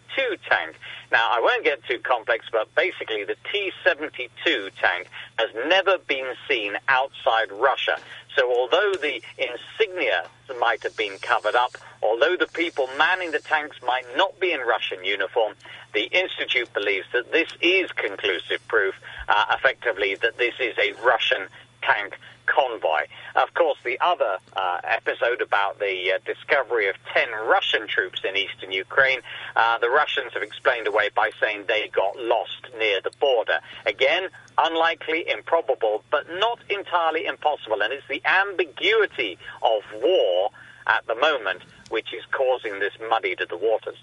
tank. 0.50 0.80
Now, 1.12 1.28
I 1.30 1.42
won't 1.42 1.66
get 1.66 1.84
too 1.84 2.00
complex, 2.00 2.46
but 2.52 2.74
basically 2.76 3.26
the 3.26 3.36
T-72 3.52 4.72
tank 4.82 5.08
has 5.38 5.50
never 5.68 5.98
been 5.98 6.34
seen 6.48 6.78
outside 6.88 7.52
Russia. 7.52 8.00
So 8.36 8.50
although 8.50 8.94
the 8.94 9.22
insignia 9.38 10.26
might 10.60 10.84
have 10.84 10.96
been 10.96 11.18
covered 11.20 11.56
up, 11.56 11.76
although 12.02 12.36
the 12.38 12.48
people 12.48 12.88
manning 12.98 13.32
the 13.32 13.40
tanks 13.40 13.78
might 13.86 14.06
not 14.16 14.40
be 14.40 14.52
in 14.52 14.62
Russian 14.62 15.04
uniform, 15.04 15.54
the 15.94 16.04
Institute 16.04 16.74
believes 16.74 17.08
that 17.14 17.32
this 17.32 17.50
is 17.62 17.92
conclusive 17.92 18.66
proof, 18.68 18.96
uh, 19.28 19.46
effectively, 19.52 20.16
that 20.16 20.38
this 20.38 20.54
is 20.60 20.78
a 20.78 20.94
Russian 21.04 21.48
tank 21.82 22.18
convoy. 22.52 23.04
Of 23.36 23.54
course, 23.54 23.78
the 23.84 23.98
other 24.02 24.38
uh, 24.56 24.82
episode 24.84 25.42
about 25.42 25.80
the 25.80 26.14
uh, 26.14 26.20
discovery 26.26 26.90
of 26.90 26.96
10 27.14 27.30
Russian 27.48 27.88
troops 27.88 28.22
in 28.28 28.36
eastern 28.36 28.72
Ukraine, 28.72 29.22
uh, 29.56 29.78
the 29.80 29.90
Russians 29.90 30.34
have 30.34 30.44
explained 30.44 30.88
away 30.88 31.10
by 31.16 31.32
saying 31.40 31.66
they 31.68 31.90
got 31.94 32.18
lost 32.18 32.68
near 32.78 33.00
the 33.02 33.12
border. 33.20 33.60
Again, 33.86 34.30
unlikely, 34.58 35.30
improbable, 35.30 36.04
but 36.12 36.26
not 36.30 36.60
entirely 36.70 37.26
impossible. 37.26 37.82
And 37.82 37.94
it's 37.94 38.08
the 38.10 38.22
ambiguity 38.26 39.38
of 39.62 39.82
war 40.02 40.52
at 40.88 41.06
the 41.08 41.16
moment 41.16 41.62
which 41.90 42.14
is 42.14 42.24
causing 42.32 42.80
this 42.80 42.94
muddy 43.10 43.36
to 43.36 43.46
the 43.46 43.58
waters. 43.58 43.98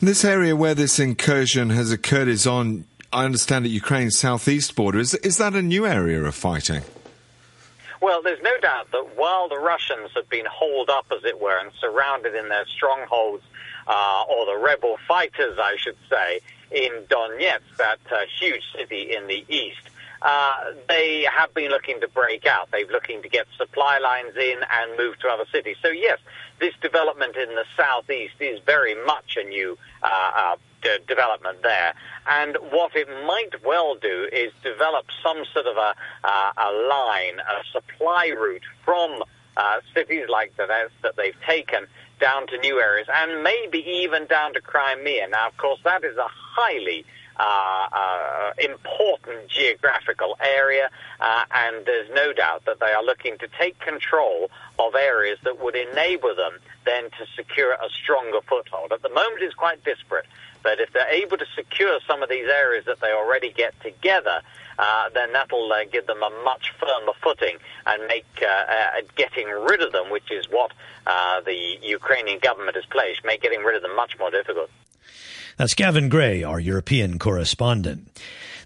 This 0.00 0.24
area 0.24 0.56
where 0.56 0.74
this 0.74 0.98
incursion 0.98 1.70
has 1.70 1.92
occurred 1.92 2.28
is 2.28 2.46
on, 2.46 2.84
I 3.12 3.24
understand, 3.24 3.66
at 3.66 3.70
Ukraine's 3.70 4.18
southeast 4.18 4.74
border. 4.74 4.98
Is, 4.98 5.14
is 5.14 5.38
that 5.38 5.54
a 5.54 5.62
new 5.62 5.86
area 5.86 6.22
of 6.22 6.34
fighting? 6.34 6.82
Well, 8.00 8.22
there's 8.22 8.40
no 8.42 8.56
doubt 8.58 8.90
that 8.92 9.16
while 9.16 9.48
the 9.48 9.58
Russians 9.58 10.10
have 10.14 10.28
been 10.30 10.46
holed 10.46 10.88
up, 10.88 11.06
as 11.14 11.22
it 11.24 11.38
were, 11.38 11.58
and 11.58 11.70
surrounded 11.80 12.34
in 12.34 12.48
their 12.48 12.64
strongholds, 12.66 13.44
uh, 13.86 14.24
or 14.28 14.46
the 14.46 14.56
rebel 14.56 14.96
fighters, 15.06 15.58
I 15.58 15.76
should 15.76 15.96
say, 16.08 16.40
in 16.70 17.04
Donetsk, 17.10 17.76
that 17.76 17.98
uh, 18.10 18.20
huge 18.38 18.62
city 18.74 19.14
in 19.14 19.26
the 19.26 19.44
east, 19.48 19.89
uh, 20.22 20.54
they 20.88 21.26
have 21.34 21.52
been 21.54 21.70
looking 21.70 22.00
to 22.00 22.08
break 22.08 22.46
out. 22.46 22.68
They've 22.72 22.90
looking 22.90 23.22
to 23.22 23.28
get 23.28 23.46
supply 23.56 23.98
lines 23.98 24.36
in 24.36 24.58
and 24.70 24.96
move 24.98 25.18
to 25.20 25.28
other 25.28 25.46
cities. 25.52 25.76
So 25.82 25.88
yes, 25.88 26.18
this 26.60 26.74
development 26.82 27.36
in 27.36 27.54
the 27.54 27.64
southeast 27.76 28.34
is 28.40 28.60
very 28.66 28.94
much 29.06 29.36
a 29.36 29.44
new 29.44 29.78
uh, 30.02 30.30
uh, 30.34 30.56
d- 30.82 30.98
development 31.08 31.62
there. 31.62 31.94
And 32.26 32.56
what 32.70 32.94
it 32.94 33.08
might 33.26 33.64
well 33.64 33.94
do 33.94 34.28
is 34.30 34.52
develop 34.62 35.06
some 35.22 35.44
sort 35.52 35.66
of 35.66 35.76
a, 35.76 35.94
uh, 36.22 36.52
a 36.56 36.70
line, 36.88 37.40
a 37.40 37.64
supply 37.72 38.26
route 38.28 38.64
from 38.84 39.22
uh, 39.56 39.80
cities 39.94 40.26
like 40.28 40.56
Donetsk 40.56 40.90
that 41.02 41.16
they've 41.16 41.34
taken 41.46 41.86
down 42.20 42.46
to 42.48 42.58
new 42.58 42.78
areas, 42.78 43.08
and 43.12 43.42
maybe 43.42 43.78
even 43.78 44.26
down 44.26 44.52
to 44.52 44.60
Crimea. 44.60 45.28
Now, 45.28 45.48
of 45.48 45.56
course, 45.56 45.80
that 45.84 46.04
is 46.04 46.16
a 46.18 46.28
highly 46.28 47.06
important 48.58 49.48
geographical 49.48 50.36
area, 50.40 50.90
uh, 51.20 51.44
and 51.52 51.84
there's 51.86 52.08
no 52.10 52.32
doubt 52.32 52.64
that 52.66 52.80
they 52.80 52.92
are 52.92 53.02
looking 53.02 53.38
to 53.38 53.48
take 53.58 53.78
control 53.80 54.50
of 54.78 54.94
areas 54.94 55.38
that 55.44 55.60
would 55.60 55.76
enable 55.76 56.34
them 56.34 56.58
then 56.84 57.04
to 57.04 57.26
secure 57.36 57.72
a 57.72 57.88
stronger 58.02 58.40
foothold. 58.48 58.92
At 58.92 59.02
the 59.02 59.08
moment, 59.08 59.42
it's 59.42 59.54
quite 59.54 59.82
disparate, 59.84 60.26
but 60.62 60.80
if 60.80 60.92
they're 60.92 61.08
able 61.08 61.36
to 61.38 61.46
secure 61.54 62.00
some 62.06 62.22
of 62.22 62.28
these 62.28 62.48
areas 62.48 62.84
that 62.86 63.00
they 63.00 63.12
already 63.12 63.52
get 63.52 63.78
together, 63.80 64.42
uh, 64.78 65.10
then 65.14 65.32
that'll 65.32 65.70
uh, 65.72 65.84
give 65.90 66.06
them 66.06 66.22
a 66.22 66.30
much 66.44 66.72
firmer 66.78 67.12
footing 67.22 67.56
and 67.86 68.06
make 68.06 68.26
uh, 68.42 69.02
getting 69.16 69.48
rid 69.48 69.82
of 69.82 69.92
them, 69.92 70.10
which 70.10 70.30
is 70.30 70.48
what 70.50 70.72
the 71.44 71.78
Ukrainian 71.82 72.38
government 72.38 72.76
has 72.76 72.84
pledged, 72.86 73.24
make 73.24 73.42
getting 73.42 73.60
rid 73.60 73.76
of 73.76 73.82
them 73.82 73.96
much 73.96 74.18
more 74.18 74.30
difficult. 74.30 74.70
That's 75.60 75.74
Gavin 75.74 76.08
Gray, 76.08 76.42
our 76.42 76.58
European 76.58 77.18
correspondent. 77.18 78.08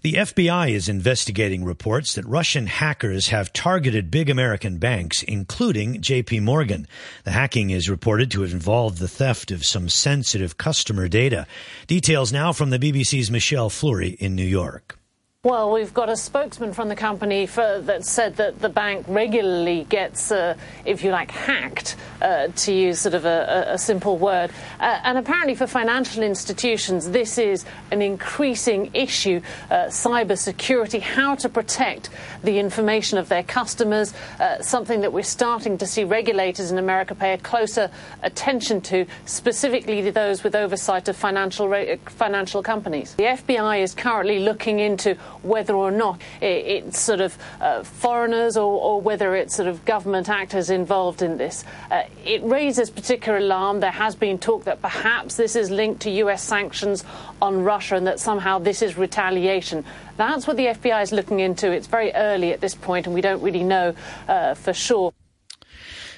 The 0.01 0.13
FBI 0.13 0.71
is 0.71 0.87
investigating 0.87 1.65
reports 1.65 2.15
that 2.15 2.25
Russian 2.25 2.67
hackers 2.67 3.27
have 3.27 3.51
targeted 3.51 4.09
big 4.09 4.29
American 4.29 4.77
banks, 4.77 5.21
including 5.21 5.99
JP 5.99 6.43
Morgan. 6.43 6.87
The 7.25 7.31
hacking 7.31 7.71
is 7.71 7.89
reported 7.89 8.31
to 8.31 8.43
have 8.43 8.53
involved 8.53 8.99
the 8.99 9.09
theft 9.09 9.51
of 9.51 9.65
some 9.65 9.89
sensitive 9.89 10.57
customer 10.57 11.09
data. 11.09 11.47
Details 11.85 12.31
now 12.31 12.53
from 12.53 12.69
the 12.69 12.79
BBC's 12.79 13.29
Michelle 13.29 13.69
Fleury 13.69 14.11
in 14.11 14.33
New 14.33 14.45
York. 14.45 14.97
Well, 15.45 15.71
we've 15.71 15.93
got 15.93 16.09
a 16.09 16.15
spokesman 16.15 16.73
from 16.73 16.89
the 16.89 16.95
company 16.95 17.45
for, 17.45 17.79
that 17.81 18.03
said 18.03 18.37
that 18.37 18.61
the 18.61 18.67
bank 18.67 19.05
regularly 19.07 19.85
gets, 19.87 20.31
uh, 20.31 20.57
if 20.85 21.03
you 21.03 21.11
like, 21.11 21.29
hacked, 21.29 21.97
uh, 22.19 22.47
to 22.47 22.73
use 22.73 23.01
sort 23.01 23.13
of 23.13 23.25
a, 23.25 23.65
a 23.67 23.77
simple 23.77 24.17
word. 24.17 24.49
Uh, 24.79 24.99
and 25.03 25.19
apparently, 25.19 25.53
for 25.53 25.67
financial 25.67 26.23
institutions, 26.23 27.11
this 27.11 27.37
is 27.37 27.63
an 27.91 28.01
increasing 28.01 28.89
issue 28.95 29.39
uh, 29.69 29.85
cyber 29.85 30.35
security, 30.35 30.97
how 30.97 31.35
to 31.35 31.47
protect 31.47 32.09
the 32.43 32.57
information 32.57 33.19
of 33.19 33.29
their 33.29 33.43
customers, 33.43 34.15
uh, 34.39 34.59
something 34.63 35.01
that 35.01 35.13
we're 35.13 35.21
starting 35.21 35.77
to 35.77 35.85
see 35.85 36.03
regulators 36.03 36.71
in 36.71 36.79
America 36.79 37.13
pay 37.13 37.33
a 37.33 37.37
closer 37.37 37.91
attention 38.23 38.81
to, 38.81 39.05
specifically 39.25 40.09
those 40.09 40.43
with 40.43 40.55
oversight 40.55 41.07
of 41.07 41.15
financial, 41.15 41.71
financial 42.07 42.63
companies. 42.63 43.13
The 43.13 43.25
FBI 43.25 43.83
is 43.83 43.93
currently 43.93 44.39
looking 44.39 44.79
into 44.79 45.15
whether 45.45 45.75
or 45.75 45.91
not 45.91 46.21
it's 46.41 46.99
sort 46.99 47.21
of 47.21 47.37
uh, 47.61 47.83
foreigners 47.83 48.57
or, 48.57 48.79
or, 48.79 49.01
whether 49.01 49.35
it's 49.35 49.55
sort 49.55 49.67
of 49.67 49.85
government 49.85 50.29
actors 50.29 50.69
involved 50.69 51.21
in 51.21 51.37
this. 51.37 51.63
Uh, 51.91 52.03
it 52.25 52.43
raises 52.43 52.89
particular 52.89 53.37
alarm. 53.37 53.79
There 53.79 53.91
has 53.91 54.15
been 54.15 54.37
talk 54.39 54.63
that 54.65 54.81
perhaps 54.81 55.35
this 55.35 55.55
is 55.55 55.69
linked 55.69 56.01
to 56.01 56.09
US 56.11 56.43
sanctions 56.43 57.03
on 57.41 57.63
Russia 57.63 57.95
and 57.95 58.07
that 58.07 58.19
somehow 58.19 58.59
this 58.59 58.81
is 58.81 58.97
retaliation. 58.97 59.85
That's 60.17 60.47
what 60.47 60.57
the 60.57 60.67
FBI 60.67 61.03
is 61.03 61.11
looking 61.11 61.39
into. 61.39 61.71
It's 61.71 61.87
very 61.87 62.13
early 62.13 62.53
at 62.53 62.61
this 62.61 62.73
point, 62.73 63.05
and 63.05 63.13
we 63.13 63.21
don't 63.21 63.41
really 63.41 63.63
know 63.63 63.93
uh, 64.27 64.53
for 64.53 64.73
sure. 64.73 65.13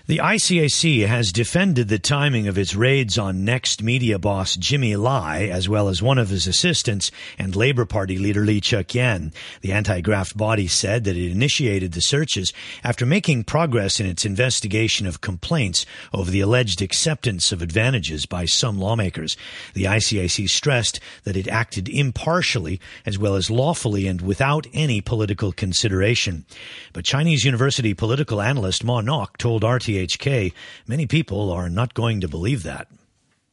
The 0.07 0.19
ICAC 0.19 1.05
has 1.05 1.33
defended 1.33 1.89
the 1.89 1.99
timing 1.99 2.47
of 2.47 2.57
its 2.57 2.73
raids 2.73 3.17
on 3.17 3.43
Next 3.43 3.83
media 3.83 4.17
boss 4.17 4.55
Jimmy 4.55 4.95
Lai, 4.95 5.49
as 5.51 5.67
well 5.67 5.89
as 5.89 6.01
one 6.01 6.17
of 6.17 6.29
his 6.29 6.47
assistants 6.47 7.11
and 7.37 7.53
Labour 7.53 7.83
Party 7.83 8.17
leader 8.17 8.45
Lee 8.45 8.61
Cheuk-yan. 8.61 9.33
The 9.59 9.73
anti-graft 9.73 10.37
body 10.37 10.67
said 10.67 11.03
that 11.03 11.17
it 11.17 11.29
initiated 11.29 11.91
the 11.91 11.99
searches 11.99 12.53
after 12.85 13.05
making 13.05 13.43
progress 13.43 13.99
in 13.99 14.05
its 14.05 14.23
investigation 14.23 15.07
of 15.07 15.19
complaints 15.19 15.85
over 16.13 16.31
the 16.31 16.39
alleged 16.39 16.81
acceptance 16.81 17.51
of 17.51 17.61
advantages 17.61 18.25
by 18.25 18.45
some 18.45 18.79
lawmakers. 18.79 19.35
The 19.73 19.83
ICAC 19.83 20.49
stressed 20.49 21.01
that 21.25 21.35
it 21.35 21.49
acted 21.49 21.89
impartially 21.89 22.79
as 23.05 23.19
well 23.19 23.35
as 23.35 23.51
lawfully 23.51 24.07
and 24.07 24.21
without 24.21 24.67
any 24.73 25.01
political 25.01 25.51
consideration. 25.51 26.45
But 26.93 27.03
Chinese 27.03 27.43
University 27.43 27.93
political 27.93 28.41
analyst 28.41 28.85
Ma 28.85 29.01
Ngok 29.01 29.35
told 29.35 29.63
RTHK 29.63 29.96
Many 30.87 31.05
people 31.07 31.51
are 31.51 31.69
not 31.69 31.93
going 31.93 32.21
to 32.21 32.27
believe 32.27 32.63
that. 32.63 32.87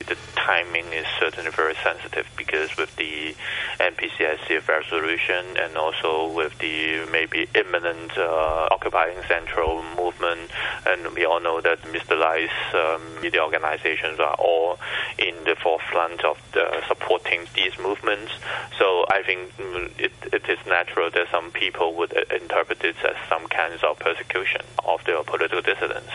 The 0.07 0.17
timing 0.37 0.93
is 0.93 1.07
certainly 1.19 1.51
very 1.51 1.75
sensitive 1.83 2.27
because 2.37 2.77
with 2.77 2.95
the 2.97 3.35
NPCSC 3.81 4.69
resolution 4.69 5.57
and 5.57 5.79
also 5.79 6.29
with 6.29 6.59
the 6.59 7.07
maybe 7.11 7.49
imminent 7.55 8.13
uh, 8.19 8.69
occupying 8.71 9.23
central 9.27 9.83
movement, 9.97 10.51
and 10.87 11.15
we 11.15 11.25
all 11.25 11.41
know 11.41 11.63
that 11.63 11.81
Mr. 11.83 12.21
Lai's 12.21 12.51
um, 12.75 13.23
media 13.23 13.43
organizations 13.43 14.21
are 14.21 14.35
all 14.35 14.79
in 15.19 15.35
the 15.45 15.57
forefront 15.57 16.23
of 16.23 16.37
the 16.53 16.83
supporting 16.87 17.47
these 17.55 17.79
movements. 17.79 18.33
So 18.79 19.07
I 19.09 19.23
think 19.23 19.57
mm, 19.57 19.91
it, 19.99 20.13
it 20.35 20.47
is 20.51 20.59
natural 20.67 21.11
that 21.13 21.29
some 21.31 21.51
people 21.51 21.95
would 21.95 22.13
interpret 22.31 22.81
this 22.81 22.97
as 23.09 23.17
some 23.31 23.47
kinds 23.49 23.83
of 23.83 23.99
persecution 24.01 24.61
of 24.85 25.03
their 25.05 25.23
political 25.23 25.63
dissidents. 25.63 26.13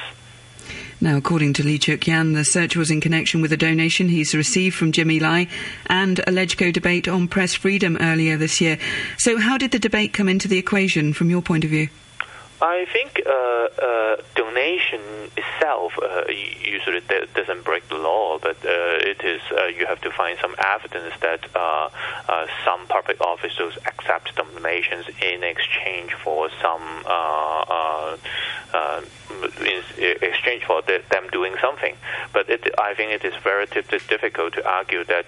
Now, 1.02 1.16
according 1.16 1.54
to 1.54 1.64
Lee 1.64 1.80
Cheuk-yan, 1.80 2.34
the 2.34 2.44
search 2.44 2.76
was 2.76 2.92
in 2.92 3.00
connection 3.00 3.42
with 3.42 3.54
a 3.54 3.58
donation 3.58 4.10
he's 4.10 4.36
received 4.36 4.76
from 4.76 4.92
Jimmy 4.92 5.18
Lai 5.18 5.48
and 5.86 6.20
a 6.20 6.24
LegCo 6.26 6.74
debate 6.74 7.08
on 7.08 7.30
press 7.30 7.54
freedom 7.54 7.98
earlier 8.02 8.36
this 8.36 8.60
year. 8.60 8.78
So 9.18 9.38
how 9.38 9.58
did 9.58 9.72
the 9.72 9.80
debate 9.80 10.12
come 10.12 10.28
into 10.28 10.50
the 10.50 10.58
equation 10.58 11.14
from 11.14 11.30
your 11.30 11.42
point 11.42 11.64
of 11.64 11.70
view? 11.70 11.88
I 12.62 12.86
think 12.92 13.22
uh, 13.26 13.32
uh, 13.32 14.16
donation 14.36 15.32
itself 15.38 15.94
uh, 16.02 16.24
usually 16.30 17.02
doesn't 17.34 17.64
break 17.64 17.88
the 17.88 17.96
law, 17.96 18.38
but 18.38 18.58
uh, 18.66 19.00
it 19.00 19.24
is 19.24 19.42
uh, 19.52 19.68
you 19.68 19.86
have 19.86 20.02
to 20.02 20.12
find 20.12 20.38
some 20.42 20.56
evidence 20.58 21.14
that 21.22 21.46
uh, 21.56 21.90
some 22.66 22.86
public 22.88 23.18
officials 23.26 23.78
accept 23.86 24.36
donations 24.36 25.06
in 25.22 25.44
exchange 25.44 26.14
for 26.24 26.50
some 26.62 26.84
in 29.60 29.84
exchange 30.22 30.64
for 30.66 30.82
them 30.82 31.28
doing 31.32 31.56
something. 31.62 31.96
But 32.34 32.50
it, 32.50 32.74
I 32.78 32.94
think 32.94 33.12
it 33.12 33.24
is 33.24 33.34
very 33.44 33.68
difficult 33.68 34.54
to 34.54 34.68
argue 34.68 35.04
that, 35.06 35.28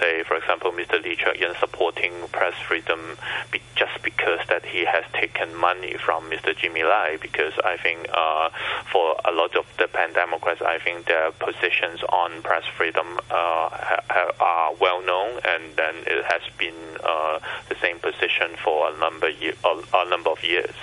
say, 0.00 0.22
for 0.24 0.36
example, 0.36 0.72
Mr. 0.72 1.02
Lee 1.02 1.16
Cheuk-yan 1.16 1.54
supporting 1.60 2.12
press 2.32 2.54
freedom 2.66 3.16
be, 3.50 3.60
just 3.76 4.02
because 4.02 4.40
that 4.48 4.64
he 4.64 4.84
has 4.84 5.04
taken 5.12 5.54
money 5.54 5.94
from 6.04 6.15
Mr. 6.22 6.56
Jimmy 6.56 6.82
Lai, 6.82 7.18
because 7.20 7.52
I 7.64 7.76
think 7.76 8.06
uh, 8.12 8.50
for 8.92 9.16
a 9.24 9.32
lot 9.32 9.56
of 9.56 9.66
the 9.78 9.88
pan 9.88 10.12
Democrats, 10.12 10.62
I 10.62 10.78
think 10.78 11.06
their 11.06 11.32
positions 11.32 12.02
on 12.08 12.42
press 12.42 12.64
freedom 12.76 13.18
uh, 13.30 13.68
ha, 13.70 14.30
are 14.40 14.74
well 14.74 15.02
known, 15.02 15.40
and 15.44 15.76
then 15.76 15.94
it 16.06 16.24
has 16.24 16.42
been 16.58 16.74
uh, 17.04 17.38
the 17.68 17.76
same 17.80 17.98
position 17.98 18.56
for 18.62 18.90
a 18.90 18.98
number, 18.98 19.28
year, 19.28 19.54
a, 19.64 19.82
a 19.94 20.08
number 20.08 20.30
of 20.30 20.42
years. 20.42 20.74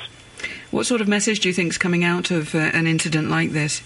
What 0.71 0.85
sort 0.85 1.01
of 1.01 1.07
message 1.07 1.39
do 1.41 1.49
you 1.49 1.53
think 1.53 1.69
is 1.69 1.77
coming 1.77 2.03
out 2.03 2.31
of 2.31 2.55
uh, 2.55 2.57
an 2.57 2.87
incident 2.87 3.29
like 3.29 3.51
this? 3.51 3.81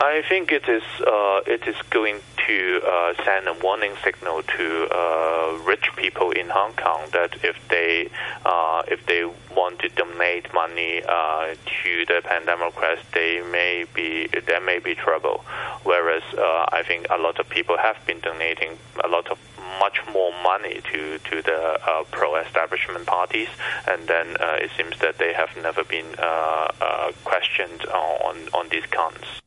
I 0.00 0.22
think 0.28 0.52
it 0.52 0.68
is 0.68 0.84
uh, 1.00 1.40
it 1.44 1.66
is 1.66 1.74
going 1.90 2.20
to 2.46 2.80
uh, 2.86 3.14
send 3.24 3.48
a 3.48 3.54
warning 3.54 3.94
signal 4.04 4.44
to 4.44 4.88
uh, 4.94 5.58
rich 5.66 5.90
people 5.96 6.30
in 6.30 6.48
Hong 6.50 6.72
Kong 6.74 7.08
that 7.12 7.34
if 7.42 7.56
they 7.68 8.08
uh, 8.46 8.82
if 8.86 9.04
they 9.06 9.24
want 9.56 9.80
to 9.80 9.88
donate 9.88 10.54
money 10.54 11.02
uh, 11.02 11.56
to 11.82 12.06
the 12.06 12.20
Pan 12.22 12.46
Democrats, 12.46 13.02
they 13.12 13.42
may 13.42 13.86
be 13.92 14.28
there 14.46 14.60
may 14.60 14.78
be 14.78 14.94
trouble. 14.94 15.44
Whereas 15.82 16.22
uh, 16.32 16.66
I 16.70 16.84
think 16.86 17.08
a 17.10 17.18
lot 17.18 17.40
of 17.40 17.48
people 17.48 17.76
have 17.76 17.96
been 18.06 18.20
donating 18.20 18.78
a 19.02 19.08
lot 19.08 19.26
of 19.32 19.38
much 19.80 20.00
more 20.12 20.32
money 20.44 20.80
to 20.92 21.18
to 21.18 21.42
the 21.42 21.80
uh, 21.84 22.04
pro-establishment 22.12 23.04
parties, 23.06 23.48
and 23.88 24.06
then 24.06 24.36
uh, 24.38 24.58
it 24.60 24.70
seems 24.76 24.96
that 25.00 25.18
they 25.18 25.32
have 25.32 25.50
never 25.60 25.82
been 25.82 26.14
uh, 26.18 26.70
uh 26.80 27.12
questioned 27.24 27.84
on 27.86 28.36
on 28.54 28.68
these 28.68 28.86
counts. 28.86 29.42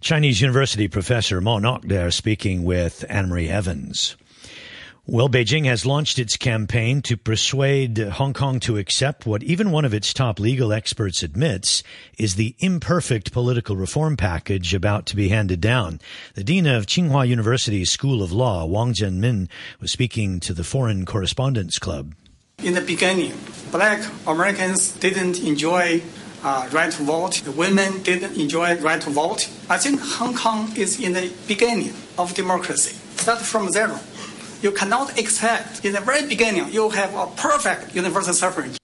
Chinese 0.00 0.40
University 0.40 0.86
professor 0.86 1.40
Ma 1.40 1.58
Ngok 1.58 1.88
there 1.88 2.10
speaking 2.12 2.62
with 2.62 3.04
Anne-Marie 3.08 3.48
Evans. 3.48 4.16
Well, 5.06 5.28
Beijing 5.28 5.64
has 5.64 5.84
launched 5.84 6.18
its 6.18 6.36
campaign 6.36 7.02
to 7.02 7.16
persuade 7.16 7.98
Hong 7.98 8.32
Kong 8.32 8.60
to 8.60 8.76
accept 8.76 9.26
what 9.26 9.42
even 9.42 9.72
one 9.72 9.84
of 9.84 9.94
its 9.94 10.12
top 10.12 10.38
legal 10.38 10.72
experts 10.72 11.22
admits 11.22 11.82
is 12.16 12.36
the 12.36 12.54
imperfect 12.58 13.32
political 13.32 13.74
reform 13.74 14.16
package 14.16 14.72
about 14.72 15.06
to 15.06 15.16
be 15.16 15.30
handed 15.30 15.60
down. 15.60 15.98
The 16.34 16.44
dean 16.44 16.66
of 16.66 16.86
Tsinghua 16.86 17.26
University's 17.26 17.90
School 17.90 18.22
of 18.22 18.30
Law, 18.30 18.66
Wang 18.66 18.92
Zhenmin, 18.92 19.48
was 19.80 19.90
speaking 19.90 20.38
to 20.40 20.52
the 20.52 20.64
Foreign 20.64 21.06
Correspondents 21.06 21.78
Club. 21.78 22.14
In 22.62 22.74
the 22.74 22.82
beginning, 22.82 23.32
black 23.72 24.08
Americans 24.26 24.92
didn't 24.92 25.40
enjoy 25.40 26.02
uh, 26.42 26.68
right 26.72 26.92
to 26.92 27.02
vote. 27.02 27.42
The 27.44 27.52
women 27.52 28.02
didn't 28.02 28.36
enjoy 28.36 28.76
right 28.80 29.00
to 29.02 29.10
vote. 29.10 29.48
I 29.68 29.78
think 29.78 30.00
Hong 30.00 30.34
Kong 30.34 30.72
is 30.76 31.00
in 31.00 31.12
the 31.12 31.32
beginning 31.46 31.92
of 32.16 32.34
democracy. 32.34 32.94
Start 33.16 33.40
from 33.40 33.70
zero. 33.70 33.98
You 34.62 34.72
cannot 34.72 35.18
expect 35.18 35.84
in 35.84 35.92
the 35.92 36.00
very 36.00 36.26
beginning 36.26 36.72
you 36.72 36.90
have 36.90 37.14
a 37.14 37.26
perfect 37.36 37.94
universal 37.94 38.34
suffrage. 38.34 38.76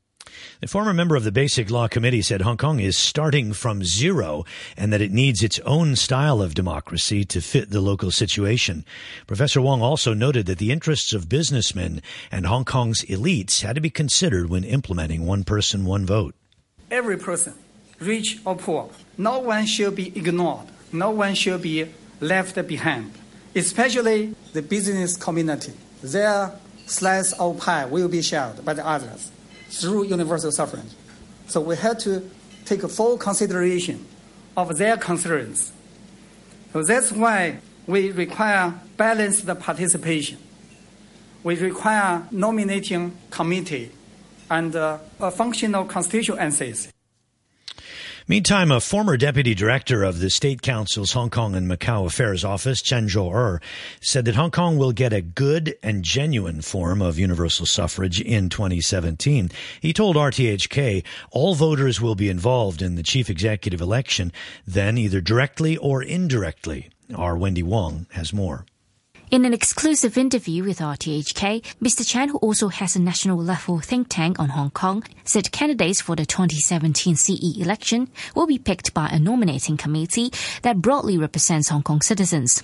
The 0.61 0.69
former 0.69 0.95
member 0.95 1.17
of 1.17 1.25
the 1.25 1.33
Basic 1.33 1.71
Law 1.71 1.89
Committee 1.89 2.23
said 2.23 2.41
Hong 2.41 2.57
Kong 2.57 2.81
is 2.81 2.97
starting 2.97 3.53
from 3.53 3.85
zero 3.85 4.45
and 4.77 4.93
that 4.93 5.03
it 5.03 5.13
needs 5.13 5.43
its 5.43 5.59
own 5.61 5.95
style 5.95 6.41
of 6.41 6.55
democracy 6.55 7.25
to 7.25 7.43
fit 7.43 7.71
the 7.71 7.81
local 7.81 8.11
situation. 8.11 8.85
Professor 9.27 9.61
Wong 9.61 9.83
also 9.83 10.15
noted 10.15 10.47
that 10.47 10.59
the 10.59 10.73
interests 10.73 11.13
of 11.13 11.29
businessmen 11.29 12.01
and 12.31 12.47
Hong 12.47 12.65
Kong's 12.65 13.03
elites 13.03 13.63
had 13.63 13.75
to 13.75 13.83
be 13.83 13.91
considered 13.91 14.49
when 14.49 14.65
implementing 14.65 15.27
one 15.27 15.45
person, 15.45 15.85
one 15.85 16.07
vote 16.07 16.35
every 16.91 17.17
person, 17.17 17.55
rich 18.01 18.39
or 18.45 18.57
poor, 18.57 18.91
no 19.17 19.39
one 19.39 19.67
should 19.67 19.95
be 19.95 20.09
ignored, 20.17 20.67
no 20.93 21.11
one 21.11 21.35
should 21.35 21.63
be 21.63 21.89
left 22.21 22.67
behind, 22.67 23.13
especially 23.55 24.35
the 24.53 24.63
business 24.63 25.17
community. 25.17 25.73
Their 26.03 26.53
slice 26.87 27.33
of 27.33 27.59
pie 27.59 27.87
will 27.87 28.09
be 28.09 28.23
shared 28.23 28.65
by 28.65 28.75
the 28.75 28.87
others 28.87 29.31
through 29.69 30.05
universal 30.05 30.53
suffrage. 30.53 30.93
So 31.47 31.61
we 31.61 31.77
have 31.77 31.99
to 32.01 32.29
take 32.65 32.83
full 32.83 33.19
consideration 33.19 34.07
of 34.57 34.79
their 34.79 34.97
concerns. 34.97 35.73
So 36.73 36.83
that's 36.83 37.13
why 37.13 37.59
we 37.87 38.11
require 38.11 38.75
balanced 38.97 39.47
participation. 39.61 40.39
We 41.43 41.57
require 41.57 42.27
nominating 42.31 43.17
committee 43.31 43.93
and 44.51 44.75
uh, 44.77 44.99
functional 45.31 45.85
constituencies. 45.85 46.93
Meantime, 48.27 48.71
a 48.71 48.81
former 48.81 49.19
deputy 49.19 49.55
director 49.55 50.03
of 50.03 50.19
the 50.19 50.31
State 50.31 50.63
Council's 50.63 51.13
Hong 51.13 51.29
Kong 51.29 51.55
and 51.55 51.71
Macau 51.71 52.07
Affairs 52.07 52.43
Office, 52.43 52.81
Chen 52.81 53.07
Zuoer, 53.07 53.61
said 54.01 54.25
that 54.25 54.35
Hong 54.35 54.51
Kong 54.51 54.79
will 54.79 54.93
get 54.93 55.13
a 55.13 55.21
good 55.21 55.75
and 55.83 56.03
genuine 56.03 56.63
form 56.63 57.03
of 57.03 57.19
universal 57.19 57.67
suffrage 57.67 58.23
in 58.23 58.49
2017. 58.49 59.51
He 59.79 59.93
told 59.93 60.17
RTHK 60.17 61.05
all 61.33 61.55
voters 61.55 62.01
will 62.01 62.15
be 62.15 62.31
involved 62.31 62.81
in 62.81 62.95
the 62.95 63.03
chief 63.03 63.29
executive 63.29 63.83
election, 63.83 64.33
then 64.67 64.97
either 64.97 65.21
directly 65.21 65.77
or 65.77 66.03
indirectly. 66.03 66.89
Our 67.15 67.37
Wendy 67.37 67.63
Wong 67.63 68.07
has 68.13 68.33
more. 68.33 68.65
In 69.35 69.45
an 69.45 69.53
exclusive 69.53 70.17
interview 70.17 70.63
with 70.63 70.79
RTHK, 70.79 71.61
Mr. 71.83 72.07
Chan, 72.07 72.29
who 72.29 72.39
also 72.39 72.69
has 72.69 72.95
a 72.95 73.03
national 73.03 73.37
level 73.37 73.81
think 73.81 74.07
tank 74.09 74.39
on 74.39 74.51
Hong 74.51 74.71
Kong, 74.71 75.03
said 75.25 75.51
candidates 75.51 76.01
for 76.01 76.15
the 76.15 76.25
2017 76.25 77.17
CE 77.17 77.59
election 77.59 78.09
will 78.37 78.47
be 78.47 78.61
picked 78.61 78.95
by 78.95 79.09
a 79.09 79.19
nominating 79.19 79.77
committee 79.77 80.31
that 80.63 80.81
broadly 80.81 81.19
represents 81.19 81.71
Hong 81.71 81.83
Kong 81.83 82.01
citizens. 82.01 82.63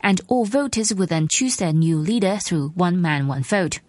And 0.00 0.20
all 0.28 0.44
voters 0.44 0.94
will 0.94 1.08
then 1.08 1.26
choose 1.26 1.56
their 1.56 1.72
new 1.72 1.98
leader 1.98 2.36
through 2.36 2.68
one 2.76 3.02
man, 3.02 3.26
one 3.26 3.42
vote. 3.42 3.80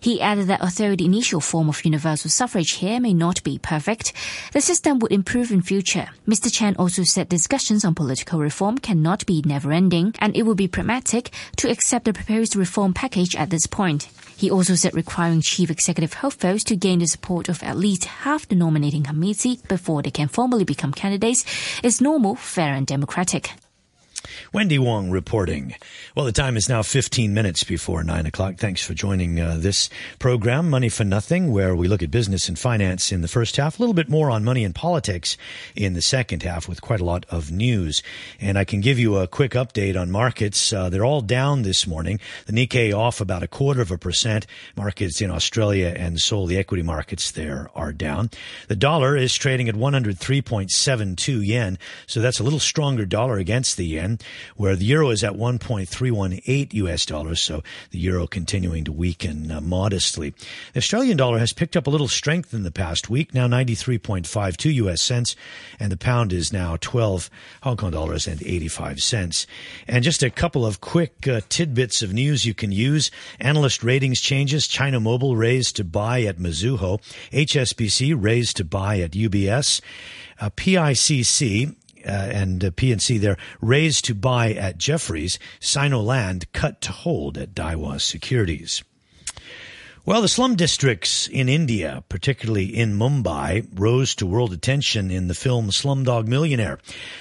He 0.00 0.20
added 0.20 0.46
that 0.46 0.62
although 0.62 0.96
the 0.96 1.04
initial 1.04 1.40
form 1.40 1.68
of 1.68 1.84
universal 1.84 2.30
suffrage 2.30 2.72
here 2.72 3.00
may 3.00 3.12
not 3.12 3.42
be 3.42 3.58
perfect, 3.58 4.14
the 4.52 4.62
system 4.62 4.98
would 5.00 5.12
improve 5.12 5.50
in 5.50 5.60
future. 5.60 6.08
Mr. 6.26 6.50
Chan 6.50 6.76
also 6.78 7.02
said 7.02 7.28
discussions 7.28 7.84
on 7.84 7.94
political 7.94 8.38
reform 8.38 8.78
cannot 8.78 9.26
be 9.26 9.42
never 9.44 9.72
ending 9.72 10.14
and 10.20 10.34
it 10.36 10.44
would 10.44 10.56
be 10.56 10.68
pragmatic 10.68 11.30
to 11.66 11.72
accept 11.72 12.04
the 12.04 12.12
proposed 12.12 12.54
reform 12.54 12.94
package 12.94 13.34
at 13.34 13.50
this 13.50 13.66
point. 13.66 14.08
He 14.36 14.50
also 14.50 14.74
said 14.76 14.94
requiring 14.94 15.40
chief 15.40 15.70
executive 15.70 16.14
votes 16.14 16.62
to 16.64 16.76
gain 16.76 17.00
the 17.00 17.06
support 17.06 17.48
of 17.48 17.62
at 17.62 17.76
least 17.76 18.04
half 18.04 18.46
the 18.46 18.54
nominating 18.54 19.02
committee 19.02 19.58
before 19.68 20.02
they 20.02 20.10
can 20.10 20.28
formally 20.28 20.64
become 20.64 20.92
candidates 20.92 21.44
is 21.82 22.00
normal, 22.00 22.36
fair 22.36 22.74
and 22.74 22.86
democratic. 22.86 23.50
Wendy 24.52 24.78
Wong 24.78 25.10
reporting. 25.10 25.74
Well, 26.14 26.26
the 26.26 26.32
time 26.32 26.56
is 26.56 26.68
now 26.68 26.82
15 26.82 27.34
minutes 27.34 27.64
before 27.64 28.02
9 28.02 28.26
o'clock. 28.26 28.56
Thanks 28.56 28.84
for 28.84 28.94
joining 28.94 29.40
uh, 29.40 29.56
this 29.58 29.90
program, 30.18 30.70
Money 30.70 30.88
for 30.88 31.04
Nothing, 31.04 31.52
where 31.52 31.74
we 31.74 31.88
look 31.88 32.02
at 32.02 32.10
business 32.10 32.48
and 32.48 32.58
finance 32.58 33.12
in 33.12 33.22
the 33.22 33.28
first 33.28 33.56
half, 33.56 33.78
a 33.78 33.82
little 33.82 33.94
bit 33.94 34.08
more 34.08 34.30
on 34.30 34.44
money 34.44 34.64
and 34.64 34.74
politics 34.74 35.36
in 35.74 35.94
the 35.94 36.02
second 36.02 36.42
half 36.42 36.68
with 36.68 36.80
quite 36.80 37.00
a 37.00 37.04
lot 37.04 37.26
of 37.28 37.50
news. 37.50 38.02
And 38.40 38.58
I 38.58 38.64
can 38.64 38.80
give 38.80 38.98
you 38.98 39.16
a 39.16 39.26
quick 39.26 39.52
update 39.52 40.00
on 40.00 40.10
markets. 40.10 40.72
Uh, 40.72 40.88
they're 40.88 41.04
all 41.04 41.20
down 41.20 41.62
this 41.62 41.86
morning. 41.86 42.20
The 42.46 42.52
Nikkei 42.52 42.96
off 42.96 43.20
about 43.20 43.42
a 43.42 43.48
quarter 43.48 43.80
of 43.80 43.90
a 43.90 43.98
percent. 43.98 44.46
Markets 44.76 45.20
in 45.20 45.30
Australia 45.30 45.94
and 45.96 46.20
Seoul, 46.20 46.46
the 46.46 46.58
equity 46.58 46.82
markets 46.82 47.30
there 47.30 47.70
are 47.74 47.92
down. 47.92 48.30
The 48.68 48.76
dollar 48.76 49.16
is 49.16 49.34
trading 49.34 49.68
at 49.68 49.74
103.72 49.74 51.46
yen. 51.46 51.78
So 52.06 52.20
that's 52.20 52.40
a 52.40 52.44
little 52.44 52.58
stronger 52.58 53.04
dollar 53.04 53.38
against 53.38 53.76
the 53.76 53.86
yen 53.86 54.15
where 54.56 54.76
the 54.76 54.84
euro 54.84 55.10
is 55.10 55.24
at 55.24 55.34
1.318 55.34 56.74
US 56.74 57.06
dollars. 57.06 57.40
So 57.40 57.62
the 57.90 57.98
euro 57.98 58.26
continuing 58.26 58.84
to 58.84 58.92
weaken 58.92 59.50
uh, 59.50 59.60
modestly. 59.60 60.34
The 60.72 60.78
Australian 60.78 61.16
dollar 61.16 61.38
has 61.38 61.52
picked 61.52 61.76
up 61.76 61.86
a 61.86 61.90
little 61.90 62.08
strength 62.08 62.52
in 62.54 62.62
the 62.62 62.70
past 62.70 63.10
week, 63.10 63.34
now 63.34 63.46
93.52 63.46 64.74
US 64.74 65.02
cents, 65.02 65.36
and 65.78 65.90
the 65.92 65.96
pound 65.96 66.32
is 66.32 66.52
now 66.52 66.76
12 66.80 67.30
Hong 67.62 67.76
Kong 67.76 67.90
dollars 67.90 68.26
and 68.26 68.42
85 68.42 69.00
cents. 69.00 69.46
And 69.86 70.04
just 70.04 70.22
a 70.22 70.30
couple 70.30 70.66
of 70.66 70.80
quick 70.80 71.26
uh, 71.28 71.40
tidbits 71.48 72.02
of 72.02 72.12
news 72.12 72.44
you 72.44 72.54
can 72.54 72.72
use. 72.72 73.10
Analyst 73.40 73.82
ratings 73.82 74.20
changes. 74.20 74.66
China 74.66 75.00
Mobile 75.00 75.36
raised 75.36 75.76
to 75.76 75.84
buy 75.84 76.22
at 76.22 76.38
Mizuho. 76.38 77.00
HSBC 77.32 78.14
raised 78.16 78.56
to 78.56 78.64
buy 78.64 79.00
at 79.00 79.12
UBS. 79.12 79.80
Uh, 80.38 80.50
PICC 80.50 81.74
uh, 82.06 82.10
and 82.10 82.64
uh, 82.64 82.70
PNC 82.70 83.20
there 83.20 83.36
raised 83.60 84.04
to 84.06 84.14
buy 84.14 84.52
at 84.52 84.78
Jefferies, 84.78 85.38
Sinoland 85.60 86.44
cut 86.52 86.80
to 86.82 86.92
hold 86.92 87.36
at 87.36 87.54
Daiwa 87.54 88.00
Securities. 88.00 88.82
Well, 90.06 90.22
the 90.22 90.28
slum 90.28 90.54
districts 90.54 91.26
in 91.26 91.48
India, 91.48 92.04
particularly 92.08 92.66
in 92.66 92.96
Mumbai, 92.96 93.66
rose 93.74 94.14
to 94.14 94.24
world 94.24 94.52
attention 94.52 95.10
in 95.10 95.26
the 95.26 95.34
film 95.34 95.70
Slumdog 95.70 96.28
Millionaire. 96.28 96.78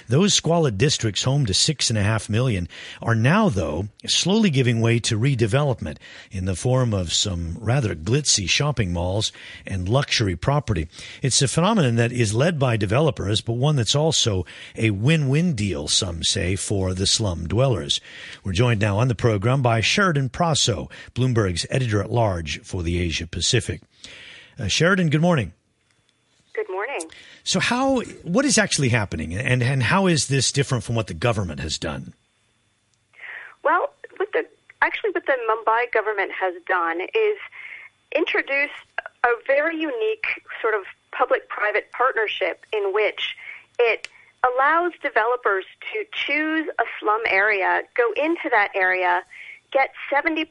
Those 0.07 0.35
squalid 0.35 0.77
districts, 0.77 1.23
home 1.23 1.47
to 1.47 1.53
six 1.55 1.89
and 1.89 1.97
a 1.97 2.03
half 2.03 2.29
million, 2.29 2.69
are 3.01 3.15
now, 3.15 3.49
though, 3.49 3.87
slowly 4.05 4.51
giving 4.51 4.81
way 4.81 4.99
to 4.99 5.17
redevelopment 5.17 5.97
in 6.29 6.45
the 6.45 6.55
form 6.55 6.93
of 6.93 7.11
some 7.11 7.57
rather 7.59 7.95
glitzy 7.95 8.47
shopping 8.47 8.93
malls 8.93 9.31
and 9.65 9.89
luxury 9.89 10.35
property. 10.35 10.87
It's 11.23 11.41
a 11.41 11.47
phenomenon 11.47 11.95
that 11.95 12.11
is 12.11 12.35
led 12.35 12.59
by 12.59 12.77
developers, 12.77 13.41
but 13.41 13.53
one 13.53 13.77
that's 13.77 13.95
also 13.95 14.45
a 14.75 14.91
win-win 14.91 15.55
deal, 15.55 15.87
some 15.87 16.21
say, 16.21 16.55
for 16.55 16.93
the 16.93 17.07
slum 17.07 17.47
dwellers. 17.47 17.99
We're 18.43 18.53
joined 18.53 18.81
now 18.81 18.99
on 18.99 19.07
the 19.07 19.15
program 19.15 19.63
by 19.63 19.81
Sheridan 19.81 20.29
Prasso, 20.29 20.91
Bloomberg's 21.15 21.65
editor 21.71 21.99
at 21.99 22.11
large 22.11 22.61
for 22.75 22.83
the 22.83 22.99
Asia 22.99 23.25
Pacific. 23.25 23.81
Uh, 24.59 24.67
Sheridan, 24.67 25.09
good 25.09 25.21
morning. 25.21 25.53
Good 26.53 26.69
morning. 26.69 26.99
So, 27.45 27.61
how 27.61 28.01
what 28.23 28.43
is 28.43 28.57
actually 28.57 28.89
happening, 28.89 29.33
and 29.33 29.63
and 29.63 29.81
how 29.81 30.07
is 30.07 30.27
this 30.27 30.51
different 30.51 30.83
from 30.83 30.95
what 30.95 31.07
the 31.07 31.13
government 31.13 31.61
has 31.61 31.77
done? 31.77 32.13
Well, 33.63 33.93
what 34.17 34.29
the 34.33 34.45
actually 34.81 35.11
what 35.11 35.25
the 35.25 35.37
Mumbai 35.49 35.89
government 35.93 36.33
has 36.33 36.53
done 36.67 36.99
is 36.99 37.37
introduce 38.13 38.75
a 39.23 39.29
very 39.47 39.77
unique 39.79 40.27
sort 40.61 40.73
of 40.73 40.83
public-private 41.11 41.91
partnership 41.93 42.65
in 42.73 42.93
which 42.93 43.37
it 43.79 44.09
allows 44.43 44.91
developers 45.01 45.63
to 45.93 46.03
choose 46.11 46.67
a 46.77 46.83
slum 46.99 47.21
area, 47.27 47.83
go 47.95 48.11
into 48.17 48.49
that 48.51 48.71
area, 48.75 49.23
get 49.71 49.91
70% 50.11 50.45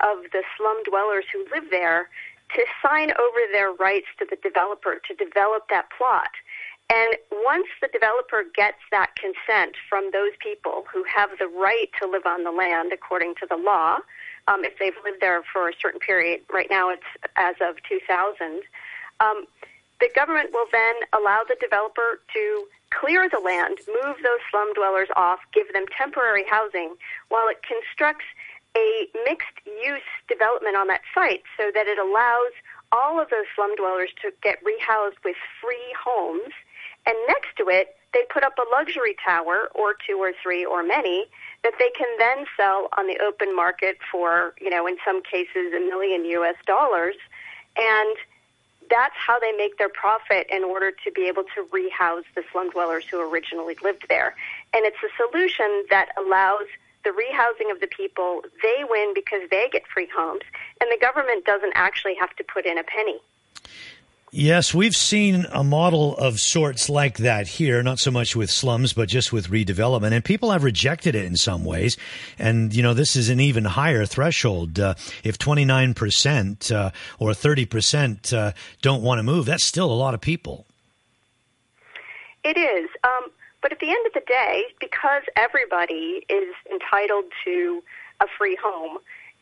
of 0.00 0.30
the 0.32 0.42
slum 0.56 0.82
dwellers 0.84 1.24
who 1.32 1.46
live 1.54 1.70
there 1.70 2.08
to 2.54 2.64
sign 2.82 3.10
over 3.10 3.40
their 3.52 3.72
rights 3.72 4.06
to 4.18 4.26
the 4.28 4.36
developer 4.36 5.00
to 5.06 5.14
develop 5.14 5.68
that 5.68 5.86
plot. 5.96 6.30
And 6.88 7.16
once 7.44 7.66
the 7.80 7.88
developer 7.88 8.44
gets 8.54 8.78
that 8.92 9.10
consent 9.16 9.74
from 9.88 10.10
those 10.12 10.32
people 10.38 10.84
who 10.92 11.02
have 11.12 11.30
the 11.38 11.48
right 11.48 11.88
to 12.00 12.08
live 12.08 12.26
on 12.26 12.44
the 12.44 12.52
land 12.52 12.92
according 12.92 13.34
to 13.40 13.46
the 13.48 13.56
law, 13.56 13.98
um, 14.46 14.64
if 14.64 14.78
they've 14.78 14.94
lived 15.04 15.20
there 15.20 15.42
for 15.52 15.68
a 15.68 15.72
certain 15.82 15.98
period, 15.98 16.42
right 16.52 16.68
now 16.70 16.88
it's 16.90 17.02
as 17.34 17.56
of 17.60 17.76
2000, 17.88 18.62
um, 19.18 19.46
the 20.00 20.10
government 20.14 20.50
will 20.52 20.66
then 20.72 20.94
allow 21.12 21.42
the 21.48 21.56
developer 21.60 22.20
to 22.32 22.66
clear 22.90 23.28
the 23.28 23.40
land, 23.40 23.78
move 23.88 24.16
those 24.22 24.42
slum 24.50 24.72
dwellers 24.74 25.08
off, 25.16 25.40
give 25.52 25.72
them 25.72 25.84
temporary 25.96 26.44
housing, 26.48 26.94
while 27.28 27.48
it 27.48 27.58
constructs 27.66 28.24
a 28.76 29.08
mixed 29.24 29.56
use 29.64 30.10
development 30.28 30.76
on 30.76 30.86
that 30.88 31.00
site 31.14 31.42
so 31.56 31.70
that 31.74 31.86
it 31.86 31.98
allows 31.98 32.52
all 32.92 33.20
of 33.20 33.30
those 33.30 33.48
slum 33.54 33.74
dwellers 33.76 34.10
to 34.22 34.30
get 34.42 34.58
rehoused 34.62 35.16
with 35.24 35.36
free 35.60 35.94
homes. 35.98 36.52
And 37.06 37.16
next 37.26 37.56
to 37.56 37.68
it, 37.68 37.96
they 38.12 38.22
put 38.32 38.44
up 38.44 38.58
a 38.58 38.68
luxury 38.70 39.16
tower 39.24 39.68
or 39.74 39.94
two 40.06 40.18
or 40.18 40.32
three 40.42 40.64
or 40.64 40.82
many 40.82 41.26
that 41.64 41.74
they 41.78 41.90
can 41.96 42.08
then 42.18 42.46
sell 42.56 42.88
on 42.96 43.06
the 43.06 43.18
open 43.20 43.54
market 43.54 43.98
for, 44.10 44.54
you 44.60 44.70
know, 44.70 44.86
in 44.86 44.96
some 45.04 45.22
cases 45.22 45.72
a 45.74 45.80
million 45.80 46.24
US 46.24 46.56
dollars. 46.66 47.16
And 47.76 48.16
that's 48.90 49.14
how 49.16 49.38
they 49.38 49.52
make 49.52 49.78
their 49.78 49.88
profit 49.88 50.46
in 50.50 50.64
order 50.64 50.92
to 51.04 51.10
be 51.12 51.28
able 51.28 51.44
to 51.54 51.66
rehouse 51.72 52.24
the 52.34 52.42
slum 52.52 52.70
dwellers 52.70 53.04
who 53.10 53.20
originally 53.20 53.76
lived 53.82 54.06
there. 54.08 54.34
And 54.74 54.84
it's 54.84 54.96
a 55.02 55.10
solution 55.16 55.84
that 55.90 56.08
allows 56.18 56.66
the 57.04 57.10
rehousing 57.10 57.70
of 57.70 57.80
the 57.80 57.86
people. 57.86 58.42
They 58.62 58.84
win 58.88 59.12
because 59.14 59.42
they 59.50 59.68
get 59.70 59.86
free 59.86 60.08
homes, 60.14 60.42
and 60.80 60.90
the 60.90 60.98
government 61.00 61.44
doesn't 61.44 61.72
actually 61.74 62.14
have 62.16 62.34
to 62.36 62.44
put 62.44 62.66
in 62.66 62.78
a 62.78 62.84
penny. 62.84 63.20
Yes, 64.32 64.74
we've 64.74 64.96
seen 64.96 65.46
a 65.52 65.62
model 65.62 66.16
of 66.16 66.40
sorts 66.40 66.90
like 66.90 67.18
that 67.18 67.46
here, 67.46 67.82
not 67.82 68.00
so 68.00 68.10
much 68.10 68.34
with 68.34 68.50
slums, 68.50 68.92
but 68.92 69.08
just 69.08 69.32
with 69.32 69.48
redevelopment. 69.48 70.12
And 70.12 70.24
people 70.24 70.50
have 70.50 70.64
rejected 70.64 71.14
it 71.14 71.24
in 71.24 71.36
some 71.36 71.64
ways. 71.64 71.96
And, 72.38 72.74
you 72.74 72.82
know, 72.82 72.92
this 72.92 73.14
is 73.14 73.28
an 73.28 73.38
even 73.38 73.64
higher 73.64 74.04
threshold. 74.04 74.80
Uh, 74.80 74.94
if 75.22 75.38
29% 75.38 76.72
uh, 76.72 76.90
or 77.20 77.30
30% 77.30 78.32
uh, 78.32 78.52
don't 78.82 79.02
want 79.02 79.20
to 79.20 79.22
move, 79.22 79.46
that's 79.46 79.64
still 79.64 79.90
a 79.90 79.94
lot 79.94 80.12
of 80.12 80.20
people. 80.20 80.66
It 82.42 82.58
is. 82.58 82.90
Um, 83.04 83.30
but 83.62 83.70
at 83.72 83.78
the 83.78 83.90
end 83.90 84.06
of 84.06 84.12
the 84.12 84.22
day, 84.26 84.64
because 84.80 85.22
everybody 85.36 86.26
is 86.28 86.54
entitled 86.70 87.24
to 87.44 87.82
a 88.20 88.26
free 88.36 88.58
home, 88.60 88.98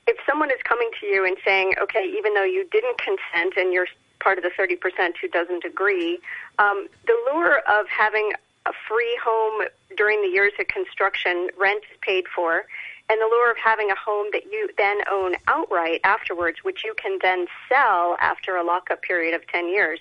if 0.07 0.18
someone 0.28 0.51
is 0.51 0.61
coming 0.64 0.91
to 1.01 1.07
you 1.07 1.24
and 1.24 1.37
saying, 1.45 1.72
okay, 1.82 2.05
even 2.16 2.35
though 2.35 2.45
you 2.45 2.68
didn't 2.70 2.99
consent 2.99 3.55
and 3.57 3.72
you're 3.72 3.87
part 4.25 4.39
of 4.39 4.45
the 4.45 4.51
30% 4.59 4.79
who 5.20 5.29
doesn't 5.29 5.64
agree. 5.64 6.18
Um, 6.59 6.89
the 7.07 7.16
lure 7.31 7.59
of 7.68 7.87
having 7.89 8.33
a 8.66 8.72
free 8.89 9.18
home 9.22 9.68
during 9.97 10.22
the 10.22 10.29
years 10.29 10.53
of 10.59 10.66
construction, 10.68 11.51
rent 11.59 11.85
is 11.93 11.99
paid 12.01 12.25
for, 12.35 12.64
and 13.11 13.20
the 13.20 13.27
lure 13.27 13.51
of 13.51 13.59
having 13.62 13.91
a 13.91 13.95
home 13.95 14.29
that 14.33 14.45
you 14.51 14.70
then 14.79 14.99
own 15.12 15.35
outright 15.47 16.01
afterwards, 16.05 16.61
which 16.62 16.83
you 16.85 16.95
can 16.97 17.18
then 17.20 17.47
sell 17.68 18.16
after 18.18 18.57
a 18.57 18.64
lockup 18.64 19.03
period 19.03 19.35
of 19.35 19.47
10 19.49 19.68
years, 19.68 20.01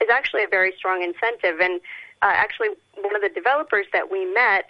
is 0.00 0.08
actually 0.08 0.44
a 0.44 0.48
very 0.48 0.72
strong 0.76 1.02
incentive. 1.02 1.58
And 1.60 1.80
uh, 2.22 2.30
actually, 2.30 2.68
one 2.96 3.16
of 3.16 3.22
the 3.22 3.28
developers 3.28 3.86
that 3.92 4.10
we 4.10 4.24
met 4.32 4.66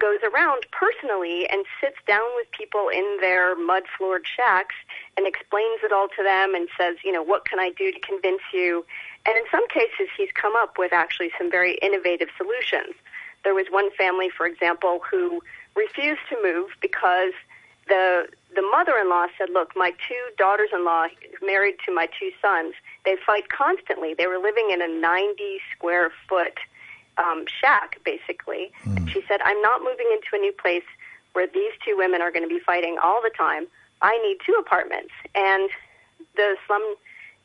goes 0.00 0.18
around 0.24 0.66
personally 0.72 1.46
and 1.48 1.64
sits 1.80 1.96
down 2.06 2.26
with 2.36 2.50
people 2.50 2.88
in 2.88 3.18
their 3.20 3.54
mud 3.54 3.84
floored 3.96 4.26
shacks 4.26 4.74
and 5.16 5.26
explains 5.26 5.80
it 5.84 5.92
all 5.92 6.08
to 6.16 6.22
them 6.22 6.54
and 6.54 6.68
says, 6.76 6.96
you 7.04 7.12
know, 7.12 7.22
what 7.22 7.44
can 7.44 7.60
I 7.60 7.70
do 7.76 7.92
to 7.92 8.00
convince 8.00 8.42
you? 8.52 8.84
And 9.26 9.36
in 9.36 9.44
some 9.50 9.66
cases, 9.68 10.08
he's 10.16 10.32
come 10.32 10.56
up 10.56 10.78
with 10.78 10.92
actually 10.92 11.30
some 11.36 11.50
very 11.50 11.74
innovative 11.82 12.28
solutions. 12.36 12.94
There 13.44 13.54
was 13.54 13.66
one 13.70 13.90
family, 13.92 14.30
for 14.34 14.46
example, 14.46 15.00
who 15.08 15.42
refused 15.76 16.22
to 16.30 16.36
move 16.42 16.70
because 16.80 17.32
the 17.86 18.28
the 18.54 18.62
mother-in-law 18.62 19.26
said, 19.38 19.50
"Look, 19.50 19.76
my 19.76 19.90
two 19.90 20.22
daughters-in-law 20.36 21.08
married 21.42 21.76
to 21.86 21.94
my 21.94 22.06
two 22.18 22.30
sons. 22.42 22.74
They 23.04 23.16
fight 23.24 23.48
constantly. 23.48 24.14
They 24.14 24.26
were 24.26 24.38
living 24.38 24.70
in 24.70 24.82
a 24.82 24.88
90 24.88 25.60
square 25.74 26.10
foot 26.28 26.58
um, 27.20 27.44
shack, 27.46 27.98
basically. 28.04 28.72
Mm. 28.84 29.08
She 29.08 29.22
said, 29.28 29.40
I'm 29.44 29.60
not 29.62 29.82
moving 29.82 30.06
into 30.12 30.28
a 30.34 30.38
new 30.38 30.52
place 30.52 30.84
where 31.32 31.46
these 31.46 31.72
two 31.84 31.96
women 31.96 32.20
are 32.20 32.30
going 32.30 32.42
to 32.42 32.48
be 32.48 32.60
fighting 32.60 32.96
all 33.02 33.20
the 33.22 33.30
time. 33.36 33.66
I 34.02 34.18
need 34.18 34.38
two 34.44 34.54
apartments. 34.58 35.12
And 35.34 35.70
the 36.36 36.56
slum 36.66 36.96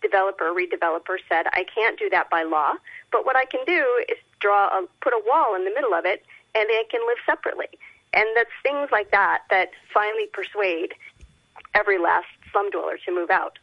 developer, 0.01 0.45
redeveloper 0.45 1.17
said, 1.29 1.47
I 1.51 1.65
can't 1.73 1.97
do 1.99 2.09
that 2.09 2.29
by 2.29 2.43
law, 2.43 2.73
but 3.11 3.25
what 3.25 3.35
I 3.35 3.45
can 3.45 3.63
do 3.65 3.85
is 4.09 4.17
draw 4.39 4.67
a, 4.67 4.85
put 5.01 5.13
a 5.13 5.21
wall 5.27 5.55
in 5.55 5.65
the 5.65 5.71
middle 5.71 5.93
of 5.93 6.05
it 6.05 6.23
and 6.53 6.69
they 6.69 6.83
can 6.89 7.01
live 7.05 7.17
separately. 7.25 7.67
And 8.13 8.27
that's 8.35 8.49
things 8.63 8.89
like 8.91 9.11
that 9.11 9.43
that 9.49 9.71
finally 9.93 10.27
persuade 10.31 10.93
every 11.73 11.97
last 11.97 12.27
slum 12.51 12.69
dweller 12.69 12.97
to 13.05 13.11
move 13.13 13.29
out. 13.29 13.59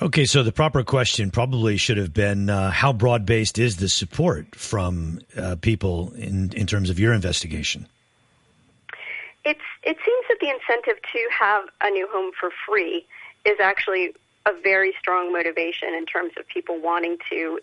Okay, 0.00 0.24
so 0.24 0.42
the 0.42 0.52
proper 0.52 0.82
question 0.82 1.30
probably 1.30 1.76
should 1.76 1.96
have 1.96 2.12
been 2.12 2.50
uh, 2.50 2.70
how 2.70 2.92
broad 2.92 3.24
based 3.24 3.58
is 3.58 3.76
the 3.76 3.88
support 3.88 4.54
from 4.54 5.20
uh, 5.36 5.56
people 5.60 6.12
in, 6.14 6.52
in 6.52 6.66
terms 6.66 6.90
of 6.90 6.98
your 6.98 7.12
investigation? 7.12 7.86
It's, 9.44 9.60
it 9.82 9.96
seems 10.04 10.24
that 10.28 10.38
the 10.40 10.50
incentive 10.50 11.00
to 11.12 11.28
have 11.30 11.64
a 11.80 11.90
new 11.90 12.08
home 12.10 12.32
for 12.38 12.50
free 12.66 13.06
is 13.44 13.58
actually 13.60 14.12
a 14.44 14.52
very 14.60 14.92
strong 14.98 15.32
motivation 15.32 15.94
in 15.94 16.04
terms 16.04 16.32
of 16.36 16.46
people 16.48 16.80
wanting 16.80 17.16
to 17.30 17.60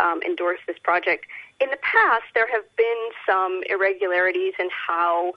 um, 0.00 0.20
endorse 0.22 0.58
this 0.66 0.78
project. 0.78 1.26
In 1.60 1.70
the 1.70 1.78
past, 1.82 2.24
there 2.34 2.50
have 2.50 2.64
been 2.76 3.08
some 3.26 3.62
irregularities 3.68 4.54
in 4.58 4.68
how 4.70 5.34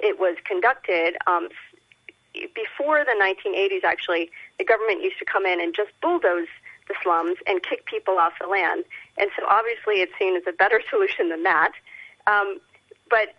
it 0.00 0.18
was 0.18 0.36
conducted. 0.44 1.16
Um, 1.26 1.48
before 2.54 3.04
the 3.04 3.14
1980s, 3.20 3.84
actually, 3.84 4.30
the 4.58 4.64
government 4.64 5.02
used 5.02 5.18
to 5.18 5.24
come 5.24 5.46
in 5.46 5.60
and 5.60 5.74
just 5.74 5.90
bulldoze 6.02 6.48
the 6.88 6.94
slums 7.02 7.36
and 7.46 7.62
kick 7.62 7.86
people 7.86 8.18
off 8.18 8.32
the 8.40 8.46
land. 8.46 8.84
And 9.16 9.30
so 9.38 9.46
obviously 9.48 10.02
it's 10.02 10.12
seen 10.18 10.36
as 10.36 10.42
a 10.48 10.52
better 10.52 10.82
solution 10.90 11.28
than 11.28 11.42
that. 11.44 11.72
Um, 12.26 12.60
but 13.08 13.34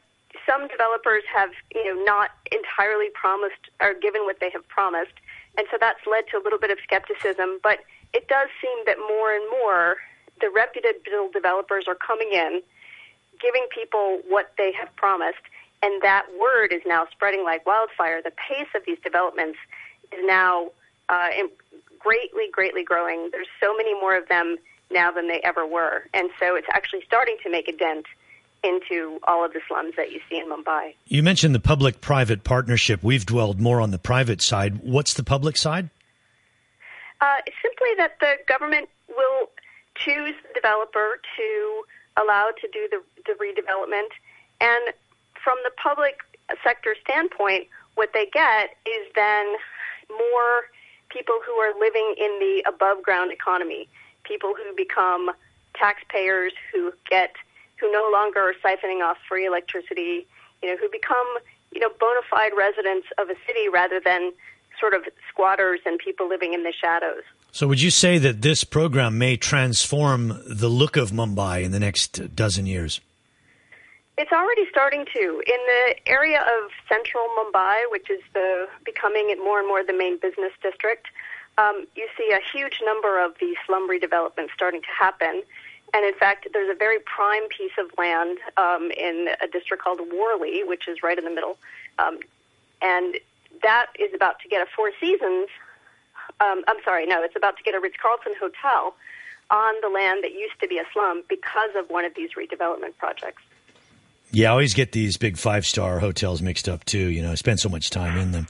some 0.47 0.67
developers 0.67 1.23
have, 1.33 1.51
you 1.73 1.85
know, 1.85 2.03
not 2.03 2.31
entirely 2.51 3.09
promised 3.13 3.69
or 3.81 3.93
given 3.93 4.23
what 4.25 4.39
they 4.39 4.49
have 4.51 4.67
promised. 4.67 5.13
And 5.57 5.67
so 5.71 5.77
that's 5.79 5.99
led 6.09 6.27
to 6.31 6.37
a 6.37 6.43
little 6.43 6.59
bit 6.59 6.71
of 6.71 6.77
skepticism. 6.83 7.59
But 7.63 7.79
it 8.13 8.27
does 8.27 8.49
seem 8.61 8.77
that 8.85 8.97
more 8.99 9.33
and 9.33 9.43
more 9.49 9.97
the 10.41 10.49
reputable 10.49 11.29
developers 11.31 11.85
are 11.87 11.95
coming 11.95 12.29
in, 12.31 12.61
giving 13.39 13.67
people 13.73 14.21
what 14.27 14.53
they 14.57 14.71
have 14.73 14.93
promised, 14.95 15.43
and 15.83 16.01
that 16.01 16.25
word 16.39 16.71
is 16.71 16.81
now 16.85 17.05
spreading 17.11 17.43
like 17.43 17.65
wildfire. 17.65 18.21
The 18.21 18.31
pace 18.31 18.67
of 18.75 18.83
these 18.85 18.97
developments 19.03 19.57
is 20.11 20.19
now 20.23 20.69
uh, 21.09 21.29
greatly, 21.99 22.49
greatly 22.51 22.83
growing. 22.83 23.29
There's 23.31 23.47
so 23.61 23.75
many 23.75 23.93
more 23.93 24.15
of 24.15 24.27
them 24.27 24.57
now 24.91 25.11
than 25.11 25.27
they 25.27 25.41
ever 25.43 25.65
were, 25.65 26.05
and 26.13 26.29
so 26.39 26.55
it's 26.55 26.67
actually 26.71 27.03
starting 27.05 27.37
to 27.43 27.49
make 27.49 27.67
a 27.67 27.75
dent 27.75 28.05
into 28.63 29.19
all 29.27 29.45
of 29.45 29.53
the 29.53 29.61
slums 29.67 29.93
that 29.95 30.11
you 30.11 30.19
see 30.27 30.39
in 30.39 30.49
Mumbai. 30.49 30.95
You 31.05 31.21
mentioned 31.21 31.53
the 31.53 31.59
public-private 31.59 32.43
partnership. 32.43 33.03
We've 33.03 33.25
dwelled 33.25 33.59
more 33.61 33.79
on 33.79 33.91
the 33.91 33.99
private 33.99 34.41
side. 34.41 34.79
What's 34.81 35.13
the 35.13 35.23
public 35.23 35.55
side? 35.55 35.89
Uh, 37.21 37.37
simply 37.61 37.89
that 37.97 38.19
the 38.19 38.33
government 38.47 38.89
will 39.07 39.49
choose 39.95 40.35
the 40.47 40.53
developer 40.53 41.19
to 41.37 41.83
allow 42.21 42.49
to 42.59 42.67
do 42.73 42.87
the, 42.89 43.01
the 43.25 43.33
redevelopment, 43.33 44.09
and 44.61 44.93
from 45.45 45.57
the 45.63 45.71
public 45.81 46.17
sector 46.63 46.95
standpoint, 47.05 47.67
what 47.93 48.09
they 48.13 48.25
get 48.33 48.75
is 48.85 49.05
then 49.13 49.45
more 50.09 50.65
people 51.09 51.35
who 51.45 51.53
are 51.53 51.71
living 51.79 52.15
in 52.17 52.39
the 52.39 52.63
above 52.67 53.03
ground 53.03 53.31
economy, 53.31 53.87
people 54.23 54.53
who 54.57 54.75
become 54.75 55.29
taxpayers 55.75 56.51
who 56.73 56.91
get 57.09 57.35
who 57.79 57.91
no 57.91 58.09
longer 58.11 58.39
are 58.39 58.53
siphoning 58.63 59.03
off 59.03 59.17
free 59.27 59.45
electricity, 59.45 60.25
you 60.63 60.69
know, 60.69 60.77
who 60.77 60.89
become, 60.89 61.27
you 61.71 61.79
know, 61.79 61.89
bona 61.99 62.21
fide 62.29 62.53
residents 62.57 63.07
of 63.17 63.29
a 63.29 63.35
city 63.45 63.67
rather 63.71 63.99
than 64.03 64.31
sort 64.79 64.93
of 64.93 65.03
squatters 65.29 65.81
and 65.85 65.99
people 65.99 66.27
living 66.27 66.53
in 66.53 66.63
the 66.63 66.71
shadows. 66.71 67.23
So, 67.51 67.67
would 67.67 67.81
you 67.81 67.91
say 67.91 68.17
that 68.17 68.41
this 68.41 68.63
program 68.63 69.17
may 69.17 69.37
transform 69.37 70.41
the 70.47 70.69
look 70.69 70.97
of 70.97 71.11
Mumbai 71.11 71.63
in 71.63 71.71
the 71.71 71.79
next 71.79 72.35
dozen 72.35 72.65
years? 72.65 72.99
It's 74.17 74.31
already 74.31 74.65
starting 74.69 75.05
to. 75.13 75.43
In 75.45 75.59
the 75.67 75.95
area 76.07 76.39
of 76.39 76.71
central 76.87 77.27
Mumbai, 77.37 77.83
which 77.91 78.09
is 78.09 78.21
the, 78.33 78.67
becoming 78.85 79.27
more 79.43 79.59
and 79.59 79.67
more 79.67 79.83
the 79.83 79.93
main 79.93 80.17
business 80.17 80.53
district, 80.63 81.07
um, 81.57 81.85
you 81.95 82.07
see 82.17 82.31
a 82.31 82.39
huge 82.55 82.81
number 82.83 83.23
of 83.23 83.33
these 83.41 83.57
slum 83.65 83.89
redevelopments 83.89 84.51
starting 84.53 84.81
to 84.81 84.87
happen. 84.97 85.43
And 85.93 86.05
in 86.05 86.13
fact, 86.13 86.47
there's 86.53 86.69
a 86.69 86.77
very 86.77 86.99
prime 86.99 87.47
piece 87.49 87.75
of 87.77 87.87
land 87.97 88.37
um, 88.55 88.89
in 88.91 89.29
a 89.41 89.47
district 89.47 89.83
called 89.83 89.99
Worli, 89.99 90.65
which 90.65 90.87
is 90.87 91.03
right 91.03 91.17
in 91.17 91.25
the 91.25 91.31
middle. 91.31 91.57
Um, 91.99 92.19
and 92.81 93.17
that 93.63 93.87
is 93.99 94.13
about 94.13 94.39
to 94.39 94.47
get 94.47 94.61
a 94.61 94.69
Four 94.75 94.91
Seasons. 94.99 95.49
Um, 96.39 96.63
I'm 96.67 96.81
sorry, 96.85 97.05
no, 97.05 97.21
it's 97.21 97.35
about 97.35 97.57
to 97.57 97.63
get 97.63 97.75
a 97.75 97.79
Ritz 97.81 97.95
Carlton 98.01 98.33
hotel 98.39 98.95
on 99.51 99.75
the 99.81 99.89
land 99.89 100.23
that 100.23 100.31
used 100.31 100.59
to 100.61 100.67
be 100.67 100.77
a 100.77 100.85
slum 100.93 101.23
because 101.29 101.71
of 101.77 101.89
one 101.89 102.05
of 102.05 102.15
these 102.15 102.31
redevelopment 102.33 102.97
projects. 102.97 103.43
Yeah, 104.35 104.49
I 104.49 104.51
always 104.51 104.73
get 104.73 104.91
these 104.91 105.15
big 105.15 105.37
five 105.37 105.65
star 105.65 105.97
hotels 105.97 106.41
mixed 106.41 106.67
up 106.67 106.83
too. 106.83 107.07
You 107.07 107.21
know, 107.21 107.31
I 107.31 107.35
spend 107.35 107.57
so 107.57 107.69
much 107.69 107.89
time 107.89 108.17
in 108.17 108.31
them. 108.33 108.47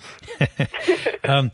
um, 1.23 1.51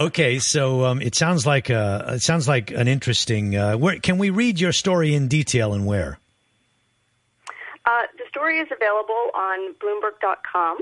okay, 0.00 0.38
so 0.38 0.86
um, 0.86 1.02
it 1.02 1.14
sounds 1.14 1.46
like 1.46 1.68
a, 1.68 2.14
it 2.14 2.22
sounds 2.22 2.48
like 2.48 2.70
an 2.70 2.88
interesting. 2.88 3.54
Uh, 3.54 3.76
where 3.76 3.98
can 3.98 4.16
we 4.16 4.30
read 4.30 4.58
your 4.58 4.72
story 4.72 5.14
in 5.14 5.28
detail 5.28 5.74
and 5.74 5.84
where? 5.84 6.18
Uh, 7.84 8.04
the 8.16 8.24
story 8.30 8.60
is 8.60 8.68
available 8.72 9.30
on 9.34 9.74
Bloomberg.com, 9.74 10.78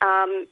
um, 0.00 0.46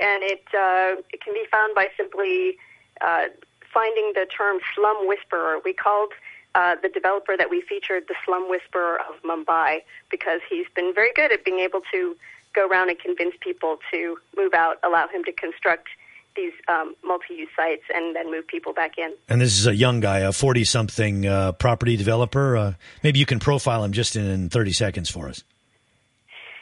and 0.00 0.24
it 0.24 0.42
uh, 0.52 1.00
it 1.12 1.22
can 1.22 1.34
be 1.34 1.44
found 1.52 1.72
by 1.76 1.86
simply 1.96 2.58
uh, 3.00 3.26
finding 3.72 4.10
the 4.16 4.26
term 4.26 4.58
"slum 4.74 5.06
whisperer." 5.06 5.60
We 5.64 5.72
called 5.72 6.10
uh, 6.54 6.76
the 6.82 6.88
developer 6.88 7.36
that 7.36 7.50
we 7.50 7.62
featured, 7.62 8.04
the 8.08 8.14
Slum 8.24 8.50
Whisperer 8.50 8.98
of 9.08 9.22
Mumbai, 9.22 9.78
because 10.10 10.40
he's 10.48 10.66
been 10.74 10.92
very 10.94 11.12
good 11.14 11.32
at 11.32 11.44
being 11.44 11.60
able 11.60 11.80
to 11.92 12.16
go 12.52 12.66
around 12.66 12.90
and 12.90 12.98
convince 12.98 13.34
people 13.40 13.78
to 13.92 14.16
move 14.36 14.54
out, 14.54 14.78
allow 14.82 15.06
him 15.08 15.22
to 15.24 15.32
construct 15.32 15.88
these 16.36 16.52
um, 16.68 16.94
multi-use 17.04 17.48
sites, 17.56 17.82
and 17.92 18.14
then 18.14 18.30
move 18.30 18.46
people 18.46 18.72
back 18.72 18.98
in. 18.98 19.12
And 19.28 19.40
this 19.40 19.58
is 19.58 19.66
a 19.66 19.74
young 19.74 20.00
guy, 20.00 20.20
a 20.20 20.32
forty-something 20.32 21.26
uh, 21.26 21.52
property 21.52 21.96
developer. 21.96 22.56
Uh, 22.56 22.74
maybe 23.02 23.18
you 23.18 23.26
can 23.26 23.40
profile 23.40 23.82
him 23.82 23.92
just 23.92 24.14
in, 24.14 24.26
in 24.26 24.48
thirty 24.48 24.72
seconds 24.72 25.10
for 25.10 25.28
us. 25.28 25.42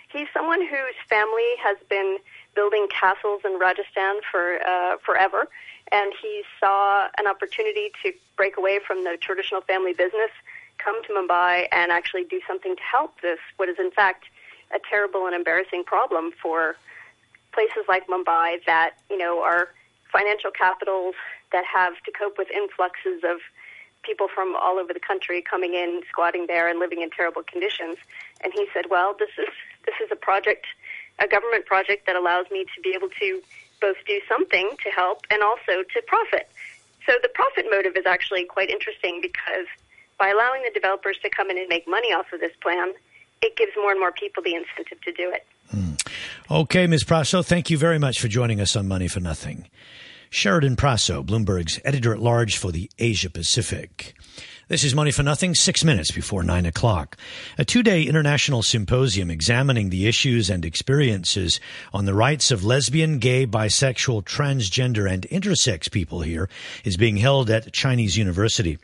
He's 0.09 0.27
someone 0.33 0.61
whose 0.61 0.97
family 1.09 1.55
has 1.63 1.77
been 1.89 2.19
building 2.55 2.89
castles 2.89 3.43
in 3.45 3.59
Rajasthan 3.59 4.21
for 4.31 4.59
uh, 4.67 4.97
forever 5.05 5.49
and 5.93 6.13
he 6.21 6.43
saw 6.61 7.09
an 7.19 7.27
opportunity 7.27 7.91
to 8.03 8.13
break 8.37 8.57
away 8.57 8.79
from 8.85 9.05
the 9.05 9.17
traditional 9.21 9.61
family 9.63 9.93
business, 9.93 10.31
come 10.79 11.03
to 11.05 11.13
Mumbai, 11.13 11.67
and 11.73 11.91
actually 11.91 12.25
do 12.25 12.41
something 12.47 12.77
to 12.77 12.83
help 12.83 13.21
this, 13.21 13.39
what 13.57 13.69
is 13.69 13.77
in 13.79 13.91
fact 13.91 14.25
a 14.75 14.79
terrible 14.91 15.27
and 15.27 15.35
embarrassing 15.35 15.83
problem 15.85 16.31
for 16.43 16.77
places 17.53 17.85
like 17.89 18.07
Mumbai 18.07 18.59
that, 18.67 18.95
you 19.11 19.17
know, 19.17 19.43
are 19.43 19.69
financial 20.13 20.51
capitals 20.51 21.15
that 21.53 21.65
have 21.65 21.95
to 22.05 22.13
cope 22.13 22.37
with 22.37 22.51
influxes 22.51 23.23
of 23.25 23.39
people 24.03 24.29
from 24.33 24.55
all 24.61 24.79
over 24.79 24.93
the 24.93 25.01
country 25.01 25.43
coming 25.43 25.75
in, 25.75 26.03
squatting 26.09 26.47
there, 26.47 26.69
and 26.69 26.79
living 26.79 27.01
in 27.01 27.11
terrible 27.11 27.43
conditions. 27.43 27.97
And 28.43 28.53
he 28.53 28.67
said, 28.73 28.87
"Well, 28.91 29.17
this 29.19 29.31
is 29.39 29.53
this 29.89 29.97
is 30.05 30.13
a 30.13 30.17
project, 30.17 30.67
a 31.19 31.27
government 31.27 31.65
project 31.65 32.05
that 32.07 32.17
allows 32.17 32.45
me 32.51 32.67
to 32.77 32.81
be 32.83 32.93
able 32.95 33.09
to 33.19 33.41
both 33.81 33.97
do 34.07 34.21
something 34.29 34.77
to 34.85 34.91
help 34.91 35.25
and 35.31 35.43
also 35.43 35.81
to 35.95 36.03
profit. 36.07 36.49
So 37.07 37.15
the 37.23 37.31
profit 37.33 37.65
motive 37.71 37.97
is 37.97 38.05
actually 38.05 38.45
quite 38.45 38.69
interesting 38.69 39.21
because 39.23 39.67
by 40.19 40.29
allowing 40.29 40.63
the 40.63 40.71
developers 40.75 41.17
to 41.23 41.31
come 41.31 41.49
in 41.49 41.57
and 41.57 41.69
make 41.69 41.89
money 41.89 42.09
off 42.09 42.27
of 42.35 42.41
this 42.41 42.53
plan, 42.61 42.93
it 43.41 43.57
gives 43.57 43.73
more 43.77 43.93
and 43.93 44.01
more 44.01 44.13
people 44.13 44.43
the 44.43 44.55
incentive 44.55 45.01
to 45.01 45.13
do 45.13 45.33
it. 45.33 45.47
Mm. 45.75 45.97
Okay, 46.51 46.87
Ms. 46.87 47.05
Prasso, 47.05 47.45
thank 47.45 47.71
you 47.71 47.79
very 47.79 47.99
much 47.99 48.21
for 48.21 48.29
joining 48.29 48.61
us 48.61 48.77
on 48.77 48.89
Money 48.89 49.09
for 49.09 49.21
Nothing. 49.21 49.69
Sheridan 50.31 50.77
Prasso, 50.77 51.25
Bloomberg's 51.25 51.81
editor 51.85 52.13
at 52.13 52.21
large 52.21 52.59
for 52.59 52.71
the 52.71 52.91
Asia 52.99 53.31
Pacific. 53.31 54.15
This 54.69 54.85
is 54.85 54.95
Money 54.95 55.13
for 55.13 55.23
Nothing, 55.23 55.55
six 55.55 55.83
minutes 55.83 56.11
before 56.11 56.43
nine 56.43 56.67
o'clock. 56.67 57.17
A 57.57 57.65
two 57.65 57.83
day 57.83 58.03
international 58.03 58.63
symposium 58.63 59.31
examining 59.31 59.89
the 59.89 60.07
issues 60.07 60.51
and 60.51 60.63
experiences 60.63 61.59
on 61.95 62.05
the 62.05 62.13
rights 62.13 62.51
of 62.51 62.67
lesbian, 62.67 63.19
gay, 63.19 63.47
bisexual, 63.47 64.25
transgender, 64.25 65.11
and 65.11 65.23
intersex 65.31 65.91
people 65.91 66.21
here 66.21 66.51
is 66.85 66.99
being 66.99 67.17
held 67.17 67.49
at 67.49 67.73
Chinese 67.73 68.19
University. 68.19 68.77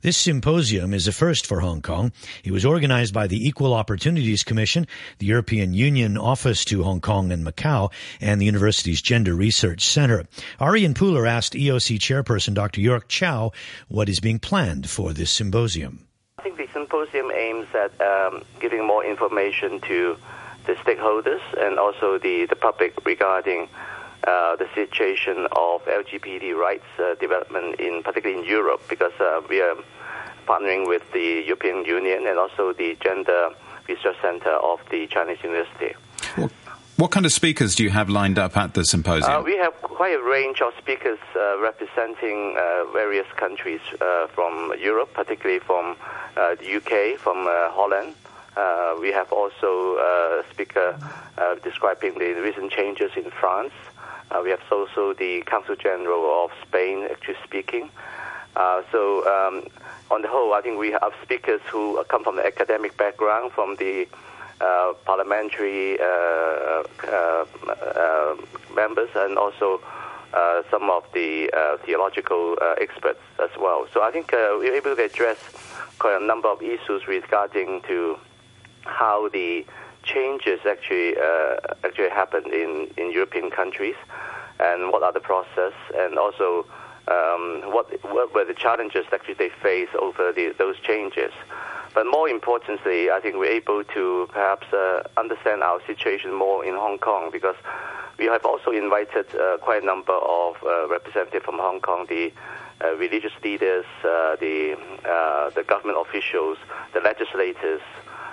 This 0.00 0.16
symposium 0.16 0.94
is 0.94 1.08
a 1.08 1.12
first 1.12 1.44
for 1.44 1.58
Hong 1.58 1.82
Kong. 1.82 2.12
It 2.44 2.52
was 2.52 2.64
organized 2.64 3.12
by 3.12 3.26
the 3.26 3.48
Equal 3.48 3.74
Opportunities 3.74 4.44
Commission, 4.44 4.86
the 5.18 5.26
European 5.26 5.74
Union 5.74 6.16
Office 6.16 6.64
to 6.66 6.84
Hong 6.84 7.00
Kong 7.00 7.32
and 7.32 7.44
Macau, 7.44 7.90
and 8.20 8.40
the 8.40 8.46
university's 8.46 9.02
Gender 9.02 9.34
Research 9.34 9.84
Center. 9.84 10.24
Arian 10.60 10.94
Pooler 10.94 11.28
asked 11.28 11.54
EOC 11.54 11.98
chairperson 11.98 12.54
Dr. 12.54 12.80
York 12.80 13.08
Chow 13.08 13.50
what 13.88 14.08
is 14.08 14.20
being 14.20 14.38
planned 14.38 14.88
for 14.88 15.12
this 15.12 15.32
symposium. 15.32 16.06
I 16.38 16.42
think 16.42 16.58
the 16.58 16.68
symposium 16.72 17.32
aims 17.32 17.66
at 17.74 18.00
um, 18.00 18.44
giving 18.60 18.86
more 18.86 19.04
information 19.04 19.80
to 19.80 20.16
the 20.66 20.74
stakeholders 20.74 21.40
and 21.58 21.80
also 21.80 22.18
the, 22.18 22.46
the 22.46 22.54
public 22.54 22.94
regarding 23.04 23.68
uh, 24.24 24.56
the 24.56 24.68
situation 24.74 25.46
of 25.52 25.84
LGBT 25.84 26.54
rights 26.56 26.84
uh, 26.98 27.14
development 27.16 27.80
in 27.80 28.02
particularly 28.02 28.42
in 28.42 28.48
Europe 28.48 28.82
because 28.88 29.12
uh, 29.20 29.40
we 29.48 29.60
are 29.60 29.76
partnering 30.46 30.86
with 30.88 31.02
the 31.12 31.44
European 31.46 31.84
Union 31.84 32.26
and 32.26 32.38
also 32.38 32.72
the 32.72 32.96
Gender 33.00 33.50
Research 33.88 34.16
Center 34.20 34.50
of 34.50 34.80
the 34.90 35.06
Chinese 35.06 35.38
University. 35.42 35.94
Well, 36.36 36.50
what 36.98 37.12
kind 37.12 37.24
of 37.24 37.32
speakers 37.32 37.76
do 37.76 37.84
you 37.84 37.90
have 37.90 38.08
lined 38.08 38.40
up 38.40 38.56
at 38.56 38.74
the 38.74 38.84
symposium? 38.84 39.30
Uh, 39.30 39.42
we 39.42 39.56
have 39.56 39.72
quite 39.82 40.16
a 40.16 40.22
range 40.22 40.60
of 40.60 40.72
speakers 40.78 41.20
uh, 41.36 41.56
representing 41.60 42.56
uh, 42.58 42.90
various 42.92 43.26
countries 43.36 43.80
uh, 44.00 44.26
from 44.26 44.72
Europe, 44.80 45.14
particularly 45.14 45.60
from 45.60 45.94
uh, 46.36 46.56
the 46.56 46.76
UK, 46.76 47.16
from 47.20 47.46
uh, 47.46 47.70
Holland. 47.70 48.14
we 49.00 49.12
have 49.12 49.32
also 49.32 49.96
a 49.98 50.44
speaker 50.50 50.98
describing 51.62 52.18
the 52.18 52.34
recent 52.42 52.72
changes 52.72 53.12
in 53.16 53.30
France. 53.30 53.72
We 54.42 54.50
have 54.50 54.60
also 54.70 55.14
the 55.14 55.42
Council 55.42 55.76
General 55.76 56.44
of 56.44 56.50
Spain 56.66 57.06
actually 57.10 57.36
speaking. 57.44 57.90
so, 58.92 59.26
um, 59.26 59.66
on 60.10 60.22
the 60.22 60.28
whole, 60.28 60.54
I 60.54 60.62
think 60.62 60.78
we 60.78 60.90
have 60.92 61.12
speakers 61.22 61.60
who 61.70 62.02
come 62.08 62.24
from 62.24 62.36
the 62.36 62.46
academic 62.46 62.96
background, 62.96 63.52
from 63.52 63.76
the 63.76 64.08
uh, 64.60 64.92
parliamentary 65.04 66.00
uh, 66.00 66.82
uh, 67.06 68.36
members 68.74 69.08
and 69.14 69.38
also 69.38 69.80
some 70.68 70.90
of 70.90 71.04
the 71.14 71.48
theological 71.84 72.56
experts 72.80 73.20
as 73.40 73.50
well. 73.58 73.86
So 73.94 74.02
I 74.02 74.10
think 74.10 74.32
we're 74.32 74.74
able 74.74 74.96
to 74.96 75.04
address 75.04 75.38
quite 76.00 76.20
a 76.20 76.24
number 76.24 76.48
of 76.48 76.60
issues 76.60 77.06
regarding 77.06 77.82
to 77.82 78.18
how 78.82 79.28
the 79.28 79.64
changes 80.14 80.60
actually 80.74 81.16
actually 81.84 82.10
happened 82.22 82.48
in, 82.62 82.72
in 82.96 83.12
European 83.12 83.50
countries 83.50 83.98
and 84.60 84.90
what 84.92 85.02
are 85.02 85.12
the 85.12 85.20
process 85.20 85.74
and 85.94 86.18
also 86.18 86.66
um, 87.08 87.62
what, 87.72 87.86
what 88.04 88.34
were 88.34 88.44
the 88.44 88.54
challenges 88.54 89.06
actually 89.12 89.34
they 89.34 89.50
face 89.62 89.88
over 89.98 90.32
the, 90.32 90.54
those 90.58 90.78
changes. 90.80 91.32
But 91.94 92.06
more 92.06 92.28
importantly, 92.28 93.10
I 93.10 93.20
think 93.20 93.36
we're 93.36 93.50
able 93.50 93.82
to 93.82 94.28
perhaps 94.30 94.66
uh, 94.72 95.02
understand 95.16 95.62
our 95.62 95.80
situation 95.86 96.32
more 96.34 96.64
in 96.64 96.74
Hong 96.74 96.98
Kong 96.98 97.30
because 97.32 97.56
we 98.18 98.26
have 98.26 98.44
also 98.44 98.70
invited 98.70 99.26
uh, 99.34 99.58
quite 99.58 99.82
a 99.82 99.86
number 99.86 100.12
of 100.12 100.56
uh, 100.62 100.88
representatives 100.88 101.44
from 101.44 101.58
Hong 101.58 101.80
Kong, 101.80 102.06
the 102.08 102.32
uh, 102.84 102.94
religious 102.96 103.32
leaders, 103.42 103.86
uh, 104.04 104.36
the 104.36 104.76
uh, 105.04 105.50
the 105.50 105.64
government 105.64 105.98
officials, 106.00 106.58
the 106.92 107.00
legislators, 107.00 107.80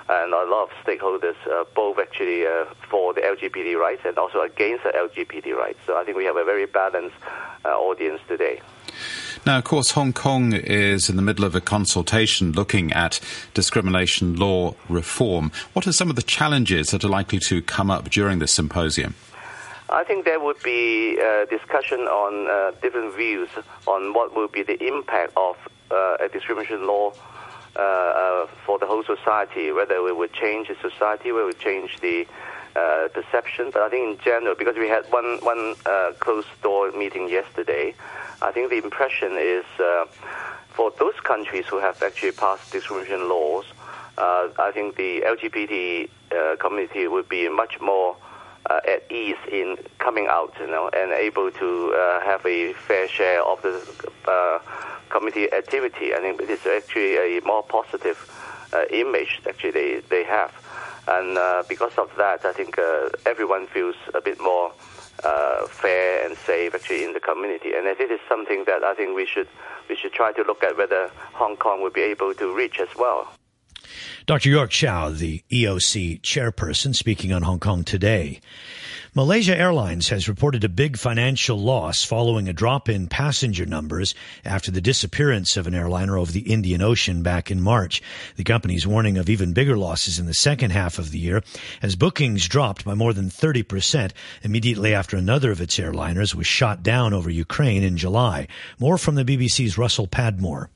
and 0.08 0.34
a 0.34 0.46
lot 0.46 0.70
of 0.70 0.70
stakeholders, 0.86 1.36
both 1.74 1.98
actually 2.00 2.46
for 2.90 3.14
the 3.14 3.22
LGBT 3.22 3.78
rights 3.80 4.02
and 4.06 4.18
also 4.18 4.42
against 4.42 4.84
the 4.84 4.92
LGBT 4.92 5.56
rights. 5.56 5.80
So 5.86 5.98
I 5.98 6.04
think 6.04 6.18
we 6.18 6.26
have 6.26 6.38
a 6.38 6.44
very 6.44 6.66
balanced 6.66 7.16
audience 7.64 8.22
today. 8.28 8.62
Now, 9.46 9.60
of 9.60 9.64
course, 9.64 9.92
Hong 9.92 10.12
Kong 10.12 10.54
is 10.54 11.08
in 11.08 11.18
the 11.18 11.22
middle 11.22 11.46
of 11.46 11.54
a 11.54 11.62
consultation 11.62 12.52
looking 12.52 12.92
at 12.94 13.20
discrimination 13.54 14.36
law 14.38 14.74
reform. 14.90 15.52
What 15.74 15.86
are 15.86 15.92
some 15.92 16.10
of 16.10 16.16
the 16.16 16.24
challenges 16.24 16.88
that 16.88 17.04
are 17.04 17.10
likely 17.10 17.38
to 17.48 17.62
come 17.62 17.92
up 17.92 18.10
during 18.10 18.40
this 18.40 18.52
symposium? 18.52 19.14
I 19.90 20.04
think 20.04 20.26
there 20.26 20.40
would 20.40 20.62
be 20.64 21.20
uh, 21.22 21.46
discussion 21.46 22.02
on 22.02 22.50
uh, 22.50 22.76
different 22.82 23.16
views 23.16 23.50
on 23.86 24.14
what 24.14 24.36
will 24.36 24.48
be 24.48 24.64
the 24.64 24.84
impact 24.84 25.34
of 25.38 25.58
uh, 25.92 26.18
a 26.20 26.28
discrimination 26.28 26.88
law 26.88 27.14
uh, 27.76 27.80
uh, 27.80 28.48
for 28.66 28.80
the 28.80 28.86
whole 28.86 29.04
society, 29.04 29.72
whether 29.72 30.02
we 30.02 30.12
would 30.12 30.32
change 30.32 30.70
the 30.70 30.76
society, 30.90 31.32
whether 31.32 31.44
it 31.44 31.48
would 31.48 31.60
change 31.60 31.98
the 32.00 32.26
uh, 32.76 33.10
perception. 33.14 33.70
But 33.72 33.82
I 33.82 33.90
think 33.90 34.18
in 34.18 34.24
general, 34.24 34.56
because 34.56 34.78
we 34.78 34.88
had 34.88 35.06
one 35.12 35.40
one 35.42 35.76
uh, 35.86 36.14
closed 36.20 36.48
door 36.64 36.92
meeting 36.94 37.28
yesterday, 37.28 37.94
I 38.42 38.52
think 38.52 38.70
the 38.70 38.78
impression 38.78 39.34
is 39.38 39.66
uh, 39.78 40.06
for 40.70 40.92
those 41.00 41.20
countries 41.24 41.66
who 41.66 41.80
have 41.80 42.02
actually 42.02 42.32
passed 42.32 42.72
discrimination 42.72 43.28
laws, 43.28 43.66
uh, 44.18 44.48
I 44.58 44.72
think 44.72 44.96
the 44.96 45.22
LGBT 45.22 46.10
community 46.60 47.08
would 47.08 47.28
be 47.28 47.50
much 47.50 47.82
more 47.82 48.16
at 48.70 49.12
ease 49.12 49.38
in 49.52 49.78
coming 50.00 50.28
out, 50.28 50.54
you 50.60 50.68
know, 50.68 50.90
and 50.94 51.12
able 51.12 51.52
to 51.52 51.92
have 52.24 52.46
a 52.46 52.72
fair 52.74 53.10
share 53.10 53.44
of 53.44 53.62
the 53.62 54.62
community 55.16 55.52
activity. 55.54 56.14
I 56.14 56.20
think 56.20 56.42
it 56.42 56.50
is 56.50 56.66
actually 56.66 57.16
a 57.38 57.42
more 57.46 57.64
positive 57.64 58.20
uh, 58.74 58.84
image 58.90 59.42
actually 59.48 59.72
they, 59.72 60.02
they 60.10 60.24
have. 60.24 60.52
And 61.08 61.38
uh, 61.38 61.64
because 61.70 61.96
of 61.98 62.10
that, 62.18 62.46
I 62.46 62.52
think 62.52 62.78
uh, 62.80 63.10
everyone 63.26 63.68
feels 63.68 63.96
a 64.14 64.22
bit 64.22 64.42
more 64.42 64.74
uh, 65.24 65.68
fair 65.68 66.26
and 66.26 66.36
safe 66.38 66.74
actually 66.76 67.04
in 67.04 67.14
the 67.14 67.20
community. 67.20 67.74
And 67.76 67.88
I 67.88 67.94
think 67.94 68.12
it 68.12 68.16
is 68.16 68.20
something 68.28 68.64
that 68.66 68.84
I 68.84 68.94
think 68.96 69.16
we 69.16 69.26
should 69.26 69.48
we 69.88 69.96
should 69.96 70.14
try 70.14 70.34
to 70.34 70.44
look 70.44 70.64
at 70.64 70.78
whether 70.78 71.12
Hong 71.34 71.56
Kong 71.58 71.82
will 71.82 71.92
be 71.92 72.02
able 72.02 72.34
to 72.34 72.54
reach 72.54 72.80
as 72.80 72.90
well. 72.98 73.30
Dr. 74.26 74.50
York 74.50 74.72
Chow, 74.72 75.10
the 75.10 75.44
EOC 75.52 76.22
chairperson, 76.22 76.96
speaking 76.96 77.32
on 77.32 77.44
Hong 77.44 77.60
Kong 77.60 77.84
today. 77.84 78.42
Malaysia 79.18 79.58
Airlines 79.58 80.10
has 80.10 80.28
reported 80.28 80.66
a 80.66 80.68
big 80.68 80.98
financial 80.98 81.58
loss 81.58 82.04
following 82.04 82.50
a 82.50 82.54
drop 82.54 82.90
in 82.90 83.08
passenger 83.08 83.66
numbers 83.66 84.14
after 84.44 84.72
the 84.72 84.82
disappearance 84.82 85.56
of 85.56 85.68
an 85.68 85.74
airliner 85.74 86.18
over 86.18 86.34
the 86.34 86.52
Indian 86.52 86.82
Ocean 86.82 87.24
back 87.24 87.50
in 87.50 87.62
March. 87.62 88.02
The 88.36 88.44
company's 88.44 88.86
warning 88.86 89.18
of 89.18 89.30
even 89.30 89.54
bigger 89.54 89.78
losses 89.78 90.20
in 90.20 90.26
the 90.26 90.34
second 90.34 90.72
half 90.72 91.00
of 91.00 91.12
the 91.12 91.20
year 91.20 91.42
as 91.82 91.96
bookings 91.96 92.50
dropped 92.50 92.84
by 92.84 92.94
more 92.94 93.14
than 93.14 93.30
30% 93.30 94.12
immediately 94.44 94.94
after 94.94 95.16
another 95.16 95.50
of 95.50 95.62
its 95.62 95.80
airliners 95.80 96.36
was 96.36 96.46
shot 96.46 96.84
down 96.84 97.14
over 97.14 97.30
Ukraine 97.30 97.84
in 97.84 97.96
July. 97.96 98.50
More 98.80 98.98
from 98.98 99.16
the 99.16 99.24
BBC's 99.24 99.78
Russell 99.78 100.08
Padmore. 100.08 100.68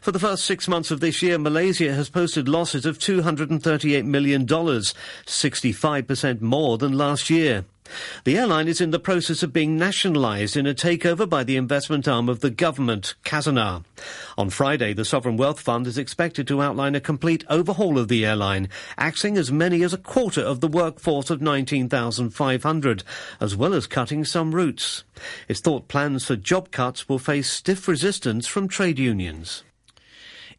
For 0.00 0.12
the 0.12 0.18
first 0.18 0.46
six 0.46 0.66
months 0.66 0.90
of 0.90 1.00
this 1.00 1.20
year, 1.20 1.38
Malaysia 1.38 1.92
has 1.92 2.08
posted 2.08 2.48
losses 2.48 2.86
of 2.86 2.98
$238 2.98 4.04
million, 4.06 4.46
65% 4.46 6.40
more 6.40 6.78
than 6.78 6.96
last 6.96 7.28
year. 7.28 7.66
The 8.24 8.38
airline 8.38 8.66
is 8.66 8.80
in 8.80 8.92
the 8.92 8.98
process 8.98 9.42
of 9.42 9.52
being 9.52 9.76
nationalised 9.76 10.56
in 10.56 10.66
a 10.66 10.72
takeover 10.72 11.28
by 11.28 11.44
the 11.44 11.56
investment 11.56 12.08
arm 12.08 12.30
of 12.30 12.40
the 12.40 12.48
government, 12.48 13.14
Khazanah. 13.24 13.84
On 14.38 14.48
Friday, 14.48 14.94
the 14.94 15.04
Sovereign 15.04 15.36
Wealth 15.36 15.60
Fund 15.60 15.86
is 15.86 15.98
expected 15.98 16.46
to 16.48 16.62
outline 16.62 16.94
a 16.94 17.00
complete 17.00 17.44
overhaul 17.50 17.98
of 17.98 18.08
the 18.08 18.24
airline, 18.24 18.70
axing 18.96 19.36
as 19.36 19.52
many 19.52 19.82
as 19.82 19.92
a 19.92 19.98
quarter 19.98 20.40
of 20.40 20.60
the 20.60 20.68
workforce 20.68 21.28
of 21.28 21.42
19,500, 21.42 23.02
as 23.38 23.54
well 23.54 23.74
as 23.74 23.86
cutting 23.86 24.24
some 24.24 24.54
routes. 24.54 25.04
It's 25.46 25.60
thought 25.60 25.88
plans 25.88 26.24
for 26.24 26.36
job 26.36 26.70
cuts 26.70 27.06
will 27.06 27.18
face 27.18 27.50
stiff 27.50 27.86
resistance 27.86 28.46
from 28.46 28.66
trade 28.66 28.98
unions. 28.98 29.62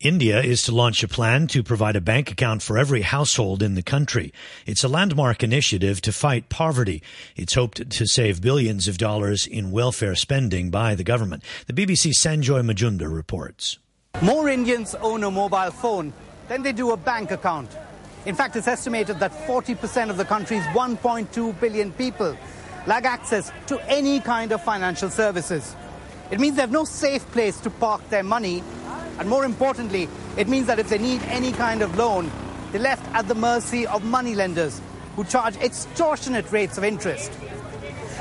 India 0.02 0.42
is 0.42 0.64
to 0.64 0.72
launch 0.72 1.04
a 1.04 1.08
plan 1.08 1.46
to 1.46 1.62
provide 1.62 1.96
a 1.96 2.02
bank 2.02 2.32
account 2.32 2.64
for 2.64 2.76
every 2.76 3.02
household 3.02 3.62
in 3.62 3.76
the 3.76 3.84
country. 3.84 4.34
It's 4.66 4.84
a 4.84 4.88
landmark 4.88 5.44
initiative 5.44 6.02
to 6.02 6.12
fight 6.12 6.50
poverty. 6.50 7.04
It's 7.36 7.54
hoped 7.54 7.88
to 7.88 8.08
save 8.08 8.42
billions 8.42 8.88
of 8.88 8.98
dollars 8.98 9.46
in 9.46 9.70
welfare 9.70 10.16
spending 10.16 10.72
by 10.72 10.96
the 10.96 11.04
government. 11.04 11.44
The 11.68 11.74
BBC's 11.74 12.18
Sanjoy 12.18 12.64
Majumdar 12.66 13.14
reports. 13.14 13.78
More 14.24 14.50
Indians 14.50 14.96
own 14.96 15.24
a 15.24 15.30
mobile 15.30 15.70
phone 15.70 16.14
than 16.48 16.64
they 16.64 16.72
do 16.72 16.92
a 16.92 16.98
bank 16.98 17.30
account. 17.30 17.70
In 18.26 18.34
fact, 18.34 18.56
it's 18.56 18.68
estimated 18.68 19.20
that 19.20 19.32
40% 19.46 20.10
of 20.10 20.18
the 20.18 20.26
country's 20.26 20.64
1.2 20.74 21.60
billion 21.60 21.92
people 21.92 22.36
lack 22.88 23.06
access 23.06 23.52
to 23.68 23.80
any 23.88 24.20
kind 24.20 24.52
of 24.52 24.64
financial 24.64 25.12
services. 25.12 25.76
It 26.32 26.40
means 26.40 26.56
they 26.56 26.62
have 26.62 26.72
no 26.72 26.86
safe 26.86 27.24
place 27.32 27.60
to 27.60 27.70
park 27.70 28.02
their 28.10 28.24
money 28.24 28.64
and 29.20 29.30
more 29.30 29.46
importantly, 29.46 30.08
it 30.38 30.48
means 30.48 30.68
that 30.68 30.80
if 30.80 30.90
they 30.90 30.98
need 30.98 31.22
any 31.24 31.52
kind 31.52 31.82
of 31.82 31.98
loan, 31.98 32.32
they're 32.72 32.82
left 32.82 33.06
at 33.14 33.28
the 33.28 33.36
mercy 33.36 33.86
of 33.86 34.04
moneylenders 34.04 34.82
who 35.16 35.24
charge 35.24 35.58
extortionate 35.58 36.52
rates 36.52 36.78
of 36.78 36.84
interest. 36.84 37.32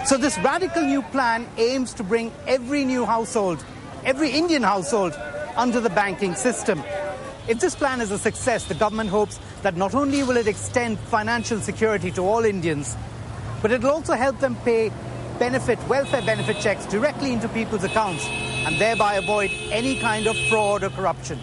So 0.06 0.16
this 0.16 0.38
radical 0.38 0.82
new 0.82 1.02
plan 1.02 1.46
aims 1.56 1.94
to 1.94 2.02
bring 2.02 2.32
every 2.46 2.84
new 2.84 3.04
household, 3.04 3.64
every 4.04 4.30
Indian 4.30 4.62
household, 4.62 5.18
under 5.56 5.80
the 5.80 5.90
banking 5.90 6.34
system. 6.34 6.82
If 7.48 7.60
this 7.60 7.74
plan 7.74 8.00
is 8.00 8.10
a 8.10 8.18
success, 8.18 8.64
the 8.64 8.74
government 8.74 9.10
hopes 9.10 9.38
that 9.62 9.76
not 9.76 9.94
only 9.94 10.22
will 10.22 10.36
it 10.36 10.46
extend 10.46 10.98
financial 10.98 11.60
security 11.60 12.10
to 12.12 12.22
all 12.22 12.44
Indians, 12.44 12.96
but 13.62 13.72
it 13.72 13.82
will 13.82 13.90
also 13.90 14.14
help 14.14 14.40
them 14.40 14.56
pay 14.64 14.90
benefit, 15.40 15.78
welfare 15.88 16.22
benefit 16.22 16.60
checks 16.60 16.86
directly 16.86 17.32
into 17.32 17.48
people's 17.48 17.82
accounts 17.82 18.24
and 18.28 18.78
thereby 18.78 19.14
avoid 19.14 19.50
any 19.72 19.98
kind 19.98 20.28
of 20.28 20.36
fraud 20.48 20.84
or 20.84 20.90
corruption. 20.90 21.40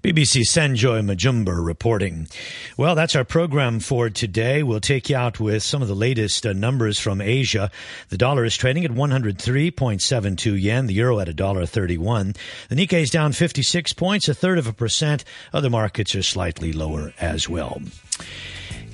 BBC 0.00 0.42
Sanjoy 0.42 1.02
Majumdar 1.02 1.64
reporting. 1.64 2.28
Well, 2.76 2.94
that's 2.94 3.16
our 3.16 3.24
program 3.24 3.80
for 3.80 4.08
today. 4.08 4.62
We'll 4.62 4.78
take 4.78 5.10
you 5.10 5.16
out 5.16 5.40
with 5.40 5.64
some 5.64 5.82
of 5.82 5.88
the 5.88 5.96
latest 5.96 6.46
uh, 6.46 6.52
numbers 6.52 7.00
from 7.00 7.20
Asia. 7.20 7.68
The 8.10 8.16
dollar 8.16 8.44
is 8.44 8.56
trading 8.56 8.84
at 8.84 8.92
103.72 8.92 10.62
yen, 10.62 10.86
the 10.86 10.94
euro 10.94 11.18
at 11.18 11.26
$1.31. 11.26 12.36
The 12.68 12.76
Nikkei 12.76 13.02
is 13.02 13.10
down 13.10 13.32
56 13.32 13.92
points, 13.94 14.28
a 14.28 14.34
third 14.34 14.58
of 14.58 14.68
a 14.68 14.72
percent. 14.72 15.24
Other 15.52 15.70
markets 15.70 16.14
are 16.14 16.22
slightly 16.22 16.72
lower 16.72 17.12
as 17.18 17.48
well. 17.48 17.82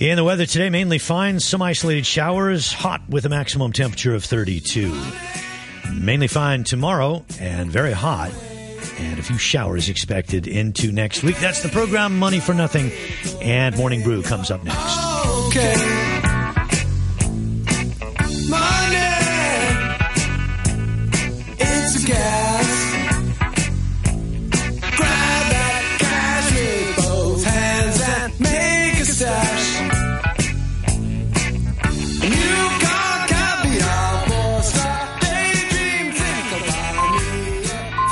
In 0.00 0.16
the 0.16 0.24
weather 0.24 0.44
today, 0.44 0.70
mainly 0.70 0.98
fine, 0.98 1.38
some 1.38 1.62
isolated 1.62 2.04
showers, 2.04 2.72
hot 2.72 3.00
with 3.08 3.24
a 3.26 3.28
maximum 3.28 3.72
temperature 3.72 4.12
of 4.14 4.24
32. 4.24 4.92
Mainly 5.94 6.26
fine 6.26 6.64
tomorrow 6.64 7.24
and 7.38 7.70
very 7.70 7.92
hot. 7.92 8.32
And 8.98 9.18
a 9.20 9.22
few 9.22 9.38
showers 9.38 9.88
expected 9.88 10.48
into 10.48 10.90
next 10.90 11.22
week. 11.22 11.38
That's 11.38 11.62
the 11.62 11.68
program 11.68 12.18
Money 12.18 12.40
for 12.40 12.54
Nothing. 12.54 12.90
And 13.40 13.76
Morning 13.76 14.02
Brew 14.02 14.22
comes 14.22 14.50
up 14.50 14.64
next. 14.64 14.98
Okay. 15.46 15.74
Money. 18.48 18.96
It's 21.60 22.02
a 22.02 22.06
gas. 22.06 22.53